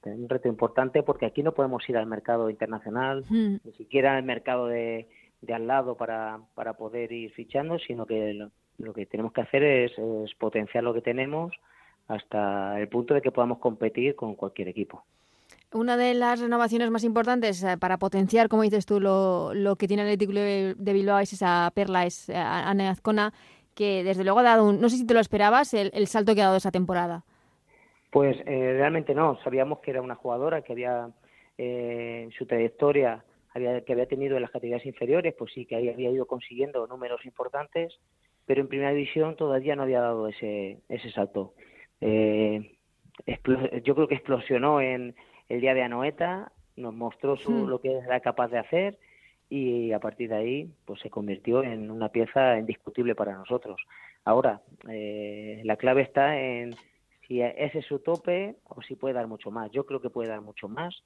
un 0.05 0.28
reto 0.28 0.49
importante 0.49 1.03
porque 1.03 1.26
aquí 1.26 1.43
no 1.43 1.53
podemos 1.53 1.89
ir 1.89 1.97
al 1.97 2.07
mercado 2.07 2.51
internacional, 2.51 3.24
ni 3.28 3.72
siquiera 3.76 4.16
al 4.16 4.22
mercado 4.22 4.66
de, 4.66 5.09
de 5.41 5.55
al 5.55 5.66
lado 5.66 5.97
para, 5.97 6.41
para 6.55 6.74
poder 6.74 7.12
ir 7.12 7.33
fichando, 7.33 7.78
sino 7.78 8.07
que 8.07 8.35
lo, 8.35 8.51
lo 8.81 8.93
que 8.93 9.07
tenemos 9.07 9.33
que 9.33 9.43
hacer 9.43 9.62
es, 9.62 9.93
potenciar 10.39 10.85
lo 10.85 10.95
que 10.95 11.03
tenemos 11.03 11.53
hasta 12.09 12.81
el 12.81 12.89
punto 12.89 13.14
de 13.14 13.22
que 13.22 13.31
podamos 13.31 13.59
competir 13.59 14.16
con 14.16 14.35
cualquier 14.35 14.68
equipo. 14.68 15.05
Una 15.72 15.96
de 15.96 16.14
las 16.14 16.40
renovaciones 16.40 16.90
más 16.90 17.04
importantes 17.04 17.62
eh, 17.62 17.76
para 17.78 17.98
potenciar, 17.98 18.48
como 18.48 18.62
dices 18.62 18.86
tú, 18.86 18.98
lo, 18.98 19.76
que 19.76 19.86
tiene 19.86 20.02
el 20.02 20.08
Atlético 20.08 20.32
de 20.32 20.92
Bilbao 20.92 21.20
es 21.20 21.32
esa 21.32 21.70
perla, 21.74 22.06
es 22.06 22.28
eh, 22.28 22.34
Ana 22.36 22.90
Azcona, 22.90 23.32
que 23.74 24.02
desde 24.02 24.24
luego 24.24 24.40
ha 24.40 24.42
dado, 24.42 24.68
un, 24.68 24.80
no 24.80 24.88
sé 24.88 24.96
si 24.96 25.06
te 25.06 25.14
lo 25.14 25.20
esperabas, 25.20 25.72
el, 25.74 26.06
salto 26.08 26.34
que 26.34 26.42
ha 26.42 26.46
dado 26.46 26.56
esa 26.56 26.72
temporada. 26.72 27.24
Pues 28.10 28.36
eh, 28.46 28.74
realmente 28.78 29.14
no, 29.14 29.38
sabíamos 29.44 29.78
que 29.78 29.92
era 29.92 30.02
una 30.02 30.16
jugadora 30.16 30.62
que 30.62 30.72
había 30.72 31.08
en 31.56 32.32
su 32.32 32.46
trayectoria 32.46 33.22
había, 33.54 33.80
que 33.82 33.92
había 33.92 34.06
tenido 34.06 34.36
en 34.36 34.42
las 34.42 34.50
categorías 34.50 34.86
inferiores, 34.86 35.34
pues 35.36 35.52
sí 35.52 35.66
que 35.66 35.76
había 35.76 36.10
ido 36.10 36.26
consiguiendo 36.26 36.86
números 36.86 37.24
importantes, 37.24 37.98
pero 38.46 38.60
en 38.60 38.68
primera 38.68 38.90
división 38.90 39.36
todavía 39.36 39.76
no 39.76 39.82
había 39.82 40.00
dado 40.00 40.28
ese, 40.28 40.78
ese 40.88 41.10
salto. 41.10 41.54
Eh, 42.00 42.76
yo 43.84 43.94
creo 43.94 44.08
que 44.08 44.14
explosionó 44.14 44.80
en 44.80 45.14
el 45.51 45.61
día 45.61 45.74
de 45.74 45.82
Anoeta, 45.82 46.53
nos 46.76 46.94
mostró 46.94 47.36
su, 47.36 47.51
hmm. 47.51 47.68
lo 47.68 47.80
que 47.80 47.92
era 47.92 48.20
capaz 48.20 48.48
de 48.48 48.59
hacer 48.59 48.98
y 49.51 49.92
a 49.92 49.98
partir 49.98 50.30
de 50.30 50.36
ahí 50.36 50.70
pues 50.84 51.01
se 51.01 51.11
convirtió 51.11 51.62
en 51.62 51.90
una 51.90 52.09
pieza 52.09 52.57
indiscutible 52.57 53.14
para 53.14 53.36
nosotros. 53.36 53.82
Ahora, 54.24 54.62
eh, 54.88 55.61
la 55.64 55.76
clave 55.76 56.03
está 56.03 56.38
en 56.38 56.74
si 57.26 57.42
ese 57.42 57.80
es 57.80 57.86
su 57.86 57.98
tope 57.98 58.57
o 58.64 58.80
si 58.82 58.94
puede 58.94 59.14
dar 59.14 59.26
mucho 59.26 59.51
más. 59.51 59.70
Yo 59.72 59.84
creo 59.86 60.01
que 60.01 60.09
puede 60.09 60.28
dar 60.28 60.40
mucho 60.40 60.68
más 60.68 61.03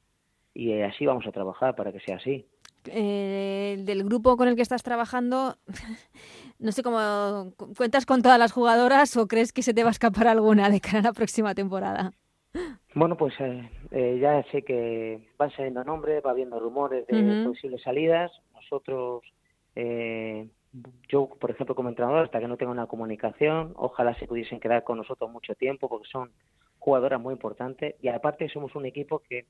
y 0.53 0.79
así 0.83 1.07
vamos 1.07 1.27
a 1.27 1.33
trabajar 1.33 1.75
para 1.75 1.91
que 1.91 2.01
sea 2.01 2.17
así. 2.17 2.47
Eh, 2.87 3.77
del 3.79 4.05
grupo 4.05 4.37
con 4.37 4.47
el 4.47 4.57
que 4.57 4.63
estás 4.63 4.83
trabajando, 4.83 5.57
no 6.59 6.71
sé 6.71 6.83
cómo 6.83 7.55
cuentas 7.79 8.05
con 8.05 8.21
todas 8.21 8.39
las 8.39 8.53
jugadoras 8.53 9.17
o 9.17 9.27
crees 9.27 9.55
que 9.55 9.63
se 9.63 9.73
te 9.73 9.85
va 9.85 9.89
a 9.89 9.93
escapar 9.93 10.29
alguna 10.29 10.69
de 10.69 10.83
cara 10.83 10.99
a 10.99 11.03
la 11.03 11.13
próxima 11.15 11.55
temporada. 11.55 12.13
Bueno, 12.95 13.17
pues 13.17 13.35
eh, 13.41 13.69
eh, 13.91 14.19
ya 14.21 14.43
sé 14.53 14.63
que 14.63 15.29
van 15.37 15.51
saliendo 15.51 15.83
nombres, 15.83 16.23
va 16.25 16.31
habiendo 16.31 16.61
rumores 16.61 17.07
de 17.09 17.45
posibles 17.45 17.83
salidas. 17.83 18.31
Nosotros, 18.55 19.23
yo, 21.09 21.29
por 21.41 21.51
ejemplo, 21.51 21.75
como 21.75 21.89
entrenador, 21.89 22.25
hasta 22.25 22.39
que 22.39 22.47
no 22.47 22.57
tenga 22.57 22.71
una 22.71 22.87
comunicación, 22.87 23.73
ojalá 23.77 24.15
se 24.15 24.27
pudiesen 24.27 24.61
quedar 24.61 24.85
con 24.85 24.99
nosotros 24.99 25.31
mucho 25.31 25.55
tiempo 25.55 25.89
porque 25.89 26.09
son 26.09 26.31
jugadoras 26.79 27.21
muy 27.21 27.33
importantes 27.33 27.97
y 28.01 28.09
aparte 28.09 28.49
somos 28.49 28.75
un 28.77 28.87
equipo 28.87 29.21
que 29.21 29.47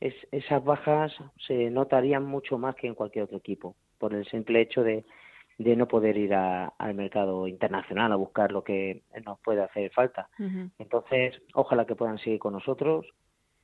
es, 0.00 0.14
esas 0.30 0.64
bajas 0.64 1.12
se 1.46 1.68
notarían 1.70 2.24
mucho 2.24 2.56
más 2.56 2.76
que 2.76 2.86
en 2.86 2.94
cualquier 2.94 3.24
otro 3.24 3.38
equipo, 3.38 3.76
por 3.98 4.14
el 4.14 4.24
simple 4.26 4.62
hecho 4.62 4.82
de, 4.82 5.04
de 5.60 5.76
no 5.76 5.86
poder 5.86 6.16
ir 6.16 6.32
al 6.32 6.94
mercado 6.94 7.46
internacional 7.46 8.10
a 8.12 8.16
buscar 8.16 8.50
lo 8.50 8.64
que 8.64 9.02
nos 9.26 9.38
puede 9.40 9.62
hacer 9.62 9.92
falta. 9.92 10.30
Entonces, 10.78 11.34
ojalá 11.52 11.84
que 11.84 11.94
puedan 11.94 12.16
seguir 12.16 12.38
con 12.38 12.54
nosotros, 12.54 13.04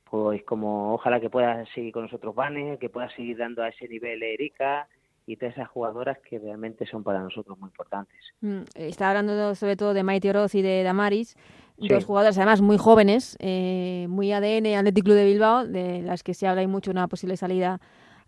pues 0.03 0.43
como 0.43 0.93
ojalá 0.93 1.19
que 1.19 1.31
pueda 1.31 1.65
seguir 1.73 1.91
con 1.91 2.03
nosotros 2.03 2.35
Vane, 2.35 2.77
que 2.77 2.89
pueda 2.89 3.09
seguir 3.15 3.37
dando 3.37 3.63
a 3.63 3.69
ese 3.69 3.87
nivel 3.87 4.21
Erika 4.21 4.87
y 5.25 5.37
todas 5.37 5.55
esas 5.55 5.69
jugadoras 5.69 6.19
que 6.19 6.37
realmente 6.37 6.85
son 6.85 7.03
para 7.03 7.19
nosotros 7.19 7.57
muy 7.57 7.69
importantes. 7.69 8.15
Mm, 8.41 8.61
está 8.75 9.09
hablando 9.09 9.55
sobre 9.55 9.75
todo 9.75 9.95
de 9.95 10.03
Maite 10.03 10.29
Oroz 10.29 10.53
y 10.53 10.61
de 10.61 10.83
Damaris, 10.83 11.35
Dos 11.79 12.05
jugadoras 12.05 12.35
además 12.39 12.59
muy 12.59 12.77
jóvenes, 12.77 13.37
eh, 13.39 14.07
muy 14.09 14.31
ADN 14.31 14.75
Athletic 14.77 15.03
Club 15.03 15.15
de 15.15 15.25
Bilbao, 15.25 15.67
de 15.67 16.01
las 16.01 16.23
que 16.23 16.33
se 16.33 16.47
habla 16.47 16.63
y 16.63 16.67
mucho 16.67 16.89
una 16.89 17.07
posible 17.07 17.37
salida 17.37 17.79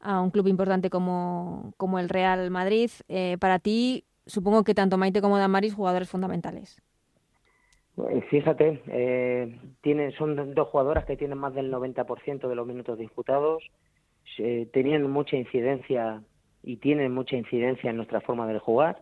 a 0.02 0.22
un 0.22 0.32
club 0.32 0.48
importante 0.48 0.90
como, 0.90 1.74
como 1.78 2.00
el 2.00 2.10
Real 2.10 2.50
Madrid. 2.52 2.90
Eh, 3.08 3.38
para 3.40 3.60
ti, 3.60 4.06
supongo 4.26 4.64
que 4.64 4.74
tanto 4.74 4.98
Maite 4.98 5.22
como 5.22 5.38
Damaris, 5.38 5.74
jugadores 5.74 6.10
fundamentales. 6.10 6.82
Eh, 8.10 8.22
fíjate, 8.30 8.82
eh, 8.88 9.60
tienen, 9.82 10.12
son 10.14 10.54
dos 10.54 10.68
jugadoras 10.70 11.06
que 11.06 11.18
tienen 11.18 11.38
más 11.38 11.54
del 11.54 11.72
90% 11.72 12.48
de 12.48 12.56
los 12.56 12.66
minutos 12.66 12.98
disputados, 12.98 13.64
tenían 14.72 15.10
mucha 15.10 15.36
incidencia 15.36 16.22
y 16.64 16.78
tienen 16.78 17.14
mucha 17.14 17.36
incidencia 17.36 17.90
en 17.90 17.98
nuestra 17.98 18.22
forma 18.22 18.48
de 18.48 18.60
jugar 18.60 19.02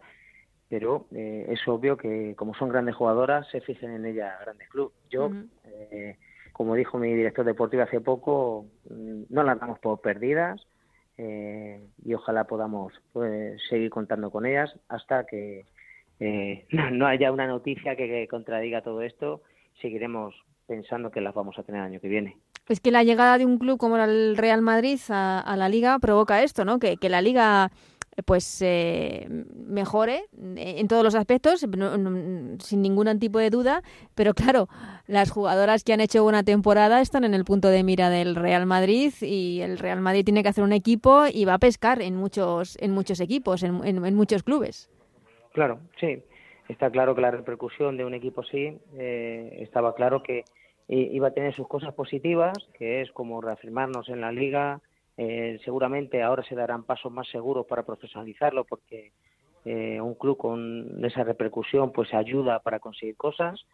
pero 0.70 1.08
eh, 1.12 1.46
es 1.50 1.66
obvio 1.68 1.98
que 1.98 2.36
como 2.36 2.54
son 2.56 2.70
grandes 2.70 2.96
jugadoras 2.96 3.48
se 3.50 3.62
fijen 3.62 3.92
en 3.92 4.06
ella 4.06 4.38
grandes 4.42 4.68
clubes. 4.70 4.96
Yo, 5.10 5.32
eh, 5.66 6.18
como 6.52 6.76
dijo 6.76 6.98
mi 6.98 7.14
director 7.14 7.46
deportivo 7.46 7.84
hace 7.84 8.02
poco, 8.02 8.66
mm, 8.90 9.24
no 9.30 9.44
las 9.44 9.60
damos 9.60 9.80
por 9.80 10.02
perdidas 10.02 10.62
eh, 11.18 11.82
y 12.04 12.14
ojalá 12.14 12.44
podamos 12.46 12.94
pues, 13.14 13.60
seguir 13.70 13.90
contando 13.90 14.30
con 14.30 14.46
ellas 14.46 14.74
hasta 14.88 15.26
que 15.26 15.66
no, 16.92 17.08
haya 17.08 17.32
una 17.32 17.48
noticia 17.48 17.96
que, 17.96 18.28
contradiga 18.30 18.82
todo 18.82 19.02
esto. 19.02 19.42
Seguiremos 19.82 20.36
pensando 20.66 21.12
que 21.12 21.22
las 21.22 21.34
vamos 21.34 21.58
a 21.58 21.64
tener 21.64 21.82
el 21.82 21.88
año 21.88 22.00
que 22.00 22.08
viene. 22.08 22.38
Es 22.68 22.82
que 22.82 22.92
la 22.92 23.04
llegada 23.04 23.38
de 23.38 23.46
un 23.46 23.58
club 23.58 23.78
como 23.78 23.98
el 23.98 24.36
Real 24.36 24.62
Madrid 24.62 25.00
a, 25.10 25.56
la 25.58 25.70
liga 25.70 26.00
provoca 26.00 26.44
esto, 26.44 26.66
¿no? 26.66 26.80
Que, 26.80 26.98
que 26.98 27.10
la 27.10 27.22
liga 27.22 27.72
pues 28.26 28.62
eh, 28.62 29.28
mejore 29.56 30.24
en 30.56 30.88
todos 30.88 31.04
los 31.04 31.16
aspectos, 31.16 31.60
sin 31.62 32.82
ningún 32.82 33.20
tipo 33.20 33.40
de 33.40 33.50
duda, 33.50 33.84
pero 34.16 34.34
claro, 34.34 34.68
las 35.06 35.30
jugadoras 35.30 35.84
que 35.84 35.94
han 35.94 36.02
hecho 36.02 36.26
una 36.26 36.44
temporada 36.44 37.02
están 37.02 37.24
en 37.24 37.34
el 37.34 37.46
punto 37.46 37.70
de 37.70 37.84
mira 37.84 38.10
del 38.10 38.36
Real 38.36 38.66
Madrid 38.66 39.14
y 39.22 39.62
el 39.62 39.78
Real 39.78 40.02
Madrid 40.02 40.26
tiene 40.26 40.44
que 40.44 40.50
hacer 40.50 40.64
un 40.64 40.74
equipo 40.74 41.26
y 41.32 41.46
va 41.46 41.56
a 41.56 41.60
pescar 41.60 42.02
en 42.02 42.16
muchos, 42.16 42.78
en 42.82 42.92
muchos 42.92 43.20
equipos, 43.20 43.64
en, 43.64 43.84
en, 43.86 44.16
muchos 44.16 44.44
clubes. 44.44 44.90
Claro, 45.54 45.80
sí, 46.00 46.24
está 46.70 46.90
claro 46.90 47.14
que 47.16 47.22
la 47.22 47.32
repercusión 47.32 47.98
de 47.98 48.06
un 48.06 48.14
equipo 48.14 48.44
sí, 48.44 48.78
eh, 48.98 49.58
estaba 49.60 49.94
claro 49.94 50.24
que 50.24 50.44
iba 50.90 51.28
a 51.28 51.32
tener 51.32 51.54
sus 51.54 51.68
cosas 51.68 51.94
positivas, 51.94 52.58
que 52.78 53.02
es 53.02 53.12
como 53.12 53.42
reafirmarnos 53.42 54.08
en 54.08 54.22
la 54.22 54.32
liga, 54.32 54.80
eh, 55.18 55.60
seguramente 55.66 56.22
ahora 56.22 56.44
se 56.44 56.54
darán 56.54 56.84
pasos 56.84 57.12
más 57.12 57.28
seguros 57.30 57.66
para 57.66 57.84
profesionalizarlo 57.84 58.66
porque 58.66 59.12
eh, 59.66 60.00
un 60.00 60.14
club 60.14 60.38
con 60.38 61.04
esa 61.04 61.24
repercusión 61.24 61.92
pues 61.92 62.14
ayuda 62.14 62.60
para 62.60 62.80
conseguir 62.80 63.18
cosas. 63.18 63.66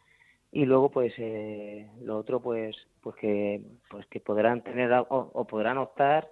Y 0.52 0.66
luego 0.66 0.90
pues 0.90 1.14
eh, 1.18 1.90
lo 2.02 2.18
otro 2.18 2.40
pues 2.40 2.76
pues 3.02 3.16
que 3.18 3.62
pues 3.90 4.06
que 4.08 4.20
podrán 4.22 4.64
tener 4.64 4.92
o, 5.10 5.46
podrán 5.46 5.78
optar 5.78 6.30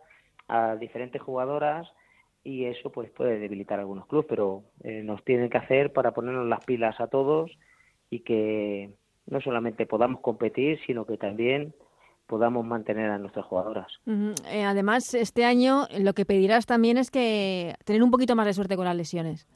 a 0.48 0.76
diferentes 0.78 1.22
jugadoras 1.22 1.92
y 2.44 2.66
eso 2.66 2.92
pues 2.92 3.10
puede 3.12 3.40
debilitar 3.40 3.80
algunos 3.80 4.08
clubes 4.08 4.28
pero 4.30 4.64
nos 4.84 5.24
tienen 5.24 5.50
que 5.50 5.58
hacer 5.58 5.94
para 5.94 6.12
ponernos 6.12 6.48
las 6.48 6.64
pilas 6.66 7.00
a 7.00 7.08
todos 7.08 7.52
y 8.10 8.22
que 8.22 8.92
no 9.28 9.42
solamente 9.42 9.86
podamos 9.86 10.22
competir 10.22 10.80
sino 10.86 11.06
que 11.06 11.18
también 11.18 11.74
podamos 12.32 12.66
mantener 12.66 13.12
a 13.12 13.18
nuestras 13.18 13.46
jugadoras. 13.46 13.92
Eh, 14.50 14.64
además, 14.64 15.14
este 15.14 15.44
año 15.44 15.86
lo 16.00 16.14
que 16.14 16.24
pedirás 16.24 16.66
también 16.66 16.98
es 16.98 17.12
que 17.12 17.76
tener 17.84 18.02
un 18.02 18.10
poquito 18.10 18.38
más 18.38 18.46
de 18.46 18.54
suerte 18.54 18.78
con 18.78 18.86
las 18.86 18.96
lesiones. 18.96 19.50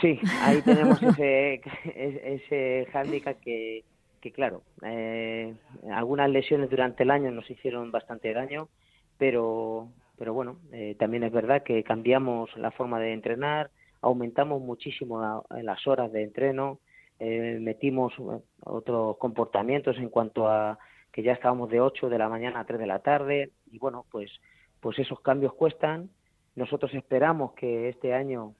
Sí, 0.00 0.18
ahí 0.40 0.62
tenemos 0.62 1.02
ese, 1.02 1.60
ese 1.84 2.88
hándicap 2.90 3.38
que, 3.40 3.84
que 4.22 4.32
claro, 4.32 4.62
eh, 4.82 5.54
algunas 5.92 6.30
lesiones 6.30 6.70
durante 6.70 7.02
el 7.02 7.10
año 7.10 7.30
nos 7.30 7.50
hicieron 7.50 7.92
bastante 7.92 8.32
daño, 8.32 8.68
pero, 9.18 9.88
pero 10.16 10.32
bueno, 10.32 10.56
eh, 10.72 10.96
también 10.98 11.22
es 11.22 11.32
verdad 11.32 11.62
que 11.62 11.82
cambiamos 11.82 12.48
la 12.56 12.70
forma 12.70 12.98
de 12.98 13.12
entrenar, 13.12 13.68
aumentamos 14.00 14.62
muchísimo 14.62 15.44
las 15.50 15.86
horas 15.86 16.10
de 16.12 16.22
entreno, 16.22 16.78
metimos 17.18 18.14
otros 18.64 19.16
comportamientos 19.18 19.96
en 19.98 20.08
cuanto 20.08 20.48
a 20.48 20.78
que 21.16 21.22
ya 21.22 21.32
estábamos 21.32 21.70
de 21.70 21.80
8 21.80 22.10
de 22.10 22.18
la 22.18 22.28
mañana 22.28 22.60
a 22.60 22.66
3 22.66 22.78
de 22.78 22.86
la 22.86 22.98
tarde 22.98 23.50
y 23.72 23.78
bueno, 23.78 24.04
pues, 24.10 24.30
pues 24.80 24.98
esos 24.98 25.18
cambios 25.20 25.54
cuestan. 25.54 26.10
Nosotros 26.56 26.92
esperamos 26.92 27.54
que 27.54 27.88
este 27.88 28.12
año 28.12 28.52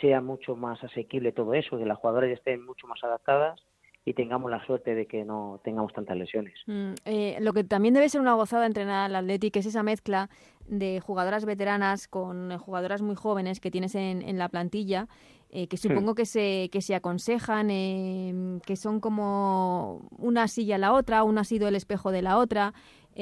sea 0.00 0.20
mucho 0.20 0.54
más 0.54 0.82
asequible 0.84 1.32
todo 1.32 1.52
eso, 1.54 1.76
que 1.76 1.84
las 1.84 1.98
jugadoras 1.98 2.30
estén 2.30 2.64
mucho 2.64 2.86
más 2.86 3.02
adaptadas 3.02 3.60
y 4.04 4.14
tengamos 4.14 4.52
la 4.52 4.64
suerte 4.64 4.94
de 4.94 5.06
que 5.06 5.24
no 5.24 5.60
tengamos 5.64 5.92
tantas 5.92 6.16
lesiones. 6.16 6.54
Mm, 6.66 6.92
eh, 7.06 7.38
lo 7.40 7.52
que 7.52 7.64
también 7.64 7.92
debe 7.92 8.08
ser 8.08 8.20
una 8.20 8.34
gozada 8.34 8.66
entrenar 8.66 9.06
al 9.06 9.16
Athletic 9.16 9.56
es 9.56 9.66
esa 9.66 9.82
mezcla 9.82 10.30
de 10.68 11.00
jugadoras 11.00 11.44
veteranas 11.44 12.06
con 12.06 12.56
jugadoras 12.58 13.02
muy 13.02 13.16
jóvenes 13.16 13.58
que 13.58 13.72
tienes 13.72 13.96
en, 13.96 14.38
la 14.38 14.48
plantilla, 14.48 15.08
eh, 15.50 15.68
que 15.68 15.76
supongo 15.76 16.14
que, 16.14 16.26
se, 16.26 16.68
que 16.70 16.80
se 16.80 16.94
aconsejan, 16.94 17.70
eh, 17.70 18.58
que 18.66 18.76
son 18.76 19.00
como 19.00 20.08
una 20.18 20.48
silla 20.48 20.74
a 20.74 20.78
la 20.78 20.92
otra, 20.92 21.22
una 21.22 21.42
ha 21.42 21.44
sido 21.44 21.68
el 21.68 21.76
espejo 21.76 22.10
de 22.10 22.22
la 22.22 22.36
otra. 22.38 22.72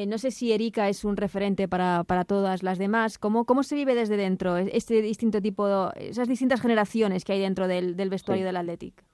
no 0.09 0.19
sé 0.19 0.31
si 0.31 0.53
Erika 0.53 0.89
es 0.89 1.05
un 1.05 1.17
referente 1.17 1.69
para, 1.69 2.03
para 2.05 2.25
todas 2.25 2.63
las 2.63 2.79
demás. 2.79 3.19
¿Cómo, 3.19 3.45
¿Cómo 3.45 3.63
se 3.63 3.77
vive 3.77 3.95
desde 3.95 4.17
dentro 4.17 4.57
este 4.57 5.03
distinto 5.03 5.41
tipo, 5.41 5.93
esas 5.95 6.29
distintas 6.29 6.61
generaciones 6.61 7.25
que 7.25 7.35
hay 7.35 7.41
dentro 7.41 7.69
del, 7.69 7.95
vestuario 8.09 8.45
del 8.45 8.57
Athletic? 8.57 9.05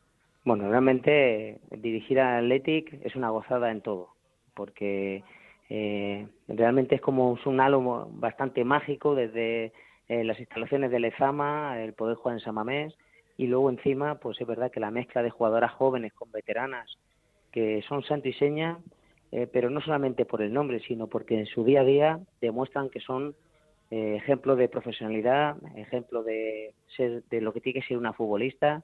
Bueno, 0.45 0.71
realmente 0.71 1.61
dirigir 1.71 2.21
al 2.21 2.45
Athletic 2.45 3.05
es 3.05 3.15
una 3.17 3.29
gozada 3.31 3.71
en 3.71 3.83
todo, 3.83 4.15
porque 4.55 5.23
eh, 5.69 6.27
realmente 6.49 6.97
es 6.97 7.01
como 7.01 7.39
un 7.45 7.61
halo 7.61 8.09
bastante 8.13 8.65
mágico 8.65 9.15
desde 9.15 9.73
eh, 10.11 10.25
las 10.25 10.41
instalaciones 10.41 10.91
del 10.91 11.03
Lezama, 11.03 11.81
el 11.81 11.93
poder 11.93 12.17
jugar 12.17 12.37
en 12.37 12.41
Samamés, 12.41 12.93
y 13.37 13.47
luego 13.47 13.71
encima, 13.71 14.17
pues 14.17 14.41
es 14.41 14.47
verdad 14.47 14.73
que 14.73 14.81
la 14.81 14.91
mezcla 14.91 15.23
de 15.23 15.31
jugadoras 15.31 15.71
jóvenes 15.71 16.13
con 16.15 16.33
veteranas, 16.33 16.99
que 17.53 17.81
son 17.89 18.03
santo 18.03 18.29
y 18.29 18.33
seña, 18.33 18.79
eh, 19.31 19.47
pero 19.47 19.71
no 19.71 19.81
solamente 19.81 20.25
por 20.25 20.43
el 20.43 20.53
nombre, 20.53 20.81
sino 20.81 21.07
porque 21.07 21.39
en 21.39 21.47
su 21.47 21.63
día 21.63 21.83
a 21.83 21.85
día 21.85 22.21
demuestran 22.41 22.91
que 22.91 22.99
son 22.99 23.37
eh, 23.93 24.17
ejemplo 24.17 24.57
de 24.57 24.69
profesionalidad, 24.69 25.57
ejemplo 25.77 26.25
de 26.25 26.75
ser 26.97 27.23
de 27.31 27.41
lo 27.41 27.53
que 27.53 27.61
tiene 27.61 27.81
que 27.81 27.87
ser 27.87 27.97
una 27.97 28.13
futbolista, 28.13 28.83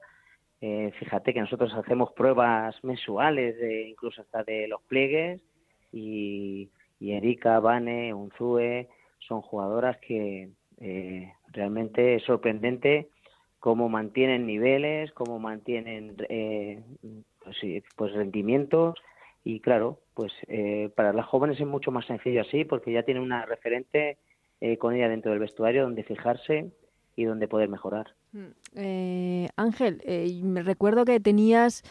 eh, 0.60 0.92
fíjate 1.00 1.34
que 1.34 1.40
nosotros 1.40 1.74
hacemos 1.74 2.12
pruebas 2.12 2.76
mensuales, 2.84 3.58
de, 3.58 3.88
incluso 3.88 4.22
hasta 4.22 4.44
de 4.44 4.68
los 4.68 4.80
pliegues, 4.82 5.42
y, 5.92 6.70
Erika, 7.00 7.58
Vane, 7.58 8.14
Unzue 8.14 8.88
son 9.18 9.40
jugadoras 9.40 9.96
que 9.98 10.50
eh, 10.78 11.32
realmente 11.52 12.16
es 12.16 12.22
sorprendente 12.24 13.08
cómo 13.58 13.88
mantienen 13.88 14.46
niveles, 14.46 15.12
cómo 15.12 15.38
mantienen 15.38 16.16
eh, 16.28 16.82
pues, 17.42 17.56
pues, 17.96 18.12
rendimientos 18.12 18.94
y 19.44 19.60
claro, 19.60 20.00
pues 20.14 20.32
eh, 20.48 20.90
para 20.94 21.12
las 21.12 21.26
jóvenes 21.26 21.60
es 21.60 21.66
mucho 21.66 21.90
más 21.90 22.06
sencillo 22.06 22.42
así 22.42 22.64
porque 22.64 22.92
ya 22.92 23.02
tienen 23.02 23.22
una 23.22 23.46
referente 23.46 24.18
con 24.78 24.94
ella 24.94 25.10
dentro 25.10 25.32
del 25.32 25.40
vestuario 25.40 25.82
donde 25.82 26.02
fijarse 26.02 26.70
y 27.16 27.24
donde 27.24 27.48
poder 27.48 27.68
mejorar. 27.68 28.14
Mm, 28.32 28.44
eh, 28.76 29.48
Ángel, 29.56 30.02
eh, 30.04 30.40
me 30.42 30.62
recuerdo 30.62 31.04
que 31.04 31.18
tenías 31.18 31.82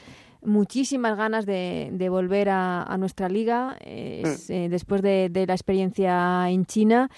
muchísimas 0.42 1.18
ganas 1.18 1.48
de, 1.48 2.08
volver 2.10 2.50
a, 2.50 2.96
nuestra 3.00 3.28
liga 3.28 3.72
mm. 3.72 3.82
eh, 3.84 4.68
después 4.70 5.02
de, 5.02 5.46
la 5.48 5.54
experiencia 5.54 6.50
en 6.50 6.66
China. 6.66 7.10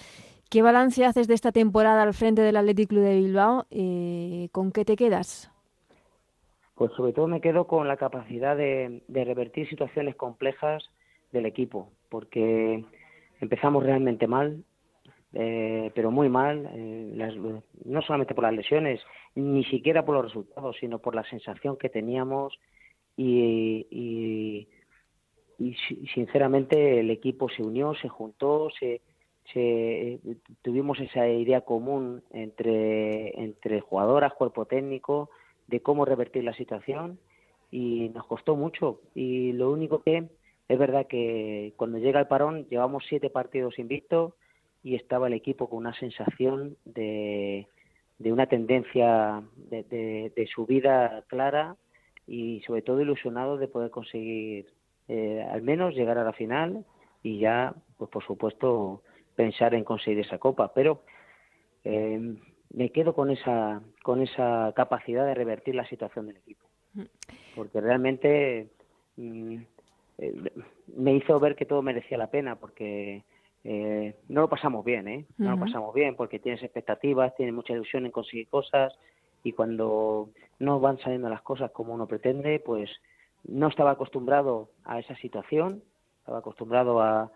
¿Qué 0.50 0.62
balance 0.62 1.06
haces 1.06 1.28
de 1.28 1.34
esta 1.34 1.52
temporada 1.52 2.04
al 2.04 2.14
frente 2.14 2.42
del 2.42 2.58
Athletic 2.58 2.90
Club 2.90 3.04
de 3.04 3.16
Bilbao? 3.16 3.66
¿Con 4.52 4.72
qué 4.72 4.86
te 4.86 4.96
quedas? 4.96 5.52
Pues 6.76 6.92
sobre 6.94 7.14
todo 7.14 7.28
me 7.28 7.42
quedo 7.42 7.68
con 7.68 7.88
la 7.88 7.98
capacidad 7.98 8.56
de 8.56 9.02
revertir 9.08 9.68
situaciones 9.68 10.16
complejas 10.16 10.90
del 11.32 11.46
equipo, 11.46 11.90
porque 12.10 12.86
empezamos 13.42 13.84
realmente 13.84 14.28
mal, 14.28 14.64
eh, 15.34 15.92
pero 15.94 16.10
muy 16.10 16.30
mal, 16.30 16.70
eh, 16.74 17.62
no 17.86 18.02
solamente 18.02 18.34
por 18.34 18.46
las 18.46 18.54
lesiones, 18.54 19.02
ni 19.36 19.64
siquiera 19.66 20.06
por 20.06 20.16
los 20.16 20.26
resultados, 20.26 20.78
sino 20.80 21.00
por 21.00 21.16
la 21.16 21.24
sensación 21.26 21.78
que 21.78 21.90
teníamos 21.90 22.58
y, 23.16 24.68
sinceramente 26.14 27.00
el 27.00 27.10
equipo 27.10 27.50
se 27.50 27.64
unió, 27.64 27.94
se 27.96 28.08
juntó, 28.08 28.70
se, 28.80 29.02
se, 29.54 30.20
tuvimos 30.62 31.00
esa 31.00 31.28
idea 31.28 31.62
común 31.62 32.24
entre, 32.32 33.40
entre 33.42 33.82
jugadoras, 33.82 34.34
cuerpo 34.34 34.66
técnico, 34.66 35.30
de 35.68 35.82
cómo 35.82 36.06
revertir 36.06 36.44
la 36.44 36.54
situación 36.54 37.20
y 37.72 38.10
nos 38.10 38.26
costó 38.26 38.56
mucho. 38.56 39.02
Y 39.16 39.54
lo 39.54 39.72
único 39.72 40.02
que 40.02 40.30
es 40.68 40.80
verdad 40.80 41.08
que 41.08 41.74
cuando 41.78 41.98
llega 41.98 42.20
el 42.20 42.28
parón 42.28 42.68
llevamos 42.70 43.06
siete 43.08 43.30
partidos 43.30 43.80
invictos, 43.80 44.34
y 44.88 44.96
estaba 44.96 45.28
el 45.28 45.34
equipo 45.34 45.70
con 45.70 45.80
una 45.80 45.94
sensación 45.96 46.78
de, 46.86 47.68
de 48.20 48.32
una 48.32 48.48
tendencia 48.48 49.44
de, 49.56 50.32
de, 50.34 50.48
subida 50.48 51.24
clara 51.28 51.76
y 52.26 52.62
sobre 52.62 52.82
todo 52.84 53.02
ilusionado 53.02 53.58
de 53.58 53.68
poder 53.68 53.92
conseguir 53.92 54.68
eh, 55.10 55.46
al 55.52 55.62
menos 55.62 55.94
llegar 55.94 56.18
a 56.18 56.24
la 56.24 56.32
final 56.32 56.86
y 57.22 57.40
ya, 57.40 57.74
pues 57.98 58.10
por 58.10 58.24
supuesto, 58.24 59.02
pensar 59.38 59.74
en 59.76 59.86
conseguir 59.86 60.20
esa 60.20 60.40
copa. 60.40 60.74
Pero 60.74 61.04
eh, 61.86 62.36
me 62.74 62.90
quedo 62.92 63.14
con 63.14 63.32
esa, 63.32 63.82
con 64.04 64.22
esa 64.22 64.74
capacidad 64.76 65.26
de 65.26 65.36
revertir 65.36 65.76
la 65.76 65.88
situación 65.88 66.28
del 66.28 66.38
equipo. 66.38 66.66
Porque 67.56 67.80
realmente 67.80 68.68
mm, 69.16 69.58
eh, 70.18 70.52
me 70.98 71.14
hizo 71.14 71.40
ver 71.40 71.56
que 71.56 71.66
todo 71.66 71.82
merecía 71.82 72.18
la 72.18 72.32
pena, 72.32 72.56
porque 72.56 73.24
eh, 73.64 74.16
no 74.28 74.42
lo 74.42 74.50
pasamos 74.50 74.84
bien, 74.84 75.08
¿eh? 75.08 75.26
No 75.38 75.52
lo 75.52 75.60
pasamos 75.60 75.94
bien 75.94 76.16
porque 76.16 76.40
tienes 76.40 76.64
expectativas, 76.64 77.36
tienes 77.36 77.54
mucha 77.54 77.74
ilusión 77.74 78.06
en 78.06 78.12
conseguir 78.12 78.48
cosas 78.48 78.98
y 79.44 79.54
cuando 79.54 80.30
no 80.60 80.80
van 80.80 80.98
saliendo 81.00 81.30
las 81.30 81.42
cosas 81.42 81.72
como 81.72 81.94
uno 81.94 82.08
pretende, 82.08 82.60
pues 82.60 82.90
no 83.44 83.68
estaba 83.68 83.92
acostumbrado 83.92 84.70
a 84.84 85.00
esa 85.00 85.16
situación, 85.18 85.84
estaba 86.20 86.40
acostumbrado 86.40 87.00
a, 87.02 87.32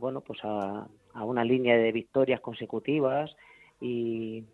bueno, 0.00 0.20
pues 0.20 0.40
a, 0.42 0.88
una 1.22 1.44
línea 1.44 1.76
de 1.76 1.92
victorias 1.92 2.40
consecutivas 2.40 3.34
y, 3.80 4.44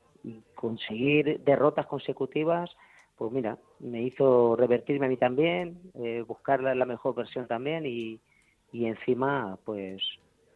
conseguir 0.54 1.40
derrotas 1.46 1.86
consecutivas, 1.86 2.70
pues 3.16 3.32
mira, 3.32 3.56
me 3.78 4.02
hizo 4.02 4.54
revertirme 4.54 5.06
a 5.06 5.08
mí 5.08 5.16
también, 5.16 5.80
eh, 5.94 6.22
buscar 6.28 6.62
la, 6.62 6.84
mejor 6.84 7.14
versión 7.14 7.46
también 7.46 7.86
y, 7.86 8.20
y 8.70 8.84
encima, 8.84 9.58
pues 9.64 10.02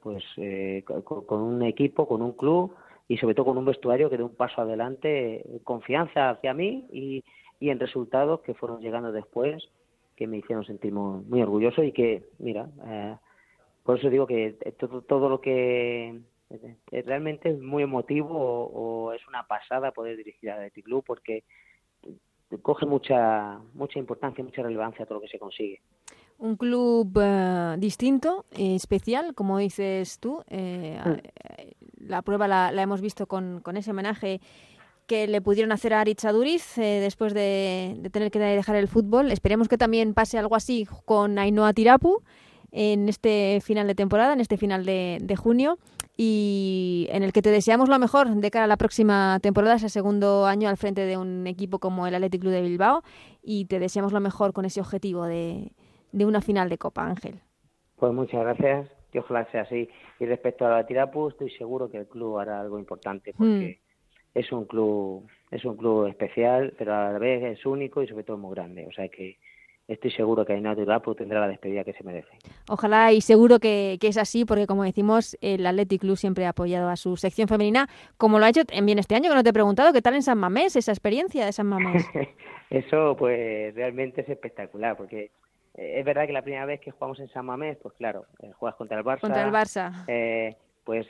pues 0.02 0.22
eh, 0.36 0.84
con, 0.84 1.40
un 1.40 1.62
equipo, 1.62 2.06
con 2.06 2.20
un 2.20 2.32
club 2.32 2.74
y 3.08 3.16
sobre 3.16 3.34
todo 3.34 3.46
con 3.46 3.56
un 3.56 3.64
vestuario 3.64 4.10
que 4.10 4.18
dé 4.18 4.22
un 4.22 4.34
paso 4.34 4.60
adelante, 4.60 5.42
confianza 5.64 6.28
hacia 6.28 6.52
mí 6.52 6.86
y, 6.92 7.24
y 7.58 7.70
en 7.70 7.80
resultados 7.80 8.42
que 8.42 8.52
fueron 8.52 8.82
llegando 8.82 9.12
después 9.12 9.66
que 10.14 10.26
me 10.26 10.38
hicieron 10.38 10.64
sentir 10.64 10.92
muy, 10.92 11.42
orgulloso 11.42 11.82
y 11.82 11.92
que, 11.92 12.24
mira, 12.38 12.68
eh, 12.86 13.16
por 13.84 13.98
eso 13.98 14.10
digo 14.10 14.26
que 14.26 14.56
todo, 14.78 15.02
todo 15.02 15.28
lo 15.28 15.40
que 15.40 16.20
eh, 16.50 17.02
realmente 17.06 17.50
es 17.50 17.60
muy 17.60 17.84
emotivo 17.84 18.30
o, 18.30 19.12
es 19.12 19.26
una 19.28 19.46
pasada 19.46 19.92
poder 19.92 20.16
dirigir 20.16 20.50
a 20.50 20.66
este 20.66 20.82
club 20.82 21.04
porque 21.06 21.44
coge 22.62 22.86
mucha 22.86 23.60
mucha 23.74 23.98
importancia, 23.98 24.42
mucha 24.42 24.62
relevancia 24.62 25.04
a 25.04 25.06
todo 25.06 25.18
lo 25.18 25.22
que 25.22 25.28
se 25.28 25.38
consigue 25.38 25.80
un 26.38 26.56
club 26.56 27.18
eh, 27.20 27.76
distinto, 27.78 28.44
especial, 28.50 29.34
como 29.34 29.58
dices 29.58 30.18
tú. 30.18 30.42
Eh, 30.48 31.00
mm. 31.04 32.06
La 32.06 32.22
prueba 32.22 32.48
la, 32.48 32.82
hemos 32.82 33.00
visto 33.00 33.26
con, 33.26 33.62
ese 33.76 33.90
homenaje 33.90 34.40
que 35.06 35.26
le 35.26 35.40
pudieron 35.40 35.72
hacer 35.72 35.94
a 35.94 36.00
Ari 36.00 36.16
Duriz 36.32 36.78
eh, 36.78 37.00
después 37.00 37.34
de, 37.34 37.98
tener 38.12 38.30
que 38.30 38.38
dejar 38.38 38.76
el 38.76 38.88
fútbol. 38.88 39.30
Esperemos 39.30 39.68
que 39.68 39.78
también 39.78 40.14
pase 40.14 40.38
algo 40.38 40.56
así 40.56 40.86
con 41.04 41.38
Ainhoa 41.38 41.72
Tirapu 41.72 42.22
en 42.74 43.08
este 43.08 43.60
final 43.62 43.86
de 43.86 43.94
temporada, 43.94 44.32
en 44.32 44.40
este 44.40 44.56
final 44.56 44.84
de, 44.84 45.18
de, 45.22 45.36
junio, 45.36 45.78
y 46.16 47.06
en 47.10 47.22
el 47.22 47.32
que 47.32 47.40
te 47.40 47.50
deseamos 47.50 47.88
lo 47.88 47.98
mejor 48.00 48.28
de 48.28 48.50
cara 48.50 48.64
a 48.64 48.68
la 48.68 48.76
próxima 48.76 49.38
temporada, 49.40 49.76
ese 49.76 49.88
segundo 49.88 50.44
año 50.46 50.68
al 50.68 50.76
frente 50.76 51.02
de 51.02 51.16
un 51.16 51.46
equipo 51.46 51.78
como 51.78 52.06
el 52.08 52.14
Athletic 52.16 52.40
Club 52.40 52.52
de 52.52 52.62
Bilbao, 52.62 53.02
y 53.42 53.66
te 53.66 53.78
deseamos 53.78 54.12
lo 54.12 54.18
mejor 54.18 54.52
con 54.52 54.64
ese 54.64 54.80
objetivo 54.80 55.24
de, 55.24 55.70
de 56.10 56.26
una 56.26 56.40
final 56.40 56.68
de 56.68 56.76
Copa, 56.76 57.06
Ángel. 57.06 57.40
Pues 57.96 58.12
muchas 58.12 58.40
gracias, 58.40 58.90
que 59.12 59.20
ojalá 59.20 59.48
sea 59.52 59.62
así. 59.62 59.88
Y 60.18 60.26
respecto 60.26 60.66
a 60.66 60.70
la 60.70 60.86
Tirapu, 60.86 61.28
estoy 61.28 61.50
seguro 61.50 61.88
que 61.88 61.98
el 61.98 62.08
club 62.08 62.38
hará 62.38 62.60
algo 62.60 62.80
importante 62.80 63.32
porque 63.38 63.78
mm. 64.34 64.38
es 64.38 64.50
un 64.50 64.64
club 64.64 65.28
es 65.52 65.64
un 65.64 65.76
club 65.76 66.08
especial, 66.08 66.74
pero 66.76 66.92
a 66.92 67.12
la 67.12 67.18
vez 67.20 67.40
es 67.44 67.64
único 67.64 68.02
y 68.02 68.08
sobre 68.08 68.24
todo 68.24 68.36
muy 68.36 68.52
grande. 68.52 68.84
O 68.88 68.92
sea 68.92 69.06
que 69.08 69.38
estoy 69.88 70.10
seguro 70.10 70.44
que 70.44 70.54
Ainhoa 70.54 70.74
Tirapu 70.74 71.14
tendrá 71.14 71.40
la 71.40 71.48
despedida 71.48 71.84
que 71.84 71.92
se 71.92 72.04
merece. 72.04 72.38
Ojalá 72.68 73.12
y 73.12 73.20
seguro 73.20 73.58
que, 73.58 73.98
es 74.00 74.16
así, 74.16 74.44
porque 74.44 74.66
como 74.66 74.84
decimos, 74.84 75.36
el 75.40 75.66
Athletic 75.66 76.00
Club 76.00 76.16
siempre 76.16 76.46
ha 76.46 76.50
apoyado 76.50 76.88
a 76.88 76.96
su 76.96 77.16
sección 77.16 77.48
femenina, 77.48 77.88
como 78.16 78.38
lo 78.38 78.46
ha 78.46 78.48
hecho 78.48 78.64
también 78.64 78.98
este 78.98 79.14
año, 79.14 79.30
que 79.30 79.36
no 79.36 79.42
te 79.42 79.50
he 79.50 79.54
preguntado, 79.54 79.92
¿qué 79.92 80.02
tal 80.02 80.14
en 80.14 80.22
San 80.22 80.38
Mamés, 80.38 80.76
esa 80.76 80.92
experiencia 80.92 81.44
de 81.44 81.52
San 81.52 81.66
Mamés? 81.66 82.06
Eso 82.70 83.14
pues 83.16 83.74
realmente 83.74 84.22
es 84.22 84.28
espectacular, 84.28 84.96
porque 84.96 85.30
eh, 85.74 86.00
es 86.00 86.04
verdad 86.04 86.26
que 86.26 86.32
la 86.32 86.42
primera 86.42 86.66
vez 86.66 86.80
que 86.80 86.90
jugamos 86.90 87.20
en 87.20 87.28
San 87.28 87.46
Mamés, 87.46 87.76
pues 87.82 87.94
claro, 87.94 88.26
eh, 88.40 88.52
juegas 88.52 88.76
contra 88.76 88.98
el 88.98 89.04
Barça. 89.04 89.20
Contra 89.20 89.42
el 89.42 89.52
Barça. 89.52 90.04
Eh, 90.08 90.56
pues 90.84 91.06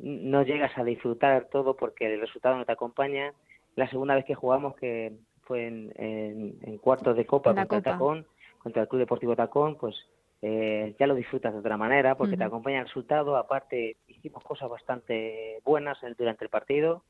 no 0.00 0.42
llegas 0.42 0.76
a 0.76 0.82
disfrutar 0.82 1.46
todo 1.52 1.76
porque 1.76 2.12
el 2.12 2.20
resultado 2.20 2.56
no 2.56 2.64
te 2.64 2.72
acompaña. 2.72 3.32
La 3.76 3.88
segunda 3.88 4.16
vez 4.16 4.24
que 4.24 4.34
jugamos, 4.34 4.74
que 4.74 5.12
fue 5.42 5.66
en, 5.66 5.92
en, 5.96 6.78
cuartos 6.78 7.16
de 7.16 7.26
Copa 7.26 7.54
contra 7.54 7.78
el 7.78 7.82
Tacón, 7.82 8.26
contra 8.58 8.82
el 8.82 8.88
Club 8.88 9.00
Deportivo 9.00 9.36
Tacón, 9.36 9.76
pues 9.76 9.94
eh, 10.42 10.94
ya 10.98 11.06
lo 11.06 11.14
disfrutas 11.14 11.52
de 11.52 11.58
otra 11.58 11.76
manera 11.76 12.14
porque 12.16 12.36
te 12.36 12.44
acompaña 12.44 12.80
el 12.80 12.86
resultado. 12.86 13.36
Aparte, 13.36 13.96
hicimos 14.08 14.42
cosas 14.42 14.70
bastante 14.70 15.60
buenas 15.64 15.98
durante 16.16 16.44
el 16.44 16.50
partido 16.50 17.02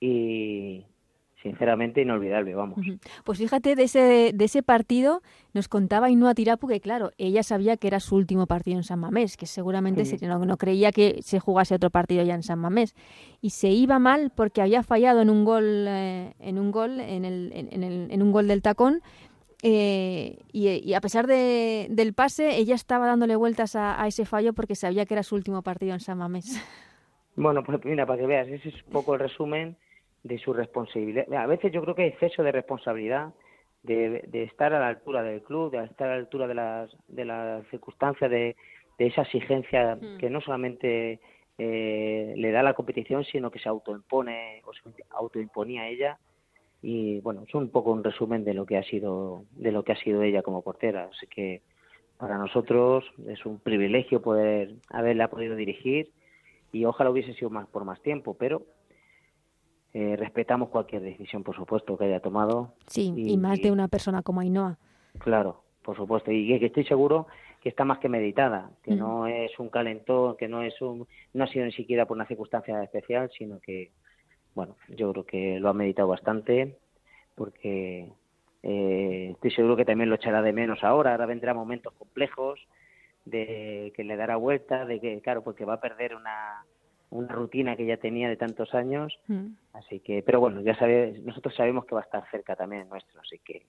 y, 0.00 0.86
sinceramente 1.42 2.00
inolvidable, 2.00 2.54
vamos. 2.54 2.78
Pues 3.24 3.38
fíjate, 3.38 3.74
de 3.74 3.82
ese, 3.82 4.30
de 4.32 4.44
ese 4.44 4.62
partido 4.62 5.22
nos 5.52 5.68
contaba 5.68 6.08
Inua 6.08 6.34
Tirapu 6.34 6.68
que, 6.68 6.80
claro, 6.80 7.10
ella 7.18 7.42
sabía 7.42 7.76
que 7.76 7.88
era 7.88 8.00
su 8.00 8.16
último 8.16 8.46
partido 8.46 8.76
en 8.76 8.84
San 8.84 9.00
Mamés, 9.00 9.36
que 9.36 9.46
seguramente 9.46 10.04
no, 10.22 10.56
creía 10.56 10.92
que 10.92 11.20
se 11.22 11.40
jugase 11.40 11.74
otro 11.74 11.90
partido 11.90 12.22
ya 12.24 12.34
en 12.34 12.42
San 12.42 12.60
Mamés. 12.60 12.94
Y 13.40 13.50
se 13.50 13.68
iba 13.68 13.98
mal 13.98 14.30
porque 14.34 14.62
había 14.62 14.82
fallado 14.82 15.20
en 15.20 15.30
un 15.30 15.44
gol, 15.44 15.86
eh, 15.88 16.34
en, 16.38 16.58
un 16.58 16.70
gol 16.70 17.00
en, 17.00 17.24
el, 17.24 17.52
en, 17.54 17.82
el, 17.82 18.10
en, 18.10 18.22
un 18.22 18.32
gol 18.32 18.46
del 18.46 18.62
tacón. 18.62 19.02
Eh, 19.64 20.38
y, 20.52 20.92
a 20.94 21.00
pesar 21.00 21.26
de, 21.26 21.86
del 21.90 22.14
pase, 22.14 22.56
ella 22.56 22.74
estaba 22.74 23.06
dándole 23.06 23.36
vueltas 23.36 23.76
a, 23.76 24.00
a 24.00 24.06
ese 24.06 24.24
fallo 24.24 24.52
porque 24.52 24.74
sabía 24.74 25.06
que 25.06 25.14
era 25.14 25.22
su 25.22 25.34
último 25.34 25.62
partido 25.62 25.92
en 25.92 26.00
San 26.00 26.18
Mamés. 26.18 26.60
Bueno, 27.34 27.62
pues 27.64 27.82
mira, 27.84 28.04
para 28.04 28.20
que 28.20 28.26
veas, 28.26 28.46
ese 28.46 28.68
es 28.68 28.74
un 28.84 28.92
poco 28.92 29.14
el 29.14 29.20
resumen 29.20 29.76
de 30.22 30.38
su 30.38 30.52
responsabilidad. 30.52 31.32
A 31.34 31.46
veces 31.46 31.72
yo 31.72 31.82
creo 31.82 31.94
que 31.94 32.02
hay 32.02 32.08
exceso 32.08 32.42
de 32.42 32.52
responsabilidad 32.52 33.32
de, 33.82 34.24
de 34.28 34.44
estar 34.44 34.72
a 34.72 34.80
la 34.80 34.88
altura 34.88 35.22
del 35.22 35.42
club, 35.42 35.72
de 35.72 35.84
estar 35.84 36.08
a 36.08 36.14
la 36.14 36.20
altura 36.20 36.46
de 36.46 36.54
las, 36.54 36.90
de 37.08 37.24
las 37.24 37.66
circunstancias, 37.68 38.30
de, 38.30 38.56
de 38.98 39.06
esa 39.06 39.22
exigencia 39.22 39.96
mm. 39.96 40.18
que 40.18 40.30
no 40.30 40.40
solamente 40.40 41.20
eh, 41.58 42.34
le 42.36 42.50
da 42.50 42.62
la 42.62 42.74
competición, 42.74 43.24
sino 43.24 43.50
que 43.50 43.58
se 43.58 43.68
autoimpone 43.68 44.62
o 44.64 44.72
se 44.72 44.80
autoimponía 45.10 45.88
ella. 45.88 46.18
Y 46.80 47.20
bueno, 47.20 47.44
es 47.46 47.54
un 47.54 47.70
poco 47.70 47.92
un 47.92 48.02
resumen 48.02 48.44
de 48.44 48.54
lo 48.54 48.66
que 48.66 48.76
ha 48.76 48.82
sido, 48.82 49.44
de 49.52 49.72
lo 49.72 49.84
que 49.84 49.92
ha 49.92 49.96
sido 49.96 50.22
ella 50.22 50.42
como 50.42 50.62
portera. 50.62 51.08
Así 51.12 51.26
que 51.26 51.62
para 52.16 52.38
nosotros 52.38 53.04
es 53.28 53.44
un 53.46 53.58
privilegio 53.58 54.22
poder 54.22 54.74
haberla 54.90 55.28
podido 55.28 55.56
dirigir 55.56 56.10
y 56.72 56.84
ojalá 56.84 57.10
hubiese 57.10 57.34
sido 57.34 57.50
más 57.50 57.68
por 57.68 57.84
más 57.84 58.00
tiempo, 58.02 58.34
pero 58.34 58.62
eh, 59.94 60.16
respetamos 60.16 60.70
cualquier 60.70 61.02
decisión, 61.02 61.42
por 61.42 61.54
supuesto, 61.54 61.98
que 61.98 62.06
haya 62.06 62.20
tomado. 62.20 62.74
Sí, 62.86 63.12
y, 63.14 63.36
más 63.36 63.60
de 63.60 63.70
una 63.70 63.88
persona 63.88 64.22
como 64.22 64.40
Ainhoa. 64.40 64.78
Claro, 65.18 65.62
por 65.82 65.96
supuesto. 65.96 66.30
Y 66.32 66.58
que 66.58 66.66
estoy 66.66 66.84
seguro 66.84 67.26
que 67.60 67.68
está 67.68 67.84
más 67.84 67.98
que 67.98 68.08
meditada, 68.08 68.70
que 68.82 68.92
mm. 68.94 68.98
no 68.98 69.26
es 69.26 69.56
un 69.58 69.68
calentón, 69.68 70.36
que 70.36 70.48
no 70.48 70.62
es 70.62 70.80
un, 70.80 71.06
no 71.34 71.44
ha 71.44 71.46
sido 71.46 71.66
ni 71.66 71.72
siquiera 71.72 72.06
por 72.06 72.16
una 72.16 72.26
circunstancia 72.26 72.82
especial, 72.82 73.30
sino 73.36 73.60
que, 73.60 73.92
bueno, 74.54 74.76
yo 74.88 75.12
creo 75.12 75.26
que 75.26 75.60
lo 75.60 75.68
ha 75.68 75.74
meditado 75.74 76.08
bastante, 76.08 76.78
porque 77.34 78.10
eh, 78.62 79.30
estoy 79.32 79.50
seguro 79.50 79.76
que 79.76 79.84
también 79.84 80.08
lo 80.08 80.16
echará 80.16 80.40
de 80.40 80.52
menos 80.52 80.82
ahora. 80.82 81.12
Ahora 81.12 81.26
vendrán 81.26 81.56
momentos 81.56 81.92
complejos 81.92 82.58
de 83.26 83.92
que 83.94 84.04
le 84.04 84.16
dará 84.16 84.36
vuelta, 84.36 84.86
de 84.86 85.00
que, 85.00 85.20
claro, 85.20 85.42
porque 85.42 85.64
va 85.64 85.74
a 85.74 85.80
perder 85.80 86.14
una 86.14 86.64
una 87.12 87.34
rutina 87.34 87.76
que 87.76 87.86
ya 87.86 87.98
tenía 87.98 88.28
de 88.28 88.36
tantos 88.36 88.74
años. 88.74 89.18
Mm. 89.28 89.48
Así 89.74 90.00
que, 90.00 90.22
pero 90.22 90.40
bueno, 90.40 90.60
ya 90.62 90.76
sabes, 90.76 91.22
nosotros 91.22 91.54
sabemos 91.54 91.84
que 91.84 91.94
va 91.94 92.00
a 92.00 92.04
estar 92.04 92.24
cerca 92.30 92.56
también 92.56 92.88
nuestro, 92.88 93.20
así 93.20 93.38
que 93.44 93.66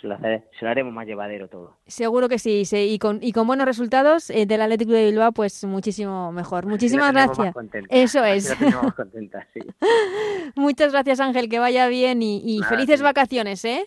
se 0.00 0.08
lo, 0.08 0.68
haremos 0.68 0.92
más 0.92 1.06
llevadero 1.06 1.48
todo. 1.48 1.76
Seguro 1.86 2.28
que 2.28 2.38
sí, 2.38 2.64
y, 2.72 2.98
con, 2.98 3.20
y 3.22 3.32
con 3.32 3.46
buenos 3.46 3.66
resultados 3.66 4.28
eh, 4.30 4.44
del 4.46 4.60
Atlético 4.60 4.92
de 4.92 5.06
Bilbao, 5.06 5.32
pues 5.32 5.64
muchísimo 5.64 6.32
mejor. 6.32 6.66
Muchísimas 6.66 7.12
gracias. 7.12 7.54
Eso 7.88 8.24
es. 8.24 8.54
Muchas 10.56 10.92
gracias 10.92 11.20
Ángel, 11.20 11.48
que 11.48 11.58
vaya 11.58 11.88
bien 11.88 12.22
y, 12.22 12.60
felices 12.68 13.02
vacaciones, 13.02 13.64
¿eh? 13.64 13.86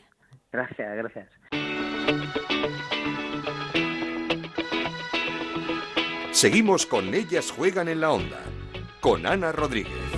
Gracias, 0.52 0.98
gracias. 0.98 1.30
Seguimos 6.32 6.86
con 6.86 7.14
Ellas 7.16 7.52
Juegan 7.52 7.88
en 7.88 8.02
la 8.02 8.12
Onda 8.12 8.40
con 9.00 9.26
Ana 9.26 9.52
Rodríguez. 9.52 10.17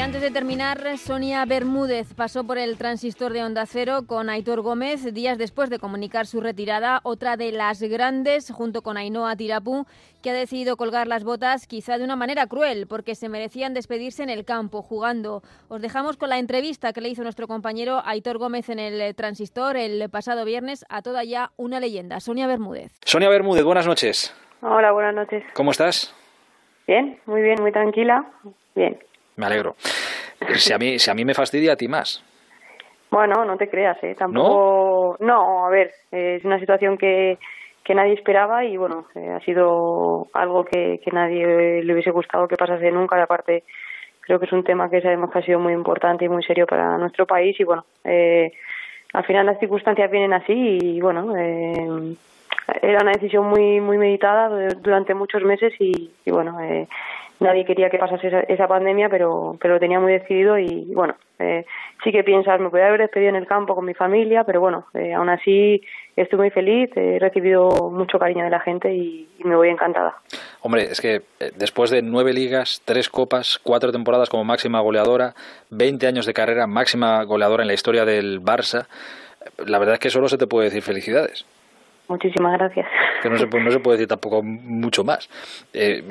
Y 0.00 0.02
antes 0.02 0.22
de 0.22 0.30
terminar, 0.30 0.96
Sonia 0.96 1.44
Bermúdez 1.44 2.14
pasó 2.14 2.42
por 2.42 2.56
el 2.56 2.78
transistor 2.78 3.34
de 3.34 3.44
Onda 3.44 3.66
Cero 3.66 4.04
con 4.06 4.30
Aitor 4.30 4.62
Gómez 4.62 5.12
días 5.12 5.36
después 5.36 5.68
de 5.68 5.78
comunicar 5.78 6.24
su 6.24 6.40
retirada, 6.40 7.00
otra 7.02 7.36
de 7.36 7.52
las 7.52 7.82
grandes, 7.82 8.50
junto 8.50 8.80
con 8.80 8.96
Ainhoa 8.96 9.36
Tirapú, 9.36 9.84
que 10.22 10.30
ha 10.30 10.32
decidido 10.32 10.78
colgar 10.78 11.06
las 11.06 11.22
botas 11.22 11.66
quizá 11.66 11.98
de 11.98 12.04
una 12.04 12.16
manera 12.16 12.46
cruel, 12.46 12.86
porque 12.86 13.14
se 13.14 13.28
merecían 13.28 13.74
despedirse 13.74 14.22
en 14.22 14.30
el 14.30 14.46
campo, 14.46 14.80
jugando. 14.80 15.42
Os 15.68 15.82
dejamos 15.82 16.16
con 16.16 16.30
la 16.30 16.38
entrevista 16.38 16.94
que 16.94 17.02
le 17.02 17.10
hizo 17.10 17.22
nuestro 17.22 17.46
compañero 17.46 18.00
Aitor 18.06 18.38
Gómez 18.38 18.70
en 18.70 18.78
el 18.78 19.14
transistor 19.14 19.76
el 19.76 20.08
pasado 20.08 20.46
viernes 20.46 20.86
a 20.88 21.02
toda 21.02 21.24
ya 21.24 21.50
una 21.58 21.78
leyenda, 21.78 22.20
Sonia 22.20 22.46
Bermúdez. 22.46 22.98
Sonia 23.04 23.28
Bermúdez, 23.28 23.64
buenas 23.64 23.86
noches. 23.86 24.34
Hola, 24.62 24.92
buenas 24.92 25.14
noches. 25.14 25.44
¿Cómo 25.52 25.72
estás? 25.72 26.16
Bien, 26.86 27.20
muy 27.26 27.42
bien, 27.42 27.60
muy 27.60 27.70
tranquila. 27.70 28.24
Bien. 28.74 28.98
Me 29.40 29.46
alegro. 29.46 29.74
Si 30.54 30.72
a 30.74 30.78
mí, 30.78 30.98
si 30.98 31.10
a 31.10 31.14
mí 31.14 31.24
me 31.24 31.32
fastidia, 31.32 31.72
a 31.72 31.76
ti 31.76 31.88
más. 31.88 32.22
Bueno, 33.10 33.44
no 33.46 33.56
te 33.56 33.68
creas, 33.68 33.96
¿eh? 34.04 34.14
Tampoco... 34.14 35.16
No, 35.20 35.66
a 35.66 35.70
ver, 35.70 35.90
es 36.12 36.44
una 36.44 36.60
situación 36.60 36.98
que, 36.98 37.38
que 37.82 37.94
nadie 37.94 38.12
esperaba 38.12 38.64
y 38.64 38.76
bueno, 38.76 39.06
eh, 39.14 39.30
ha 39.30 39.40
sido 39.40 40.28
algo 40.34 40.64
que, 40.64 41.00
que 41.02 41.10
nadie 41.10 41.82
le 41.82 41.92
hubiese 41.92 42.10
gustado 42.10 42.46
que 42.46 42.56
pasase 42.56 42.90
nunca 42.90 43.18
y 43.18 43.22
aparte 43.22 43.64
creo 44.20 44.38
que 44.38 44.44
es 44.44 44.52
un 44.52 44.62
tema 44.62 44.90
que 44.90 45.00
sabemos 45.00 45.30
que 45.30 45.38
ha 45.38 45.42
sido 45.42 45.58
muy 45.58 45.72
importante 45.72 46.26
y 46.26 46.28
muy 46.28 46.42
serio 46.44 46.66
para 46.66 46.98
nuestro 46.98 47.26
país 47.26 47.58
y 47.58 47.64
bueno, 47.64 47.84
eh, 48.04 48.52
al 49.14 49.24
final 49.24 49.46
las 49.46 49.58
circunstancias 49.58 50.10
vienen 50.10 50.34
así 50.34 50.78
y 50.80 51.00
bueno, 51.00 51.34
eh, 51.36 52.14
era 52.82 52.98
una 53.02 53.12
decisión 53.12 53.46
muy 53.46 53.80
muy 53.80 53.96
meditada 53.96 54.50
durante 54.76 55.14
muchos 55.14 55.42
meses 55.42 55.72
y, 55.80 56.10
y 56.24 56.30
bueno, 56.30 56.60
eh, 56.60 56.86
nadie 57.40 57.64
quería 57.64 57.90
que 57.90 57.98
pasase 57.98 58.44
esa, 58.48 58.68
pandemia, 58.68 59.08
pero, 59.08 59.56
pero 59.60 59.74
lo 59.74 59.80
tenía 59.80 59.98
muy 59.98 60.12
decidido 60.12 60.58
y 60.58 60.92
bueno, 60.94 61.16
eh, 61.38 61.64
sí 62.04 62.12
que 62.12 62.22
piensas, 62.22 62.60
me 62.60 62.68
podía 62.68 62.86
haber 62.86 63.00
despedido 63.00 63.30
en 63.30 63.36
el 63.36 63.46
campo 63.46 63.74
con 63.74 63.86
mi 63.86 63.94
familia, 63.94 64.44
pero 64.44 64.60
bueno, 64.60 64.86
eh, 64.94 65.14
aún 65.14 65.30
así 65.30 65.80
estoy 66.16 66.38
muy 66.38 66.50
feliz, 66.50 66.90
he 66.96 67.18
recibido 67.18 67.90
mucho 67.90 68.18
cariño 68.18 68.44
de 68.44 68.50
la 68.50 68.60
gente 68.60 68.94
y, 68.94 69.26
me 69.42 69.56
voy 69.56 69.70
encantada. 69.70 70.16
Hombre, 70.60 70.82
es 70.82 71.00
que 71.00 71.22
eh, 71.40 71.50
después 71.56 71.90
de 71.90 72.02
nueve 72.02 72.34
ligas, 72.34 72.82
tres 72.84 73.08
copas, 73.08 73.58
cuatro 73.62 73.90
temporadas 73.90 74.28
como 74.28 74.44
máxima 74.44 74.80
goleadora, 74.80 75.32
20 75.70 76.06
años 76.06 76.26
de 76.26 76.34
carrera, 76.34 76.66
máxima 76.66 77.24
goleadora 77.24 77.62
en 77.62 77.68
la 77.68 77.74
historia 77.74 78.04
del 78.04 78.42
Barça, 78.42 78.86
la 79.66 79.78
verdad 79.78 79.94
es 79.94 80.00
que 80.00 80.10
solo 80.10 80.28
se 80.28 80.36
te 80.36 80.46
puede 80.46 80.66
decir 80.66 80.82
felicidades. 80.82 81.46
Muchísimas 82.10 82.58
gracias. 82.58 82.88
Que 83.22 83.30
no 83.30 83.36
se, 83.36 83.46
no 83.46 83.70
se 83.70 83.78
puede 83.78 83.98
decir 83.98 84.08
tampoco 84.08 84.42
mucho 84.42 85.04
más. 85.04 85.30
Eh, 85.72 86.02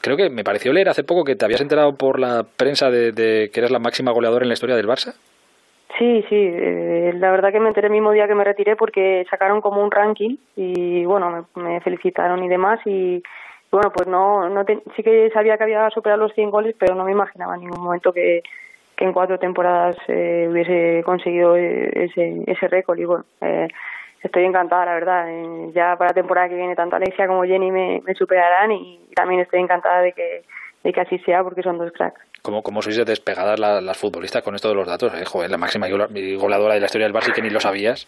creo 0.00 0.16
que 0.16 0.30
me 0.30 0.42
pareció 0.42 0.72
leer 0.72 0.88
hace 0.88 1.04
poco 1.04 1.22
que 1.22 1.36
te 1.36 1.44
habías 1.44 1.60
enterado 1.60 1.94
por 1.96 2.18
la 2.18 2.44
prensa 2.44 2.90
de, 2.90 3.50
que 3.52 3.60
eres 3.60 3.70
la 3.70 3.78
máxima 3.78 4.10
goleadora 4.10 4.44
en 4.44 4.48
la 4.48 4.54
historia 4.54 4.74
del 4.74 4.88
Barça. 4.88 5.12
Sí, 5.98 6.24
sí, 6.30 6.34
eh, 6.34 7.12
la 7.14 7.30
verdad 7.30 7.52
que 7.52 7.60
me 7.60 7.68
enteré 7.68 7.88
el 7.88 7.92
mismo 7.92 8.12
día 8.12 8.26
que 8.26 8.34
me 8.34 8.42
retiré 8.42 8.74
porque 8.74 9.26
sacaron 9.28 9.60
como 9.60 9.84
un 9.84 9.90
ranking 9.90 10.36
y 10.56 11.04
bueno, 11.04 11.46
me, 11.56 11.80
felicitaron 11.82 12.42
y 12.42 12.48
demás 12.48 12.80
y 12.86 13.22
bueno, 13.70 13.92
pues 13.94 14.08
no, 14.08 14.48
no 14.48 14.64
sí 14.96 15.02
que 15.02 15.28
sabía 15.34 15.58
que 15.58 15.64
había 15.64 15.90
superado 15.90 16.22
los 16.22 16.32
100 16.32 16.50
goles, 16.50 16.74
pero 16.78 16.94
no 16.94 17.04
me 17.04 17.12
imaginaba 17.12 17.56
en 17.56 17.60
ningún 17.60 17.84
momento 17.84 18.14
que, 18.14 18.42
que 18.96 19.04
en 19.04 19.12
cuatro 19.12 19.38
temporadas 19.38 19.94
eh, 20.08 20.48
hubiese 20.50 21.02
conseguido 21.04 21.54
ese, 21.54 22.44
ese 22.46 22.68
récord 22.68 22.98
y 22.98 23.04
bueno, 23.04 23.26
eh, 23.42 23.68
estoy 24.22 24.44
encantada, 24.44 24.86
la 24.86 24.94
verdad. 24.94 25.28
Eh, 25.28 25.70
ya 25.74 25.96
para 25.96 26.10
la 26.10 26.14
temporada 26.14 26.48
que 26.48 26.54
viene, 26.54 26.74
tanto 26.74 26.96
Alexia 26.96 27.26
como 27.26 27.44
Jenny 27.44 27.70
me, 27.70 28.02
superarán 28.14 28.72
y 28.72 29.00
también 29.14 29.40
estoy 29.40 29.60
encantada 29.60 30.00
de 30.00 30.12
que, 30.12 30.42
de 30.82 30.92
que 30.92 31.00
así 31.00 31.18
sea 31.20 31.42
porque 31.42 31.62
son 31.62 31.78
dos 31.78 31.92
cracks. 31.92 32.20
¿Cómo, 32.42 32.62
cómo 32.62 32.82
sois 32.82 32.96
de 32.96 33.04
despegadas 33.04 33.58
las, 33.58 33.98
futbolistas 33.98 34.42
con 34.42 34.54
esto 34.54 34.68
de 34.68 34.74
los 34.74 34.86
datos? 34.86 35.14
Eh? 35.14 35.24
Joder, 35.24 35.50
la 35.50 35.58
máxima 35.58 35.88
goleadora 35.88 36.74
de 36.74 36.80
la 36.80 36.86
historia 36.86 37.06
del 37.06 37.14
Barça 37.14 37.32
que 37.32 37.42
ni 37.42 37.50
lo 37.50 37.60
sabías. 37.60 38.06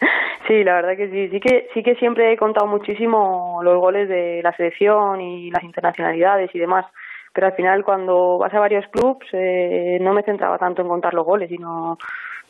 Sí, 0.48 0.64
la 0.64 0.74
verdad 0.74 0.96
que 0.96 1.08
sí. 1.10 1.28
Sí 1.28 1.38
que, 1.38 1.68
sí 1.72 1.82
que 1.84 1.94
siempre 1.94 2.32
he 2.32 2.36
contado 2.36 2.66
muchísimo 2.66 3.60
los 3.62 3.78
goles 3.78 4.08
de 4.08 4.40
la 4.42 4.52
selección 4.56 5.20
y 5.20 5.48
las 5.48 5.62
internacionalidades 5.62 6.52
y 6.52 6.58
demás 6.58 6.86
pero 7.32 7.46
al 7.46 7.52
final 7.54 7.84
cuando 7.84 8.38
vas 8.38 8.52
a 8.52 8.60
varios 8.60 8.86
clubes 8.88 9.28
eh, 9.32 9.98
no 10.00 10.12
me 10.12 10.22
centraba 10.22 10.58
tanto 10.58 10.82
en 10.82 10.88
contar 10.88 11.14
los 11.14 11.24
goles, 11.24 11.48
sino 11.48 11.98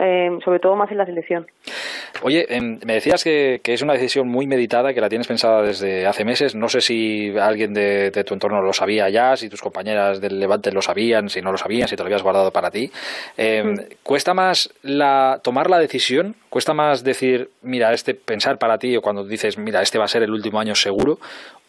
eh, 0.01 0.39
sobre 0.43 0.61
todo 0.61 0.77
más 0.77 0.91
en 0.91 0.99
la 0.99 1.05
selección. 1.05 1.47
Oye, 2.23 2.47
em, 2.49 2.79
me 2.87 2.95
decías 2.95 3.23
que, 3.23 3.61
es 3.63 3.83
una 3.83 3.93
decisión 3.93 4.29
muy 4.29 4.47
meditada, 4.47 4.95
que 4.95 5.01
la 5.01 5.09
tienes 5.09 5.27
pensada 5.27 5.63
desde 5.63 6.07
hace 6.07 6.25
meses. 6.25 6.55
No 6.55 6.69
sé 6.69 6.81
si 6.81 7.37
alguien 7.39 7.75
de, 7.75 8.11
tu 8.25 8.35
entorno 8.35 8.63
lo 8.63 8.73
sabía 8.73 9.09
ya, 9.11 9.37
si 9.37 9.49
tus 9.49 9.61
compañeras 9.61 10.21
del 10.21 10.41
Levante 10.41 10.73
lo 10.73 10.81
sabían, 10.81 11.29
si 11.29 11.43
no 11.43 11.53
lo 11.53 11.59
sabían, 11.59 11.87
si 11.87 11.97
te 11.97 12.03
lo 12.03 12.07
habías 12.07 12.23
guardado 12.23 12.51
para 12.51 12.71
ti. 12.71 12.91
Em, 13.37 13.73
mm. 13.73 13.77
¿Cuesta 14.03 14.33
más 14.33 14.73
la, 14.83 15.41
tomar 15.43 15.69
la 15.69 15.79
decisión? 15.79 16.35
¿Cuesta 16.49 16.73
más 16.73 17.05
decir, 17.05 17.51
mira, 17.63 17.93
este 17.93 18.15
pensar 18.15 18.59
para 18.59 18.79
ti 18.79 18.97
o 18.97 19.03
cuando 19.03 19.25
dices, 19.25 19.59
mira, 19.59 19.83
este 19.83 19.99
va 19.99 20.07
a 20.07 20.09
ser 20.09 20.23
el 20.23 20.31
último 20.31 20.61
año 20.61 20.75
seguro? 20.75 21.19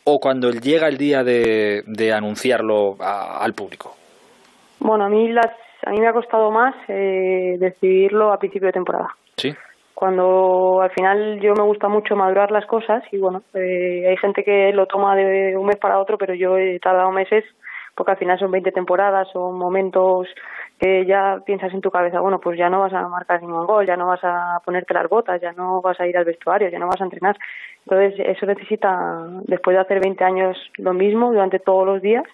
o 0.03 0.19
cuando 0.19 0.49
llega 0.49 0.87
el 0.87 0.97
día 0.97 1.23
de, 1.23 1.83
de 1.85 2.11
anunciarlo 2.11 2.97
al 2.99 3.53
público? 3.53 3.95
Bueno, 4.79 5.05
a 5.05 5.09
mí, 5.09 5.31
las, 5.31 5.51
a 5.85 5.91
mí 5.91 5.99
me 5.99 6.07
ha 6.07 6.13
costado 6.13 6.51
más 6.51 6.75
eh, 6.87 7.57
decidirlo 7.59 8.31
a 8.31 8.39
principio 8.39 8.67
de 8.67 8.73
temporada. 8.73 9.15
Sí. 9.37 9.53
Cuando 9.93 10.81
al 10.81 10.89
final 10.91 11.39
yo 11.41 11.53
me 11.53 11.63
gusta 11.63 11.87
mucho 11.87 12.15
madurar 12.15 12.51
las 12.51 12.65
cosas 12.65 13.03
y 13.11 13.17
bueno, 13.17 13.43
eh, 13.53 14.07
hay 14.07 14.17
gente 14.17 14.43
que 14.43 14.71
lo 14.73 14.87
toma 14.87 15.15
de 15.15 15.55
un 15.55 15.67
mes 15.67 15.77
para 15.77 15.99
otro, 15.99 16.17
pero 16.17 16.33
yo 16.33 16.57
he 16.57 16.79
tardado 16.79 17.11
meses 17.11 17.43
porque 17.95 18.11
al 18.11 18.17
final 18.17 18.39
son 18.39 18.51
20 18.51 18.71
temporadas, 18.71 19.27
son 19.31 19.57
momentos 19.57 20.27
que 20.79 21.05
ya 21.05 21.37
piensas 21.45 21.71
en 21.73 21.81
tu 21.81 21.91
cabeza, 21.91 22.19
bueno, 22.19 22.39
pues 22.39 22.57
ya 22.57 22.69
no 22.69 22.79
vas 22.79 22.93
a 22.93 23.07
marcar 23.07 23.41
ningún 23.41 23.67
gol, 23.67 23.85
ya 23.85 23.95
no 23.95 24.07
vas 24.07 24.23
a 24.23 24.59
ponerte 24.65 24.93
las 24.95 25.07
botas, 25.07 25.39
ya 25.39 25.51
no 25.51 25.81
vas 25.81 25.99
a 25.99 26.07
ir 26.07 26.17
al 26.17 26.25
vestuario, 26.25 26.69
ya 26.69 26.79
no 26.79 26.87
vas 26.87 26.99
a 26.99 27.03
entrenar. 27.03 27.37
Entonces, 27.85 28.19
eso 28.25 28.45
necesita, 28.47 29.27
después 29.43 29.75
de 29.75 29.81
hacer 29.81 29.99
20 29.99 30.23
años 30.23 30.57
lo 30.77 30.93
mismo 30.93 31.31
durante 31.31 31.59
todos 31.59 31.85
los 31.85 32.01
días, 32.01 32.25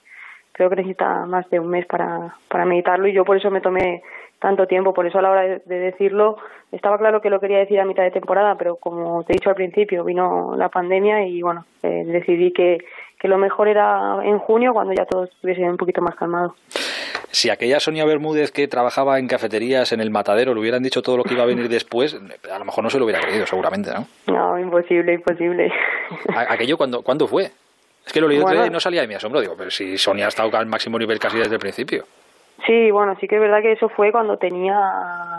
creo 0.58 0.70
que 0.70 0.78
necesita 0.78 1.26
más 1.26 1.50
de 1.50 1.60
un 1.60 1.70
mes 1.70 1.86
para, 1.86 2.36
para 2.50 2.66
meditarlo 2.66 3.08
y 3.08 3.14
yo 3.14 3.24
por 3.24 3.38
eso 3.38 3.52
me 3.52 3.62
tomé 3.62 4.02
tanto 4.40 4.68
tiempo, 4.68 4.94
por 4.94 5.06
eso 5.06 5.20
a 5.20 5.22
la 5.22 5.32
hora 5.32 5.42
de, 5.44 5.80
decirlo 5.80 6.38
estaba 6.72 6.98
claro 6.98 7.22
que 7.22 7.30
lo 7.30 7.40
quería 7.40 7.60
decir 7.60 7.80
a 7.80 7.86
mitad 7.86 8.04
de 8.04 8.12
temporada, 8.12 8.56
pero 8.56 8.76
como 8.76 9.24
te 9.24 9.34
he 9.34 9.36
dicho 9.36 9.50
al 9.50 9.56
principio, 9.56 10.04
vino 10.04 10.56
la 10.58 10.70
pandemia 10.70 11.26
y 11.26 11.42
bueno, 11.42 11.66
eh, 11.84 12.04
decidí 12.06 12.52
que, 12.52 12.80
que 13.20 13.28
lo 13.28 13.38
mejor 13.38 13.68
era 13.68 14.20
en 14.24 14.38
junio 14.40 14.74
cuando 14.74 14.94
ya 14.94 15.06
todo 15.06 15.26
estuviese 15.26 15.62
un 15.62 15.78
poquito 15.78 16.02
más 16.02 16.16
calmado. 16.16 16.56
Si 17.30 17.50
aquella 17.50 17.80
Sonia 17.80 18.06
Bermúdez 18.06 18.52
que 18.52 18.68
trabajaba 18.68 19.20
en 19.20 19.28
cafeterías 19.28 19.92
en 19.92 20.02
el 20.02 20.10
matadero 20.10 20.54
le 20.54 20.60
hubieran 20.60 20.84
dicho 20.84 21.02
todo 21.02 21.18
lo 21.18 21.24
que 21.24 21.34
iba 21.34 21.44
a 21.44 21.48
venir 21.48 21.70
después, 21.70 22.16
a 22.52 22.60
lo 22.60 22.66
mejor 22.66 22.84
no 22.84 22.90
se 22.90 22.98
lo 22.98 23.06
hubiera 23.06 23.22
creído, 23.22 23.46
seguramente, 23.46 23.92
¿no? 23.92 24.08
No, 24.34 24.60
imposible, 24.60 25.14
imposible. 25.14 25.72
¿Aquello 26.36 26.78
cuándo, 26.78 27.02
cuándo 27.02 27.28
fue? 27.28 27.52
Es 28.08 28.14
que 28.14 28.22
lo 28.22 28.28
leí 28.30 28.38
y 28.40 28.70
no 28.70 28.80
salía 28.80 29.02
de 29.02 29.08
mi 29.08 29.16
asombro, 29.16 29.42
digo, 29.42 29.56
pero 29.58 29.70
si 29.70 29.98
Sonia 29.98 30.26
ha 30.26 30.30
estado 30.30 30.56
al 30.58 30.66
máximo 30.66 30.98
nivel 30.98 31.20
casi 31.20 31.38
desde 31.38 31.56
el 31.56 31.60
principio. 31.60 32.06
Sí, 32.66 32.90
bueno, 32.90 33.16
sí 33.20 33.28
que 33.28 33.36
es 33.36 33.42
verdad 33.42 33.62
que 33.62 33.74
eso 33.74 33.90
fue 33.90 34.12
cuando 34.12 34.38
tenía 34.38 34.76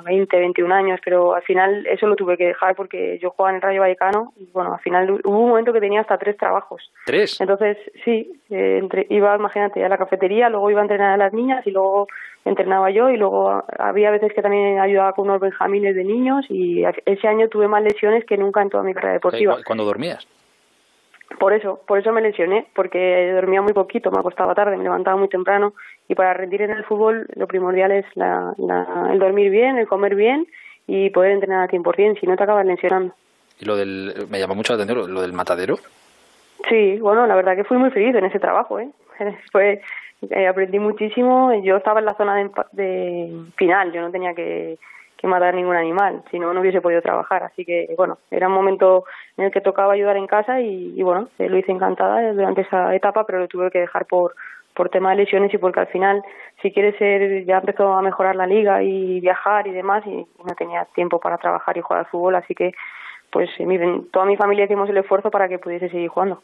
20, 0.04 0.38
21 0.38 0.74
años, 0.74 1.00
pero 1.02 1.34
al 1.34 1.42
final 1.42 1.86
eso 1.86 2.06
lo 2.06 2.14
tuve 2.14 2.36
que 2.36 2.48
dejar 2.48 2.76
porque 2.76 3.18
yo 3.20 3.30
jugaba 3.30 3.50
en 3.50 3.56
el 3.56 3.62
Rayo 3.62 3.80
Vallecano 3.80 4.32
y 4.36 4.46
bueno, 4.52 4.74
al 4.74 4.80
final 4.80 5.10
hubo 5.24 5.38
un 5.38 5.48
momento 5.48 5.72
que 5.72 5.80
tenía 5.80 6.02
hasta 6.02 6.18
tres 6.18 6.36
trabajos. 6.36 6.92
¿Tres? 7.06 7.40
Entonces, 7.40 7.78
sí, 8.04 8.38
eh, 8.50 8.78
entre, 8.80 9.06
iba, 9.08 9.34
imagínate, 9.34 9.84
a 9.84 9.88
la 9.88 9.98
cafetería, 9.98 10.48
luego 10.48 10.70
iba 10.70 10.80
a 10.80 10.84
entrenar 10.84 11.12
a 11.12 11.16
las 11.16 11.32
niñas 11.32 11.66
y 11.66 11.70
luego 11.70 12.06
entrenaba 12.44 12.90
yo 12.90 13.08
y 13.10 13.16
luego 13.16 13.64
había 13.78 14.10
veces 14.10 14.32
que 14.32 14.42
también 14.42 14.78
ayudaba 14.78 15.12
con 15.12 15.28
unos 15.28 15.40
benjamines 15.40 15.96
de 15.96 16.04
niños 16.04 16.44
y 16.50 16.84
ese 17.04 17.28
año 17.28 17.48
tuve 17.48 17.66
más 17.66 17.82
lesiones 17.82 18.26
que 18.26 18.36
nunca 18.36 18.62
en 18.62 18.68
toda 18.68 18.84
mi 18.84 18.92
carrera 18.94 19.14
deportiva. 19.14 19.56
¿Cuándo 19.64 19.84
dormías? 19.84 20.28
Por 21.38 21.52
eso, 21.52 21.80
por 21.86 21.98
eso 21.98 22.10
me 22.10 22.22
lesioné, 22.22 22.66
porque 22.74 23.32
dormía 23.32 23.60
muy 23.60 23.74
poquito, 23.74 24.10
me 24.10 24.18
acostaba 24.18 24.54
tarde, 24.54 24.76
me 24.76 24.82
levantaba 24.82 25.16
muy 25.16 25.28
temprano 25.28 25.74
y 26.08 26.14
para 26.14 26.32
rendir 26.32 26.62
en 26.62 26.70
el 26.70 26.84
fútbol 26.84 27.26
lo 27.34 27.46
primordial 27.46 27.92
es 27.92 28.06
la, 28.14 28.54
el 29.10 29.18
dormir 29.18 29.50
bien, 29.50 29.76
el 29.76 29.86
comer 29.86 30.14
bien 30.14 30.46
y 30.86 31.10
poder 31.10 31.32
entrenar 31.32 31.60
al 31.62 31.68
100%, 31.68 32.18
si 32.18 32.26
no 32.26 32.36
te 32.36 32.42
acabas 32.42 32.64
lesionando. 32.64 33.14
¿Y 33.60 33.66
lo 33.66 33.76
del, 33.76 34.26
me 34.30 34.38
llama 34.38 34.54
mucho 34.54 34.74
la 34.74 34.82
atención, 34.82 35.12
lo 35.12 35.20
del 35.20 35.34
matadero? 35.34 35.76
Sí, 36.68 36.98
bueno, 36.98 37.26
la 37.26 37.36
verdad 37.36 37.56
que 37.56 37.64
fui 37.64 37.76
muy 37.76 37.90
feliz 37.90 38.14
en 38.14 38.24
ese 38.24 38.40
trabajo, 38.40 38.80
¿eh? 38.80 38.88
Fue, 39.52 39.82
eh, 40.30 40.46
aprendí 40.48 40.78
muchísimo, 40.78 41.52
yo 41.62 41.76
estaba 41.76 42.00
en 42.00 42.06
la 42.06 42.14
zona 42.14 42.36
de, 42.36 42.50
de 42.72 43.32
final, 43.56 43.92
yo 43.92 44.00
no 44.00 44.10
tenía 44.10 44.34
que 44.34 44.78
que 45.18 45.26
matar 45.26 45.54
ningún 45.54 45.76
animal, 45.76 46.22
si 46.30 46.38
no, 46.38 46.54
no 46.54 46.60
hubiese 46.60 46.80
podido 46.80 47.02
trabajar. 47.02 47.42
Así 47.42 47.64
que, 47.64 47.92
bueno, 47.96 48.18
era 48.30 48.46
un 48.46 48.54
momento 48.54 49.04
en 49.36 49.46
el 49.46 49.50
que 49.50 49.60
tocaba 49.60 49.92
ayudar 49.92 50.16
en 50.16 50.28
casa 50.28 50.60
y, 50.60 51.02
bueno, 51.02 51.28
eh, 51.38 51.48
lo 51.48 51.58
hice 51.58 51.72
encantada 51.72 52.32
durante 52.32 52.62
esa 52.62 52.94
etapa, 52.94 53.24
pero 53.24 53.40
lo 53.40 53.48
tuve 53.48 53.70
que 53.70 53.80
dejar 53.80 54.06
por, 54.06 54.34
por 54.74 54.88
tema 54.90 55.10
de 55.10 55.16
lesiones 55.16 55.52
y 55.52 55.58
porque 55.58 55.80
al 55.80 55.88
final, 55.88 56.22
si 56.62 56.70
quieres 56.72 56.96
ser, 56.98 57.44
ya 57.44 57.58
empezó 57.58 57.92
a 57.94 58.02
mejorar 58.02 58.36
la 58.36 58.46
liga 58.46 58.82
y 58.82 59.18
viajar 59.20 59.66
y 59.66 59.72
demás 59.72 60.06
y 60.06 60.24
no 60.44 60.54
tenía 60.56 60.84
tiempo 60.94 61.18
para 61.18 61.36
trabajar 61.36 61.76
y 61.76 61.80
jugar 61.80 62.00
al 62.00 62.06
fútbol, 62.06 62.36
así 62.36 62.54
que 62.54 62.72
pues 63.30 63.50
eh, 63.58 63.66
miren, 63.66 64.10
toda 64.10 64.24
mi 64.24 64.36
familia 64.36 64.64
hicimos 64.64 64.88
el 64.88 64.96
esfuerzo 64.96 65.30
para 65.30 65.48
que 65.48 65.58
pudiese 65.58 65.88
seguir 65.88 66.08
jugando. 66.08 66.40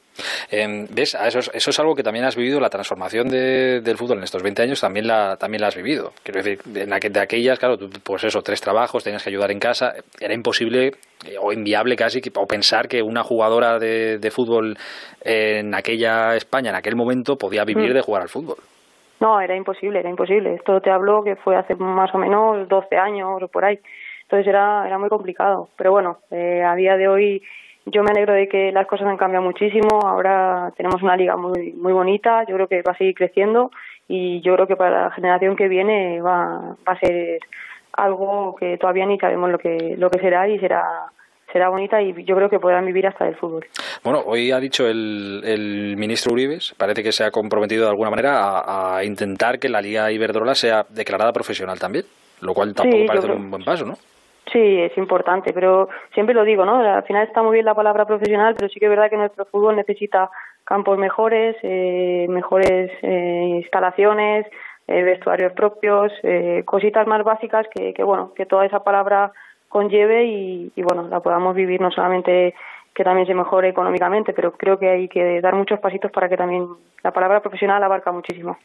Eh, 0.51 0.87
¿Ves? 0.91 1.14
Eso 1.14 1.39
es, 1.39 1.51
eso 1.55 1.70
es 1.70 1.80
algo 1.80 1.95
que 1.95 2.03
también 2.03 2.24
has 2.24 2.37
vivido, 2.37 2.61
la 2.61 2.68
transformación 2.68 3.28
de, 3.28 3.80
del 3.80 3.97
fútbol 3.97 4.18
en 4.18 4.24
estos 4.24 4.43
20 4.43 4.62
años 4.62 4.80
también 4.80 5.07
la, 5.07 5.37
también 5.37 5.62
la 5.62 5.68
has 5.68 5.76
vivido. 5.76 6.12
Quiero 6.22 6.43
decir, 6.43 6.59
en 6.76 7.12
de 7.12 7.20
aquellas, 7.20 7.59
claro, 7.59 7.76
pues 8.03 8.24
eso, 8.24 8.43
tres 8.43 8.61
trabajos, 8.61 9.03
tenías 9.03 9.22
que 9.22 9.30
ayudar 9.30 9.51
en 9.51 9.59
casa, 9.59 9.95
era 10.20 10.35
imposible 10.35 10.93
eh, 11.26 11.37
o 11.41 11.53
inviable 11.53 11.97
casi, 11.97 12.20
o 12.35 12.47
pensar 12.47 12.87
que 12.87 13.03
una 13.03 13.22
jugadora 13.22 13.78
de, 13.78 14.18
de 14.18 14.30
fútbol 14.30 14.76
en 15.22 15.74
aquella 15.74 16.37
España, 16.37 16.70
en 16.70 16.76
aquel 16.76 16.97
momento, 16.97 17.37
podía 17.37 17.64
vivir 17.64 17.91
mm. 17.91 17.95
de 17.95 18.01
jugar 18.03 18.22
al 18.22 18.28
fútbol. 18.28 18.57
No, 19.20 19.41
era 19.41 19.57
imposible, 19.57 20.01
era 20.01 20.11
imposible. 20.11 20.55
Esto 20.55 20.80
te 20.80 20.91
hablo 20.91 21.22
que 21.24 21.37
fue 21.37 21.57
hace 21.57 21.74
más 21.76 22.14
o 22.14 22.18
menos 22.18 22.68
12 22.68 22.97
años 22.97 23.43
o 23.43 23.49
por 23.49 23.64
ahí. 23.64 23.78
Entonces 24.25 24.47
era, 24.47 24.87
era 24.87 24.99
muy 24.99 25.09
complicado. 25.09 25.68
Pero 25.77 25.93
bueno, 25.93 26.18
eh, 26.31 26.62
a 26.62 26.75
día 26.75 26.97
de 26.97 27.09
hoy 27.09 27.43
yo 27.87 28.03
me 28.03 28.11
alegro 28.11 28.33
de 28.33 28.49
que 28.49 28.72
las 28.72 28.87
cosas 28.87 29.07
han 29.07 29.16
cambiado 29.16 29.45
muchísimo. 29.45 30.01
Ahora 30.05 30.72
tenemos 30.77 31.03
una 31.03 31.16
liga 31.16 31.37
muy, 31.37 31.72
muy 31.72 31.93
bonita. 31.93 32.45
Yo 32.49 32.55
creo 32.55 32.68
que 32.68 32.83
va 32.83 32.93
a 32.93 32.97
seguir 32.99 33.14
creciendo 33.14 33.70
y 34.09 34.41
yo 34.41 34.55
creo 34.55 34.66
que 34.66 34.77
para 34.77 35.05
la 35.05 35.11
generación 35.11 35.57
que 35.57 35.68
viene 35.68 36.20
va, 36.20 36.77
va 36.87 36.93
a 36.93 36.99
ser 36.99 37.41
algo 37.93 38.57
que 38.57 38.77
todavía 38.79 39.07
ni 39.07 39.18
sabemos 39.18 39.51
lo 39.51 39.59
que, 39.59 39.95
lo 39.99 40.11
que 40.11 40.18
será 40.18 40.49
y 40.49 40.59
será 40.59 40.83
será 41.53 41.68
bonita 41.68 42.03
y 42.03 42.25
yo 42.25 42.35
creo 42.35 42.51
que 42.51 42.59
podrán 42.59 42.85
vivir 42.85 43.07
hasta 43.07 43.27
del 43.27 43.37
fútbol. 43.37 43.64
Bueno, 44.03 44.25
hoy 44.27 44.51
ha 44.51 44.59
dicho 44.59 44.89
el, 44.89 45.41
el 45.45 45.97
ministro 45.97 46.33
Uribes, 46.33 46.75
parece 46.77 47.05
que 47.05 47.12
se 47.12 47.22
ha 47.22 47.31
comprometido 47.31 47.85
de 47.85 47.91
alguna 47.91 48.11
manera 48.11 48.59
a, 48.59 48.97
a 48.97 49.05
intentar 49.05 49.61
que 49.61 49.68
la 49.68 49.81
Liga 49.81 50.11
Iberdrola 50.11 50.57
sea 50.57 50.85
declarada 50.91 51.33
profesional 51.33 51.79
también, 51.79 52.07
lo 52.41 52.55
cual 52.55 52.75
tampoco 52.75 53.07
parece 53.07 53.29
un 53.29 53.53
buen 53.53 53.62
paso, 53.62 53.87
¿no? 53.87 53.95
Sí, 54.53 54.81
es 54.81 54.97
importante, 54.99 55.53
pero 55.53 55.89
siempre 56.13 56.35
lo 56.35 56.45
digo, 56.45 56.65
¿no? 56.65 56.77
Al 56.77 57.03
final 57.05 57.27
está 57.27 57.43
muy 57.43 57.55
bien 57.55 57.65
la 57.65 57.75
palabra 57.75 58.05
profesional, 58.05 58.55
pero 58.55 58.69
sí 58.69 58.79
que 58.79 58.87
es 58.87 58.91
verdad 58.91 59.09
que 59.09 59.17
nuestro 59.17 59.47
fútbol 59.47 59.77
necesita 59.77 60.31
campos 60.65 60.99
mejores, 60.99 61.57
eh, 61.63 62.27
mejores 62.29 62.91
eh, 63.03 63.61
instalaciones, 63.63 64.47
eh, 64.87 65.03
vestuarios 65.03 65.53
propios, 65.53 66.13
eh, 66.23 66.63
cositas 66.67 67.07
más 67.07 67.25
básicas 67.25 67.67
que, 67.75 67.95
que, 67.95 68.03
bueno, 68.03 68.33
que 68.35 68.45
toda 68.45 68.67
esa 68.67 68.85
palabra 68.85 69.33
conlleve 69.71 70.25
y, 70.27 70.73
y, 70.77 70.83
bueno, 70.83 71.09
la 71.09 71.21
podamos 71.21 71.55
vivir 71.55 71.81
no 71.81 71.91
solamente 71.91 72.55
que 72.95 73.03
también 73.03 73.27
se 73.27 73.35
mejore 73.35 73.69
económicamente, 73.69 74.33
pero 74.33 74.53
creo 74.53 74.79
que 74.79 74.89
hay 74.89 75.09
que 75.09 75.41
dar 75.41 75.55
muchos 75.55 75.81
pasitos 75.81 76.13
para 76.13 76.29
que 76.29 76.37
también 76.37 76.69
la 77.03 77.11
palabra 77.11 77.41
profesional 77.41 77.83
abarca 77.83 78.13
muchísimo. 78.13 78.57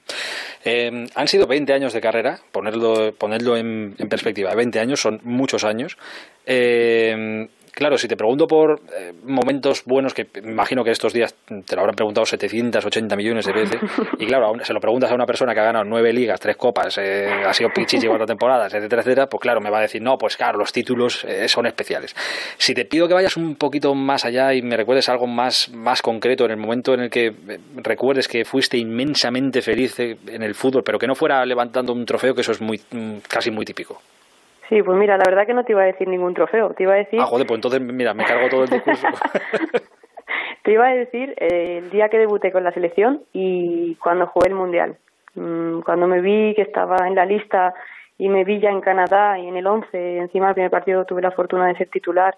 Eh, 0.64 1.08
han 1.16 1.28
sido 1.28 1.48
20 1.48 1.74
años 1.74 1.94
de 1.94 2.02
carrera, 2.02 2.38
ponerlo, 2.52 3.14
ponerlo 3.18 3.58
en, 3.58 3.96
en 3.98 4.10
perspectiva, 4.10 4.54
20 4.54 4.80
años 4.80 5.00
son 5.00 5.20
muchos 5.24 5.64
años. 5.64 5.98
Eh, 6.46 7.48
Claro, 7.74 7.98
si 7.98 8.08
te 8.08 8.18
pregunto 8.18 8.48
por 8.48 8.82
eh, 8.98 9.14
momentos 9.24 9.84
buenos, 9.86 10.14
que 10.14 10.28
imagino 10.44 10.84
que 10.84 10.92
estos 10.92 11.14
días 11.14 11.34
te 11.66 11.76
lo 11.76 11.82
habrán 11.82 11.96
preguntado 11.96 12.26
780 12.26 13.16
millones 13.16 13.46
de 13.46 13.54
veces, 13.54 13.82
y 14.20 14.26
claro, 14.26 14.54
se 14.64 14.74
lo 14.74 14.80
preguntas 14.80 15.12
a 15.12 15.16
una 15.16 15.26
persona 15.26 15.54
que 15.54 15.60
ha 15.60 15.64
ganado 15.64 15.86
nueve 15.86 16.12
ligas, 16.14 16.40
tres 16.40 16.58
copas, 16.58 16.98
eh, 16.98 17.30
ha 17.46 17.54
sido 17.54 17.70
pichichi 17.70 18.08
cuatro 18.08 18.26
temporadas, 18.26 18.74
etcétera, 18.74 19.02
etcétera, 19.02 19.28
pues 19.28 19.42
claro, 19.42 19.62
me 19.62 19.70
va 19.70 19.80
a 19.80 19.82
decir, 19.82 20.02
no, 20.02 20.18
pues 20.18 20.36
claro, 20.36 20.58
los 20.58 20.72
títulos 20.72 21.24
eh, 21.26 21.48
son 21.48 21.66
especiales. 21.68 22.16
Si 22.58 22.74
te 22.74 22.86
pido 22.86 23.08
que 23.08 23.14
vayas 23.14 23.38
un 23.38 23.56
poquito 23.56 23.94
más 23.96 24.26
allá 24.26 24.54
y 24.54 24.62
me 24.62 24.76
recuerdes 24.76 25.10
algo 25.10 25.28
más, 25.28 25.70
más 25.70 26.02
concreto 26.02 26.46
en 26.46 26.52
el 26.52 26.58
momento 26.58 26.94
en 26.94 27.02
el 27.02 27.10
que 27.10 27.34
recuerdes 27.76 28.28
que 28.28 28.46
fuiste 28.46 28.78
inmensamente 28.78 29.62
feliz 29.62 30.00
en 30.00 30.44
el 30.44 30.56
fútbol, 30.56 30.84
pero 30.84 31.00
que 31.00 31.08
no 31.08 31.16
fuera 31.16 31.46
levantando 31.46 31.94
un 31.94 32.06
trofeo, 32.06 32.34
que 32.34 32.42
eso 32.42 32.52
es 32.52 32.62
muy, 32.62 32.80
mm, 32.92 33.18
casi 33.28 33.52
muy 33.52 33.66
típico. 33.66 34.02
Sí, 34.70 34.84
pues 34.84 34.98
mira, 34.98 35.18
la 35.18 35.24
verdad 35.26 35.48
que 35.48 35.54
no 35.56 35.64
te 35.64 35.72
iba 35.72 35.82
a 35.82 35.86
decir 35.86 36.08
ningún 36.08 36.36
trofeo, 36.36 36.74
te 36.76 36.84
iba 36.84 36.94
a 36.94 36.98
decir... 36.98 37.20
Ah, 37.20 37.26
joder, 37.26 37.48
pues 37.48 37.58
entonces, 37.58 37.82
mira, 37.82 38.14
me 38.14 38.24
cargo 38.24 38.50
todo 38.50 38.64
el 38.64 38.70
discurso. 38.70 39.08
te 40.64 40.72
iba 40.72 40.88
a 40.88 40.94
decir 40.94 41.34
eh, 41.38 41.80
el 41.80 41.90
día 41.90 42.10
que 42.10 42.20
debuté 42.20 42.52
con 42.52 42.64
la 42.64 42.72
selección 42.72 43.24
y 43.34 43.96
cuando 43.96 44.28
jugué 44.28 44.50
el 44.50 44.56
Mundial. 44.56 44.98
Mm, 45.34 45.82
cuando 45.82 46.08
me 46.08 46.22
vi 46.22 46.54
que 46.54 46.62
estaba 46.62 47.08
en 47.08 47.16
la 47.16 47.26
lista 47.26 47.74
y 48.20 48.30
me 48.30 48.44
vi 48.44 48.60
ya 48.60 48.70
en 48.70 48.82
Canadá 48.82 49.40
y 49.40 49.48
en 49.48 49.58
el 49.58 49.66
11, 49.66 50.18
encima 50.18 50.48
del 50.48 50.56
primer 50.56 50.72
partido 50.72 51.06
tuve 51.06 51.24
la 51.24 51.32
fortuna 51.32 51.68
de 51.68 51.76
ser 51.76 51.90
titular 51.90 52.36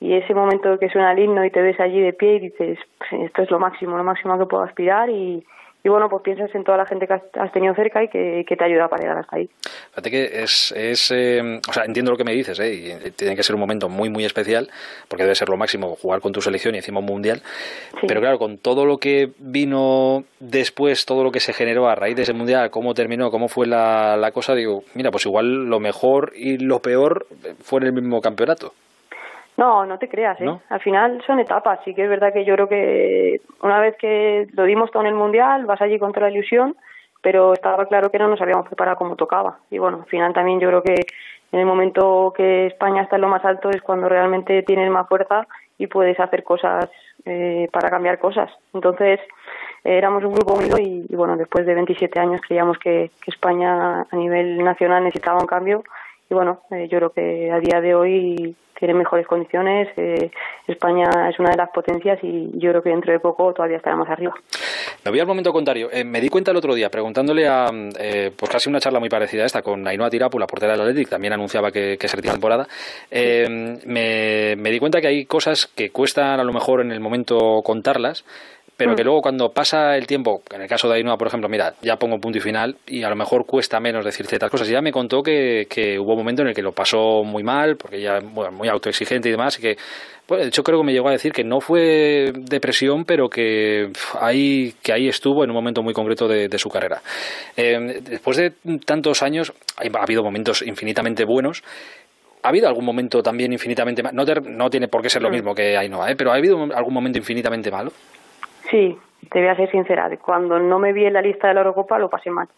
y 0.00 0.14
ese 0.14 0.34
momento 0.34 0.78
que 0.78 0.88
suena 0.88 1.12
el 1.12 1.18
himno 1.18 1.44
y 1.44 1.50
te 1.50 1.60
ves 1.60 1.78
allí 1.80 2.00
de 2.00 2.12
pie 2.14 2.36
y 2.36 2.40
dices, 2.40 2.78
pues 2.98 3.22
esto 3.24 3.42
es 3.42 3.50
lo 3.50 3.58
máximo, 3.58 3.96
lo 3.96 4.04
máximo 4.04 4.38
que 4.38 4.46
puedo 4.46 4.62
aspirar 4.62 5.10
y, 5.10 5.44
y 5.84 5.90
bueno, 5.90 6.08
pues 6.08 6.22
piensas 6.22 6.52
en 6.54 6.64
toda 6.64 6.78
la 6.78 6.86
gente 6.86 7.06
que 7.06 7.12
has 7.12 7.52
tenido 7.52 7.74
cerca 7.74 8.02
y 8.02 8.08
que, 8.08 8.44
te 8.56 8.64
ayuda 8.64 8.88
para 8.88 9.02
llegar 9.02 9.18
hasta 9.18 9.36
ahí. 9.36 9.50
Fíjate 9.90 10.10
que 10.10 10.42
es, 10.42 10.72
es 10.72 11.10
eh, 11.10 11.60
o 11.68 11.72
sea, 11.72 11.84
entiendo 11.84 12.10
lo 12.10 12.16
que 12.16 12.24
me 12.24 12.32
dices, 12.32 12.58
¿eh? 12.58 12.72
y 12.72 13.10
tiene 13.10 13.36
que 13.36 13.42
ser 13.42 13.54
un 13.54 13.60
momento 13.60 13.90
muy, 13.90 14.08
muy 14.08 14.24
especial, 14.24 14.70
porque 15.08 15.24
debe 15.24 15.34
ser 15.34 15.50
lo 15.50 15.58
máximo 15.58 15.94
jugar 15.96 16.22
con 16.22 16.32
tu 16.32 16.40
selección 16.40 16.74
y 16.74 16.78
encima 16.78 17.00
un 17.00 17.06
mundial, 17.06 17.42
pero 18.08 18.20
claro, 18.22 18.38
con 18.38 18.56
todo 18.56 18.86
lo 18.86 18.96
que 18.96 19.32
vino 19.38 20.24
después, 20.40 21.04
todo 21.04 21.22
lo 21.22 21.30
que 21.30 21.40
se 21.40 21.52
generó 21.52 21.86
a 21.86 21.94
raíz 21.94 22.16
de 22.16 22.22
ese 22.22 22.32
mundial, 22.32 22.70
cómo 22.70 22.94
terminó, 22.94 23.30
cómo 23.30 23.48
fue 23.48 23.66
la, 23.66 24.16
la 24.16 24.30
cosa, 24.30 24.54
digo, 24.54 24.84
mira, 24.94 25.10
pues 25.10 25.26
igual 25.26 25.66
lo 25.66 25.80
mejor 25.80 26.32
y 26.34 26.56
lo 26.56 26.80
peor 26.80 27.26
fue 27.60 27.80
en 27.80 27.88
el 27.88 27.92
mismo 27.92 28.22
campeonato. 28.22 28.72
No, 29.56 29.86
no 29.86 29.98
te 29.98 30.08
creas, 30.08 30.40
¿eh? 30.40 30.58
Al 30.68 30.80
final 30.80 31.22
son 31.26 31.38
etapas. 31.38 31.80
Sí 31.84 31.94
que 31.94 32.04
es 32.04 32.08
verdad 32.08 32.32
que 32.32 32.44
yo 32.44 32.54
creo 32.54 32.68
que 32.68 33.40
una 33.62 33.78
vez 33.78 33.96
que 33.96 34.48
lo 34.52 34.64
dimos 34.64 34.90
todo 34.90 35.02
en 35.02 35.08
el 35.08 35.14
Mundial, 35.14 35.64
vas 35.66 35.80
allí 35.80 35.98
contra 35.98 36.22
la 36.22 36.34
ilusión, 36.34 36.76
pero 37.22 37.52
estaba 37.52 37.86
claro 37.86 38.10
que 38.10 38.18
no 38.18 38.28
nos 38.28 38.40
habíamos 38.40 38.66
preparado 38.66 38.96
como 38.96 39.16
tocaba. 39.16 39.58
Y 39.70 39.78
bueno, 39.78 39.98
al 39.98 40.10
final 40.10 40.32
también 40.32 40.58
yo 40.58 40.68
creo 40.68 40.82
que 40.82 41.06
en 41.52 41.60
el 41.60 41.66
momento 41.66 42.32
que 42.36 42.66
España 42.66 43.02
está 43.02 43.14
en 43.16 43.22
lo 43.22 43.28
más 43.28 43.44
alto 43.44 43.70
es 43.70 43.80
cuando 43.80 44.08
realmente 44.08 44.62
tienes 44.64 44.90
más 44.90 45.08
fuerza 45.08 45.46
y 45.78 45.86
puedes 45.86 46.18
hacer 46.18 46.42
cosas 46.42 46.90
eh, 47.24 47.68
para 47.72 47.90
cambiar 47.90 48.18
cosas. 48.18 48.50
Entonces, 48.72 49.20
éramos 49.84 50.24
un 50.24 50.34
grupo 50.34 50.54
unido 50.54 50.78
y, 50.78 51.06
bueno, 51.14 51.36
después 51.36 51.64
de 51.64 51.74
27 51.74 52.18
años 52.18 52.40
creíamos 52.46 52.78
que, 52.78 53.10
España 53.26 54.02
a 54.02 54.16
nivel 54.16 54.58
nacional 54.58 55.04
necesitaba 55.04 55.38
un 55.38 55.46
cambio 55.46 55.84
y 56.28 56.34
bueno, 56.34 56.60
eh, 56.70 56.88
yo 56.88 56.98
creo 56.98 57.10
que 57.10 57.52
a 57.52 57.60
día 57.60 57.80
de 57.80 57.94
hoy 57.94 58.56
tiene 58.84 58.98
mejores 58.98 59.26
condiciones. 59.26 59.88
Eh, 59.96 60.30
España 60.66 61.08
es 61.30 61.38
una 61.38 61.50
de 61.50 61.56
las 61.56 61.70
potencias 61.70 62.18
y 62.22 62.50
yo 62.54 62.70
creo 62.70 62.82
que 62.82 62.90
dentro 62.90 63.12
de 63.12 63.18
poco 63.18 63.52
todavía 63.54 63.78
estaremos 63.78 64.08
arriba. 64.08 64.34
Me 65.04 65.10
voy 65.10 65.20
al 65.20 65.26
momento 65.26 65.52
contrario. 65.52 65.88
Eh, 65.90 66.04
me 66.04 66.20
di 66.20 66.28
cuenta 66.28 66.50
el 66.50 66.56
otro 66.56 66.74
día, 66.74 66.90
preguntándole 66.90 67.48
a, 67.48 67.66
pues 68.36 68.50
casi 68.50 68.68
una 68.68 68.80
charla 68.80 69.00
muy 69.00 69.08
parecida 69.08 69.42
a 69.42 69.46
esta, 69.46 69.62
con 69.62 69.86
Ainhoa 69.86 70.10
Tirapu, 70.10 70.38
la 70.38 70.46
portera 70.46 70.72
del 70.72 70.82
Athletic, 70.82 71.08
también 71.08 71.32
anunciaba 71.32 71.70
que, 71.70 71.96
que 71.98 72.08
se 72.08 72.16
retira 72.16 72.34
temporada. 72.34 72.66
me, 73.10 74.56
me 74.56 74.70
di 74.70 74.78
cuenta 74.78 75.00
que 75.00 75.08
hay 75.08 75.24
cosas 75.24 75.66
que 75.66 75.90
cuestan 75.90 76.40
a 76.40 76.44
lo 76.44 76.52
mejor 76.52 76.80
en 76.80 76.92
el 76.92 77.00
momento 77.00 77.62
contarlas, 77.64 78.24
pero 78.84 78.96
que 78.96 79.02
mm. 79.02 79.06
luego 79.06 79.22
cuando 79.22 79.48
pasa 79.50 79.96
el 79.96 80.06
tiempo, 80.06 80.42
en 80.54 80.62
el 80.62 80.68
caso 80.68 80.88
de 80.88 80.96
Ainhoa, 80.96 81.16
por 81.16 81.28
ejemplo, 81.28 81.48
mira, 81.48 81.74
ya 81.82 81.96
pongo 81.96 82.18
punto 82.18 82.38
y 82.38 82.40
final 82.40 82.76
y 82.86 83.02
a 83.02 83.08
lo 83.08 83.16
mejor 83.16 83.46
cuesta 83.46 83.80
menos 83.80 84.04
decir 84.04 84.26
ciertas 84.26 84.50
cosas. 84.50 84.68
Ya 84.68 84.80
me 84.80 84.92
contó 84.92 85.22
que, 85.22 85.66
que 85.68 85.98
hubo 85.98 86.12
un 86.12 86.18
momento 86.18 86.42
en 86.42 86.48
el 86.48 86.54
que 86.54 86.62
lo 86.62 86.72
pasó 86.72 87.24
muy 87.24 87.42
mal, 87.42 87.76
porque 87.76 88.00
ya 88.00 88.20
bueno, 88.20 88.52
muy 88.52 88.68
autoexigente 88.68 89.28
y 89.28 89.32
demás, 89.32 89.58
y 89.58 89.62
que, 89.62 89.76
pues, 90.26 90.42
de 90.42 90.48
hecho 90.48 90.62
creo 90.62 90.80
que 90.80 90.84
me 90.84 90.92
llegó 90.92 91.08
a 91.08 91.12
decir 91.12 91.32
que 91.32 91.44
no 91.44 91.60
fue 91.60 92.32
depresión, 92.34 93.04
pero 93.04 93.28
que 93.28 93.90
ahí, 94.20 94.74
que 94.82 94.92
ahí 94.92 95.08
estuvo 95.08 95.44
en 95.44 95.50
un 95.50 95.56
momento 95.56 95.82
muy 95.82 95.94
concreto 95.94 96.28
de, 96.28 96.58
su 96.58 96.68
carrera. 96.68 97.02
Eh, 97.56 98.00
después 98.02 98.36
de 98.36 98.52
tantos 98.84 99.22
años, 99.22 99.52
ha 99.76 100.02
habido 100.02 100.22
momentos 100.22 100.62
infinitamente 100.62 101.24
buenos, 101.24 101.62
¿Ha 102.44 102.48
habido 102.48 102.68
algún 102.68 102.84
momento 102.84 103.22
también 103.22 103.54
infinitamente 103.54 104.02
malo? 104.02 104.22
No, 104.22 104.34
no, 104.50 104.68
tiene 104.68 104.86
por 104.86 105.00
qué 105.00 105.08
ser 105.08 105.22
lo 105.22 105.30
mm. 105.30 105.32
mismo 105.32 105.54
que 105.54 105.78
Ainhoa, 105.78 106.10
¿eh? 106.10 106.14
pero 106.14 106.30
¿ha 106.30 106.34
habido 106.34 106.58
algún 106.74 106.92
momento 106.92 107.18
infinitamente 107.18 107.70
malo? 107.70 107.90
Sí, 108.70 108.98
te 109.30 109.40
voy 109.40 109.48
a 109.48 109.56
ser 109.56 109.70
sincera. 109.70 110.10
Cuando 110.18 110.58
no 110.58 110.78
me 110.78 110.92
vi 110.92 111.04
en 111.04 111.12
la 111.12 111.22
lista 111.22 111.48
de 111.48 111.54
la 111.54 111.60
Eurocopa 111.60 111.98
lo 111.98 112.08
pasé 112.08 112.30
mal. 112.30 112.48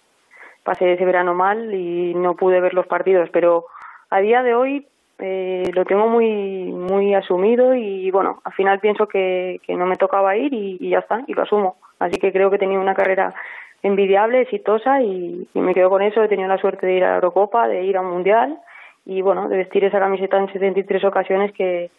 Pasé 0.62 0.92
ese 0.92 1.04
verano 1.04 1.34
mal 1.34 1.72
y 1.72 2.14
no 2.14 2.34
pude 2.34 2.61
ver 2.61 2.74
los 2.74 2.86
partidos, 2.86 3.28
pero 3.32 3.66
a 4.11 4.20
día 4.20 4.42
de 4.42 4.54
hoy 4.54 4.86
eh, 5.18 5.70
lo 5.72 5.84
tengo 5.84 6.09
muy 6.09 6.72
muy 6.72 7.14
asumido 7.14 7.74
y 7.74 8.11
bueno, 8.11 8.40
al 8.44 8.52
final 8.52 8.80
pienso 8.80 9.07
que, 9.07 9.61
que 9.64 9.74
no 9.74 9.86
me 9.86 9.96
tocaba 9.96 10.36
ir 10.36 10.52
y, 10.52 10.88
ya 10.88 10.98
está, 10.98 11.22
y 11.26 11.34
lo 11.34 11.42
asumo. 11.42 11.76
Así 11.98 12.18
que 12.18 12.32
creo 12.32 12.50
que 12.50 12.57
he 12.57 12.61
tenido 12.61 12.80
una 12.80 12.94
carrera 12.94 13.34
envidiable, 13.82 14.42
exitosa 14.42 15.00
y, 15.02 15.48
y 15.54 15.61
me 15.61 15.74
quedo 15.74 15.88
con 15.88 16.02
eso. 16.02 16.22
He 16.22 16.28
tenido 16.28 16.48
la 16.48 16.59
suerte 16.59 16.86
de 16.86 16.94
ir 16.94 17.04
a 17.04 17.11
la 17.11 17.14
Eurocopa, 17.16 17.68
de 17.68 17.84
ir 17.84 17.96
a 17.96 18.00
un 18.00 18.11
Mundial 18.11 18.59
y 19.07 19.22
bueno, 19.22 19.48
de 19.48 19.57
vestir 19.57 19.84
esa 19.84 20.00
camiseta 20.00 20.36
en 20.36 20.52
73 20.52 21.04
ocasiones 21.04 21.52
que, 21.52 21.90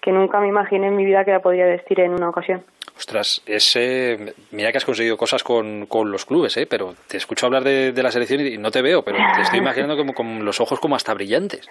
que 0.00 0.12
nunca 0.12 0.40
me 0.40 0.48
imaginé 0.48 0.88
en 0.88 0.96
mi 0.96 1.04
vida 1.04 1.24
que 1.24 1.30
la 1.30 1.40
podía 1.40 1.64
vestir 1.64 2.00
en 2.00 2.12
una 2.12 2.28
ocasión. 2.28 2.64
Ostras, 2.96 3.42
ese, 3.46 4.34
mira 4.52 4.72
que 4.72 4.78
has 4.78 4.84
conseguido 4.84 5.16
cosas 5.16 5.44
con, 5.44 5.86
con 5.86 6.10
los 6.10 6.24
clubes, 6.24 6.56
¿eh? 6.56 6.66
pero 6.66 6.94
te 7.08 7.18
escucho 7.18 7.46
hablar 7.46 7.62
de, 7.62 7.92
de, 7.92 8.02
la 8.02 8.10
selección 8.10 8.40
y 8.40 8.56
no 8.56 8.70
te 8.70 8.80
veo, 8.80 9.02
pero 9.02 9.18
te 9.34 9.42
estoy 9.42 9.58
imaginando 9.64 9.96
como 9.96 10.14
con 10.14 10.44
los 10.44 10.60
ojos 10.60 10.80
como 10.80 10.96
hasta 10.96 11.12
brillantes. 11.12 11.68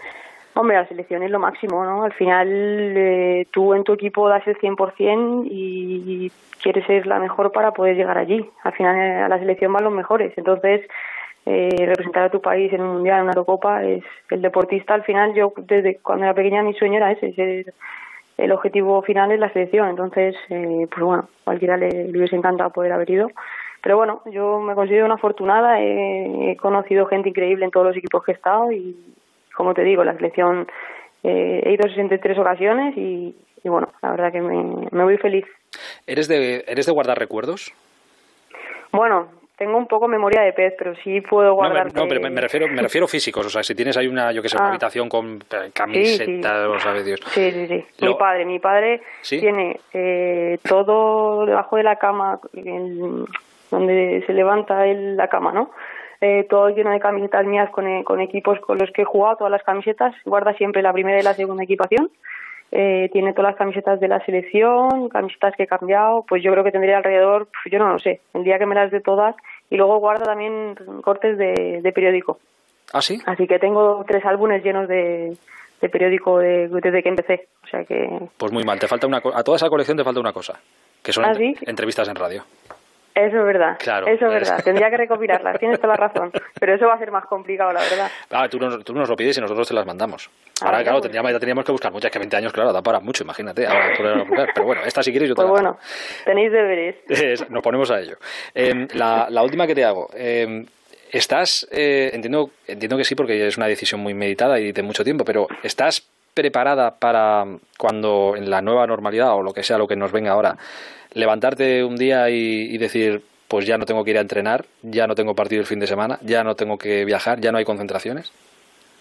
Hombre, 0.58 0.78
la 0.78 0.88
selección 0.88 1.22
es 1.22 1.32
lo 1.32 1.40
máximo, 1.40 1.84
¿no? 1.84 2.04
Al 2.04 2.14
final 2.14 2.48
eh, 2.50 3.46
tú 3.52 3.74
en 3.74 3.84
tu 3.84 3.92
equipo 3.92 4.30
das 4.30 4.48
el 4.48 4.58
100% 4.58 5.48
y 5.52 6.32
quieres 6.62 6.86
ser 6.86 7.06
la 7.08 7.20
mejor 7.20 7.52
para 7.52 7.72
poder 7.72 7.98
llegar 7.98 8.18
allí. 8.18 8.50
Al 8.64 8.72
final 8.72 8.96
eh, 8.96 9.22
a 9.22 9.28
la 9.28 9.38
selección 9.38 9.74
van 9.74 9.84
los 9.84 9.92
mejores. 9.92 10.32
Entonces, 10.38 10.88
eh, 11.46 11.86
representar 11.86 12.24
a 12.24 12.30
tu 12.30 12.40
país 12.40 12.72
en 12.72 12.82
un 12.82 12.94
mundial, 12.94 13.18
en 13.18 13.24
una 13.24 13.34
Eurocopa, 13.34 13.84
es 13.84 14.04
el 14.30 14.42
deportista. 14.42 14.94
Al 14.94 15.04
final, 15.04 15.34
yo 15.34 15.52
desde 15.58 15.98
cuando 15.98 16.24
era 16.24 16.34
pequeña 16.34 16.64
mi 16.64 16.74
sueño 16.74 16.98
era 16.98 17.12
ese, 17.12 17.34
ser 17.34 17.74
el 18.38 18.52
objetivo 18.52 19.02
final 19.02 19.32
es 19.32 19.40
la 19.40 19.52
selección. 19.52 19.90
Entonces, 19.90 20.36
eh, 20.50 20.88
pues 20.90 21.04
bueno, 21.04 21.30
cualquiera 21.44 21.78
le, 21.78 22.10
hubiese 22.10 22.36
encantado 22.36 22.70
poder 22.72 22.92
haber 22.92 23.10
ido. 23.10 23.32
Pero 23.82 23.98
bueno, 23.98 24.22
yo 24.26 24.60
me 24.60 24.74
considero 24.74 25.06
una 25.06 25.16
afortunada, 25.16 25.80
he, 25.80 26.58
conocido 26.60 27.06
gente 27.06 27.30
increíble 27.30 27.66
en 27.66 27.72
todos 27.72 27.86
los 27.88 27.98
equipos 27.98 28.24
que 28.24 28.32
he 28.32 28.36
estado 28.36 28.72
y, 28.72 28.96
como 29.56 29.74
te 29.74 29.84
digo, 29.84 30.04
la 30.04 30.16
selección 30.16 30.68
eh, 31.24 31.62
he 31.64 31.74
ido 31.74 31.88
63 31.88 32.38
ocasiones 32.40 32.98
y, 32.98 33.36
y 33.64 33.70
bueno, 33.70 33.90
la 34.02 34.12
verdad 34.12 34.32
que 34.32 34.42
me, 34.42 34.88
me 34.92 35.04
voy 35.04 35.18
feliz. 35.18 35.46
¿Eres 36.08 36.28
de, 36.28 36.66
¿Eres 36.68 36.86
de 36.86 36.92
guardar 36.92 37.20
recuerdos? 37.20 37.74
Bueno, 38.92 39.28
tengo 39.58 39.78
un 39.78 39.88
poco 39.88 40.08
memoria 40.08 40.42
de 40.42 40.54
pez, 40.54 40.74
pero 40.78 40.96
sí 41.04 41.22
puedo 41.22 41.54
guardar. 41.54 41.94
No, 41.94 42.08
pero 42.08 42.22
me 42.22 42.42
refiero, 42.42 42.68
me 42.68 42.82
refiero 42.82 43.08
físicos. 43.08 43.46
O 43.46 43.50
sea, 43.50 43.64
si 43.64 43.74
tienes 43.74 43.96
ahí 43.96 44.08
una, 44.08 44.32
yo 44.32 44.42
que 44.42 44.50
sé, 44.50 44.58
una 44.58 44.68
ah. 44.68 44.70
habitación 44.70 45.08
con 45.08 45.40
camisetas, 45.74 46.72
sí, 46.74 46.80
sabe 46.80 47.04
Dios. 47.04 47.22
Sí, 47.28 47.52
sí, 47.52 47.68
sí. 47.68 47.86
Mi 48.06 48.14
padre, 48.16 48.46
mi 48.46 48.60
padre 48.60 49.02
tiene 49.28 49.80
eh, 49.94 50.60
todo 50.68 51.46
debajo 51.46 51.78
de 51.78 51.84
la 51.84 51.96
cama, 51.96 52.40
donde 53.72 54.24
se 54.26 54.34
levanta 54.34 54.86
el, 54.86 55.16
la 55.16 55.30
cama, 55.30 55.52
¿no? 55.54 55.72
Eh, 56.22 56.46
todo 56.50 56.70
lleno 56.70 56.92
de 56.92 57.00
camisetas 57.00 57.46
mías 57.46 57.70
con, 57.72 57.88
eh, 57.88 58.04
con 58.04 58.20
equipos 58.20 58.60
con 58.62 58.78
los 58.78 58.90
que 58.92 59.04
he 59.04 59.06
jugado, 59.06 59.38
todas 59.38 59.52
las 59.52 59.64
camisetas. 59.64 60.16
Guarda 60.26 60.54
siempre 60.54 60.82
la 60.82 60.94
primera 60.94 61.20
y 61.20 61.24
la 61.24 61.34
segunda 61.34 61.64
equipación. 61.64 62.10
Eh, 62.72 63.10
tiene 63.14 63.34
todas 63.34 63.52
las 63.52 63.58
camisetas 63.58 64.00
de 64.00 64.08
la 64.08 64.24
selección, 64.26 65.08
camisetas 65.10 65.56
que 65.56 65.64
he 65.64 65.68
cambiado, 65.68 66.26
pues 66.28 66.44
yo 66.44 66.52
creo 66.52 66.64
que 66.64 66.72
tendría 66.72 66.98
alrededor, 66.98 67.48
yo 67.72 67.80
no 67.80 67.88
lo 67.90 68.00
sé, 68.00 68.20
el 68.34 68.44
día 68.44 68.60
que 68.60 68.66
me 68.66 68.76
las 68.76 68.92
de 68.92 69.00
todas, 69.00 69.36
y 69.70 69.78
luego 69.78 70.00
guardo 70.00 70.26
también 70.26 70.76
cortes 71.02 71.38
de, 71.38 71.80
de 71.82 71.92
periódico. 71.94 72.40
¿Ah, 72.92 73.02
sí? 73.02 73.22
Así 73.26 73.48
que 73.48 73.60
tengo 73.60 74.04
tres 74.08 74.26
álbumes 74.26 74.64
llenos 74.64 74.88
de, 74.88 75.38
de 75.80 75.90
periódico 75.90 76.40
desde 76.40 77.02
que 77.02 77.10
empecé, 77.10 77.48
o 77.64 77.68
sea 77.68 77.86
que... 77.86 78.10
Pues 78.38 78.52
muy 78.52 78.64
mal, 78.64 78.80
te 78.80 78.88
falta 78.88 79.08
una 79.08 79.18
a 79.18 79.44
toda 79.44 79.56
esa 79.56 79.70
colección 79.70 79.98
te 79.98 80.04
falta 80.04 80.20
una 80.20 80.34
cosa, 80.34 80.60
que 81.02 81.14
son 81.14 81.26
¿Ah, 81.26 81.34
entrevistas 81.66 82.08
en 82.10 82.16
radio. 82.16 82.44
Eso 83.16 83.38
es 83.38 83.46
verdad. 83.46 83.78
Claro. 83.80 84.08
Eso 84.08 84.26
es 84.26 84.32
verdad. 84.32 84.62
Tendría 84.62 84.90
que 84.90 84.98
recopilarlas. 84.98 85.58
Tienes 85.60 85.80
toda 85.80 85.96
la 85.96 86.08
razón. 86.08 86.32
Pero 86.60 86.76
eso 86.76 86.86
va 86.86 86.96
a 86.96 87.00
ser 87.00 87.12
más 87.12 87.26
complicado, 87.26 87.72
la 87.72 87.80
verdad. 87.80 88.12
Ah, 88.30 88.50
tú 88.50 88.60
nos, 88.60 88.84
tú 88.84 88.94
nos 88.94 89.08
lo 89.08 89.16
pides 89.16 89.38
y 89.38 89.42
nosotros 89.42 89.68
te 89.68 89.74
las 89.74 89.86
mandamos. 89.86 90.30
Ahora, 90.62 90.84
claro, 90.84 91.00
tendríamos, 91.00 91.32
ya 91.32 91.40
teníamos 91.40 91.64
que 91.64 91.72
buscar 91.72 91.94
muchas, 91.94 92.12
que 92.12 92.20
20 92.20 92.36
años, 92.36 92.52
claro, 92.52 92.74
da 92.74 92.82
para 92.82 93.00
mucho, 93.00 93.24
imagínate. 93.24 93.68
Pero 93.98 94.66
bueno, 94.66 94.82
esta 94.86 95.02
si 95.02 95.12
quieres 95.12 95.30
yo 95.30 95.36
te 95.36 95.42
Pues 95.42 95.52
bueno, 95.52 95.78
tenéis 96.26 96.52
deberes. 96.52 96.96
nos 97.50 97.64
ponemos 97.64 97.90
a 97.90 98.02
ello. 98.02 98.18
Em, 98.54 98.88
la, 98.94 99.28
la, 99.30 99.44
última 99.44 99.66
que 99.66 99.76
te 99.76 99.86
hago. 99.86 100.10
Eh, 100.14 100.66
estás, 101.12 101.68
eh, 101.72 102.12
entiendo, 102.14 102.52
entiendo 102.68 102.98
que 102.98 103.06
sí, 103.06 103.16
porque 103.16 103.48
es 103.48 103.56
una 103.56 103.68
decisión 103.68 104.02
muy 104.02 104.14
meditada 104.14 104.60
y 104.60 104.74
de 104.74 104.84
mucho 104.84 105.04
tiempo, 105.04 105.24
pero 105.24 105.48
¿estás 105.64 106.06
preparada 106.34 107.00
para 107.00 107.46
cuando 107.78 108.34
en 108.36 108.50
la 108.50 108.62
nueva 108.62 108.86
normalidad 108.86 109.34
o 109.36 109.42
lo 109.42 109.54
que 109.54 109.64
sea 109.64 109.78
lo 109.78 109.88
que 109.88 109.96
nos 109.96 110.12
venga 110.12 110.32
ahora, 110.32 110.58
levantarte 111.16 111.84
un 111.84 111.96
día 111.96 112.30
y, 112.30 112.78
decir, 112.78 113.24
pues 113.48 113.66
ya 113.66 113.78
no 113.78 113.86
tengo 113.86 114.04
que 114.04 114.12
ir 114.12 114.18
a 114.18 114.22
entrenar, 114.22 114.66
ya 114.84 115.08
no 115.08 115.16
tengo 115.16 115.34
partido 115.34 115.62
el 115.62 115.66
fin 115.66 115.80
de 115.80 115.88
semana, 115.88 116.20
ya 116.22 116.44
no 116.44 116.56
tengo 116.56 116.78
que 116.78 117.04
viajar, 117.06 117.40
ya 117.40 117.52
no 117.52 117.58
hay 117.58 117.66
concentraciones? 117.66 118.32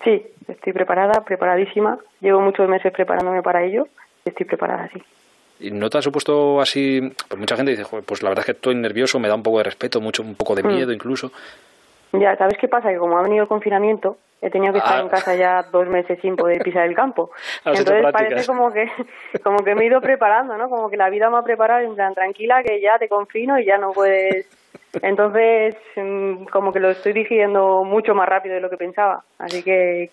Sí, 0.02 0.22
estoy 0.48 0.72
preparada, 0.72 1.24
preparadísima. 1.24 1.98
Llevo 2.20 2.40
muchos 2.40 2.68
meses 2.68 2.92
preparándome 2.92 3.42
para 3.42 3.64
ello 3.64 3.88
y 4.24 4.30
estoy 4.30 4.46
preparada, 4.46 4.88
sí. 4.92 5.02
¿Y 5.60 5.70
no 5.70 5.88
te 5.88 5.98
ha 5.98 6.02
supuesto 6.02 6.60
así? 6.60 7.00
Pues 7.28 7.38
mucha 7.38 7.56
gente 7.56 7.72
dice, 7.72 7.84
pues 8.04 8.22
la 8.22 8.28
verdad 8.30 8.42
es 8.42 8.46
que 8.46 8.52
estoy 8.52 8.74
nervioso, 8.74 9.18
me 9.18 9.28
da 9.28 9.34
un 9.34 9.42
poco 9.42 9.58
de 9.58 9.64
respeto, 9.64 10.00
mucho 10.00 10.22
un 10.22 10.34
poco 10.34 10.54
de 10.54 10.62
mm. 10.62 10.66
miedo 10.66 10.92
incluso. 10.92 11.32
Ya, 12.12 12.36
¿sabes 12.36 12.56
qué 12.58 12.68
pasa? 12.68 12.90
Que 12.90 12.98
como 12.98 13.18
ha 13.18 13.22
venido 13.22 13.42
el 13.42 13.48
confinamiento, 13.48 14.18
he 14.44 14.50
tenido 14.50 14.72
que 14.74 14.78
estar 14.78 15.00
en 15.00 15.06
ah. 15.06 15.10
casa 15.10 15.34
ya 15.34 15.62
dos 15.62 15.88
meses 15.88 16.18
sin 16.20 16.36
poder 16.36 16.58
pisar 16.64 16.86
el 16.86 16.94
campo. 16.94 17.30
Entonces 17.64 18.04
parece 18.12 18.46
como 18.46 18.70
que, 18.70 18.90
como 19.42 19.64
que 19.64 19.74
me 19.74 19.84
he 19.84 19.86
ido 19.86 20.00
preparando, 20.00 20.56
¿no? 20.58 20.68
Como 20.68 20.90
que 20.90 20.98
la 20.98 21.08
vida 21.08 21.30
me 21.30 21.38
ha 21.38 21.42
preparado 21.42 21.80
en 21.80 21.94
plan 21.94 22.14
tranquila 22.14 22.62
que 22.62 22.80
ya 22.80 22.98
te 22.98 23.08
confino 23.08 23.58
y 23.58 23.64
ya 23.64 23.78
no 23.78 23.92
puedes. 23.92 24.46
Entonces, 25.02 25.76
mm, 25.96 26.44
como 26.44 26.72
que 26.72 26.80
lo 26.80 26.90
estoy 26.90 27.14
diciendo 27.14 27.84
mucho 27.84 28.14
más 28.14 28.28
rápido 28.28 28.54
de 28.54 28.60
lo 28.60 28.70
que 28.70 28.76
pensaba. 28.76 29.24
Así 29.38 29.62
que 29.62 30.10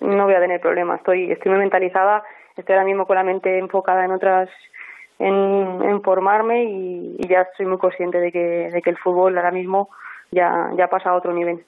no 0.00 0.24
voy 0.24 0.34
a 0.34 0.40
tener 0.40 0.60
problemas. 0.60 0.98
Estoy, 0.98 1.30
estoy 1.30 1.52
muy 1.52 1.60
mentalizada, 1.60 2.24
estoy 2.56 2.74
ahora 2.74 2.84
mismo 2.84 3.06
con 3.06 3.16
la 3.16 3.22
mente 3.22 3.58
enfocada 3.58 4.04
en 4.04 4.10
otras 4.10 4.50
en, 5.20 5.82
en 5.82 6.02
formarme 6.02 6.64
y, 6.64 7.16
y, 7.18 7.28
ya 7.28 7.42
estoy 7.42 7.66
muy 7.66 7.78
consciente 7.78 8.18
de 8.18 8.32
que, 8.32 8.70
de 8.72 8.82
que 8.82 8.90
el 8.90 8.98
fútbol 8.98 9.36
ahora 9.38 9.52
mismo 9.52 9.88
ya, 10.32 10.70
ya 10.76 10.88
pasa 10.88 11.10
a 11.10 11.14
otro 11.14 11.32
nivel. 11.32 11.64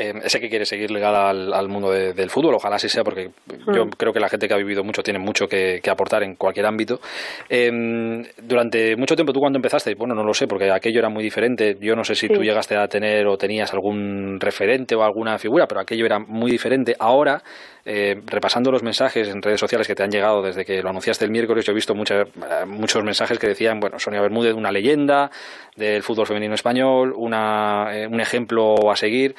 Eh, 0.00 0.14
ese 0.24 0.40
que 0.40 0.48
quiere 0.48 0.64
seguir 0.64 0.90
ligada 0.90 1.28
al, 1.28 1.68
mundo 1.68 1.90
del 1.90 2.30
fútbol, 2.30 2.54
ojalá 2.54 2.76
así 2.76 2.88
sea, 2.88 3.04
porque 3.04 3.30
yo 3.74 3.84
mm. 3.84 3.90
creo 3.90 4.12
que 4.14 4.20
la 4.20 4.30
gente 4.30 4.48
que 4.48 4.54
ha 4.54 4.56
vivido 4.56 4.82
mucho 4.82 5.02
tiene 5.02 5.18
mucho 5.18 5.46
que, 5.46 5.80
aportar 5.90 6.22
en 6.22 6.36
cualquier 6.36 6.64
ámbito. 6.64 7.00
Em, 7.48 8.24
durante 8.42 8.96
mucho 8.96 9.14
tiempo, 9.14 9.32
tú 9.32 9.40
cuando 9.40 9.58
empezaste, 9.58 9.94
bueno, 9.94 10.14
no 10.14 10.24
lo 10.24 10.32
sé, 10.32 10.46
porque 10.46 10.70
aquello 10.70 11.00
era 11.00 11.10
muy 11.10 11.22
diferente. 11.22 11.76
Yo 11.80 11.94
no 11.94 12.04
sé 12.04 12.14
si 12.14 12.28
tú 12.28 12.42
llegaste 12.42 12.76
a 12.76 12.88
tener 12.88 13.26
o 13.26 13.36
tenías 13.36 13.72
algún 13.74 14.38
referente 14.40 14.94
o 14.94 15.02
alguna 15.02 15.36
figura, 15.38 15.66
pero 15.66 15.80
aquello 15.80 16.06
era 16.06 16.18
muy 16.18 16.50
diferente. 16.50 16.96
Ahora, 16.98 17.42
eh, 17.84 18.20
repasando 18.26 18.70
los 18.70 18.82
mensajes 18.82 19.28
en 19.28 19.42
redes 19.42 19.58
sociales 19.58 19.86
que 19.86 19.94
te 19.94 20.02
han 20.02 20.10
llegado 20.10 20.42
desde 20.42 20.64
que 20.64 20.82
lo 20.82 20.90
anunciaste 20.90 21.24
el 21.24 21.30
miércoles, 21.30 21.64
yo 21.64 21.72
he 21.72 21.74
visto 21.74 21.94
muchas, 21.94 22.28
eh, 22.28 22.66
muchos 22.66 23.02
mensajes 23.02 23.38
que 23.38 23.48
decían, 23.48 23.80
bueno, 23.80 23.98
Sonia 23.98 24.20
Bermúdez, 24.20 24.54
una 24.54 24.70
leyenda 24.70 25.30
del 25.76 26.02
fútbol 26.02 26.26
femenino 26.26 26.54
español, 26.54 27.12
una, 27.16 27.88
eh, 27.92 28.06
un 28.06 28.20
ejemplo 28.20 28.90
a 28.90 28.96
seguir. 28.96 29.34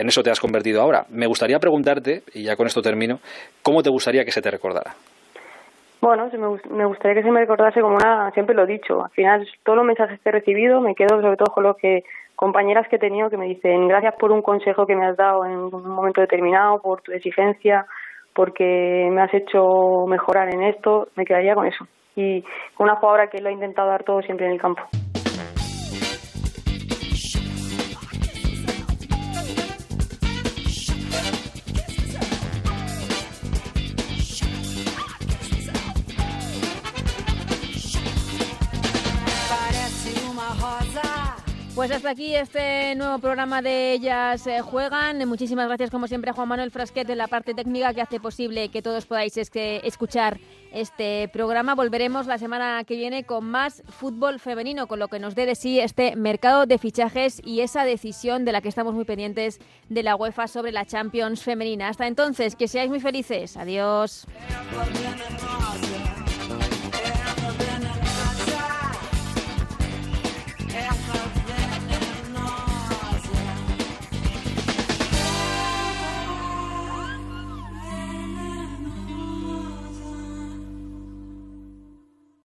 En 0.00 0.08
eso 0.08 0.22
te 0.22 0.30
has 0.30 0.40
convertido 0.40 0.80
ahora. 0.80 1.04
Me 1.10 1.26
gustaría 1.26 1.58
preguntarte, 1.58 2.22
y 2.32 2.44
ya 2.44 2.56
con 2.56 2.66
esto 2.66 2.80
termino, 2.80 3.18
¿cómo 3.62 3.82
te 3.82 3.90
gustaría 3.90 4.24
que 4.24 4.30
se 4.30 4.40
te 4.40 4.50
recordara? 4.50 4.92
Bueno, 6.00 6.30
me 6.70 6.86
gustaría 6.86 7.16
que 7.16 7.22
se 7.22 7.30
me 7.30 7.40
recordase 7.40 7.82
como 7.82 7.96
una, 7.96 8.30
siempre 8.30 8.54
lo 8.54 8.64
he 8.64 8.66
dicho, 8.66 9.04
al 9.04 9.10
final 9.10 9.46
todos 9.62 9.76
los 9.76 9.84
mensajes 9.84 10.18
que 10.18 10.30
he 10.30 10.32
recibido 10.32 10.80
me 10.80 10.94
quedo 10.94 11.20
sobre 11.20 11.36
todo 11.36 11.52
con 11.52 11.64
lo 11.64 11.74
que 11.74 12.04
compañeras 12.34 12.88
que 12.88 12.96
he 12.96 12.98
tenido 12.98 13.28
que 13.28 13.36
me 13.36 13.44
dicen 13.44 13.86
gracias 13.88 14.14
por 14.18 14.32
un 14.32 14.40
consejo 14.40 14.86
que 14.86 14.96
me 14.96 15.04
has 15.04 15.18
dado 15.18 15.44
en 15.44 15.52
un 15.52 15.88
momento 15.90 16.22
determinado, 16.22 16.80
por 16.80 17.02
tu 17.02 17.12
exigencia, 17.12 17.84
porque 18.34 19.10
me 19.12 19.20
has 19.20 19.34
hecho 19.34 20.06
mejorar 20.08 20.48
en 20.54 20.62
esto, 20.62 21.08
me 21.14 21.26
quedaría 21.26 21.54
con 21.54 21.66
eso. 21.66 21.84
Y 22.16 22.40
con 22.74 22.88
una 22.88 22.96
jugadora 22.96 23.26
que 23.26 23.42
lo 23.42 23.50
ha 23.50 23.52
intentado 23.52 23.90
dar 23.90 24.04
todo 24.04 24.22
siempre 24.22 24.46
en 24.46 24.52
el 24.52 24.60
campo. 24.62 24.80
Pues 41.74 41.92
hasta 41.92 42.10
aquí 42.10 42.34
este 42.34 42.94
nuevo 42.96 43.18
programa 43.20 43.62
de 43.62 43.92
Ellas 43.92 44.46
eh, 44.46 44.60
Juegan. 44.60 45.26
Muchísimas 45.28 45.68
gracias, 45.68 45.90
como 45.90 46.08
siempre, 46.08 46.30
a 46.30 46.34
Juan 46.34 46.48
Manuel 46.48 46.72
Frasquete 46.72 47.12
en 47.12 47.18
la 47.18 47.28
parte 47.28 47.54
técnica 47.54 47.94
que 47.94 48.02
hace 48.02 48.18
posible 48.18 48.70
que 48.70 48.82
todos 48.82 49.06
podáis 49.06 49.36
escuchar 49.36 50.40
este 50.72 51.28
programa. 51.32 51.76
Volveremos 51.76 52.26
la 52.26 52.38
semana 52.38 52.82
que 52.84 52.96
viene 52.96 53.24
con 53.24 53.46
más 53.46 53.82
fútbol 53.88 54.40
femenino, 54.40 54.88
con 54.88 54.98
lo 54.98 55.08
que 55.08 55.20
nos 55.20 55.36
dé 55.36 55.46
de 55.46 55.54
sí 55.54 55.78
este 55.78 56.16
mercado 56.16 56.66
de 56.66 56.76
fichajes 56.76 57.40
y 57.44 57.60
esa 57.60 57.84
decisión 57.84 58.44
de 58.44 58.52
la 58.52 58.60
que 58.60 58.68
estamos 58.68 58.92
muy 58.92 59.04
pendientes 59.04 59.60
de 59.88 60.02
la 60.02 60.16
UEFA 60.16 60.48
sobre 60.48 60.72
la 60.72 60.84
Champions 60.84 61.42
femenina. 61.42 61.88
Hasta 61.88 62.08
entonces, 62.08 62.56
que 62.56 62.66
seáis 62.66 62.90
muy 62.90 63.00
felices. 63.00 63.56
Adiós. 63.56 64.26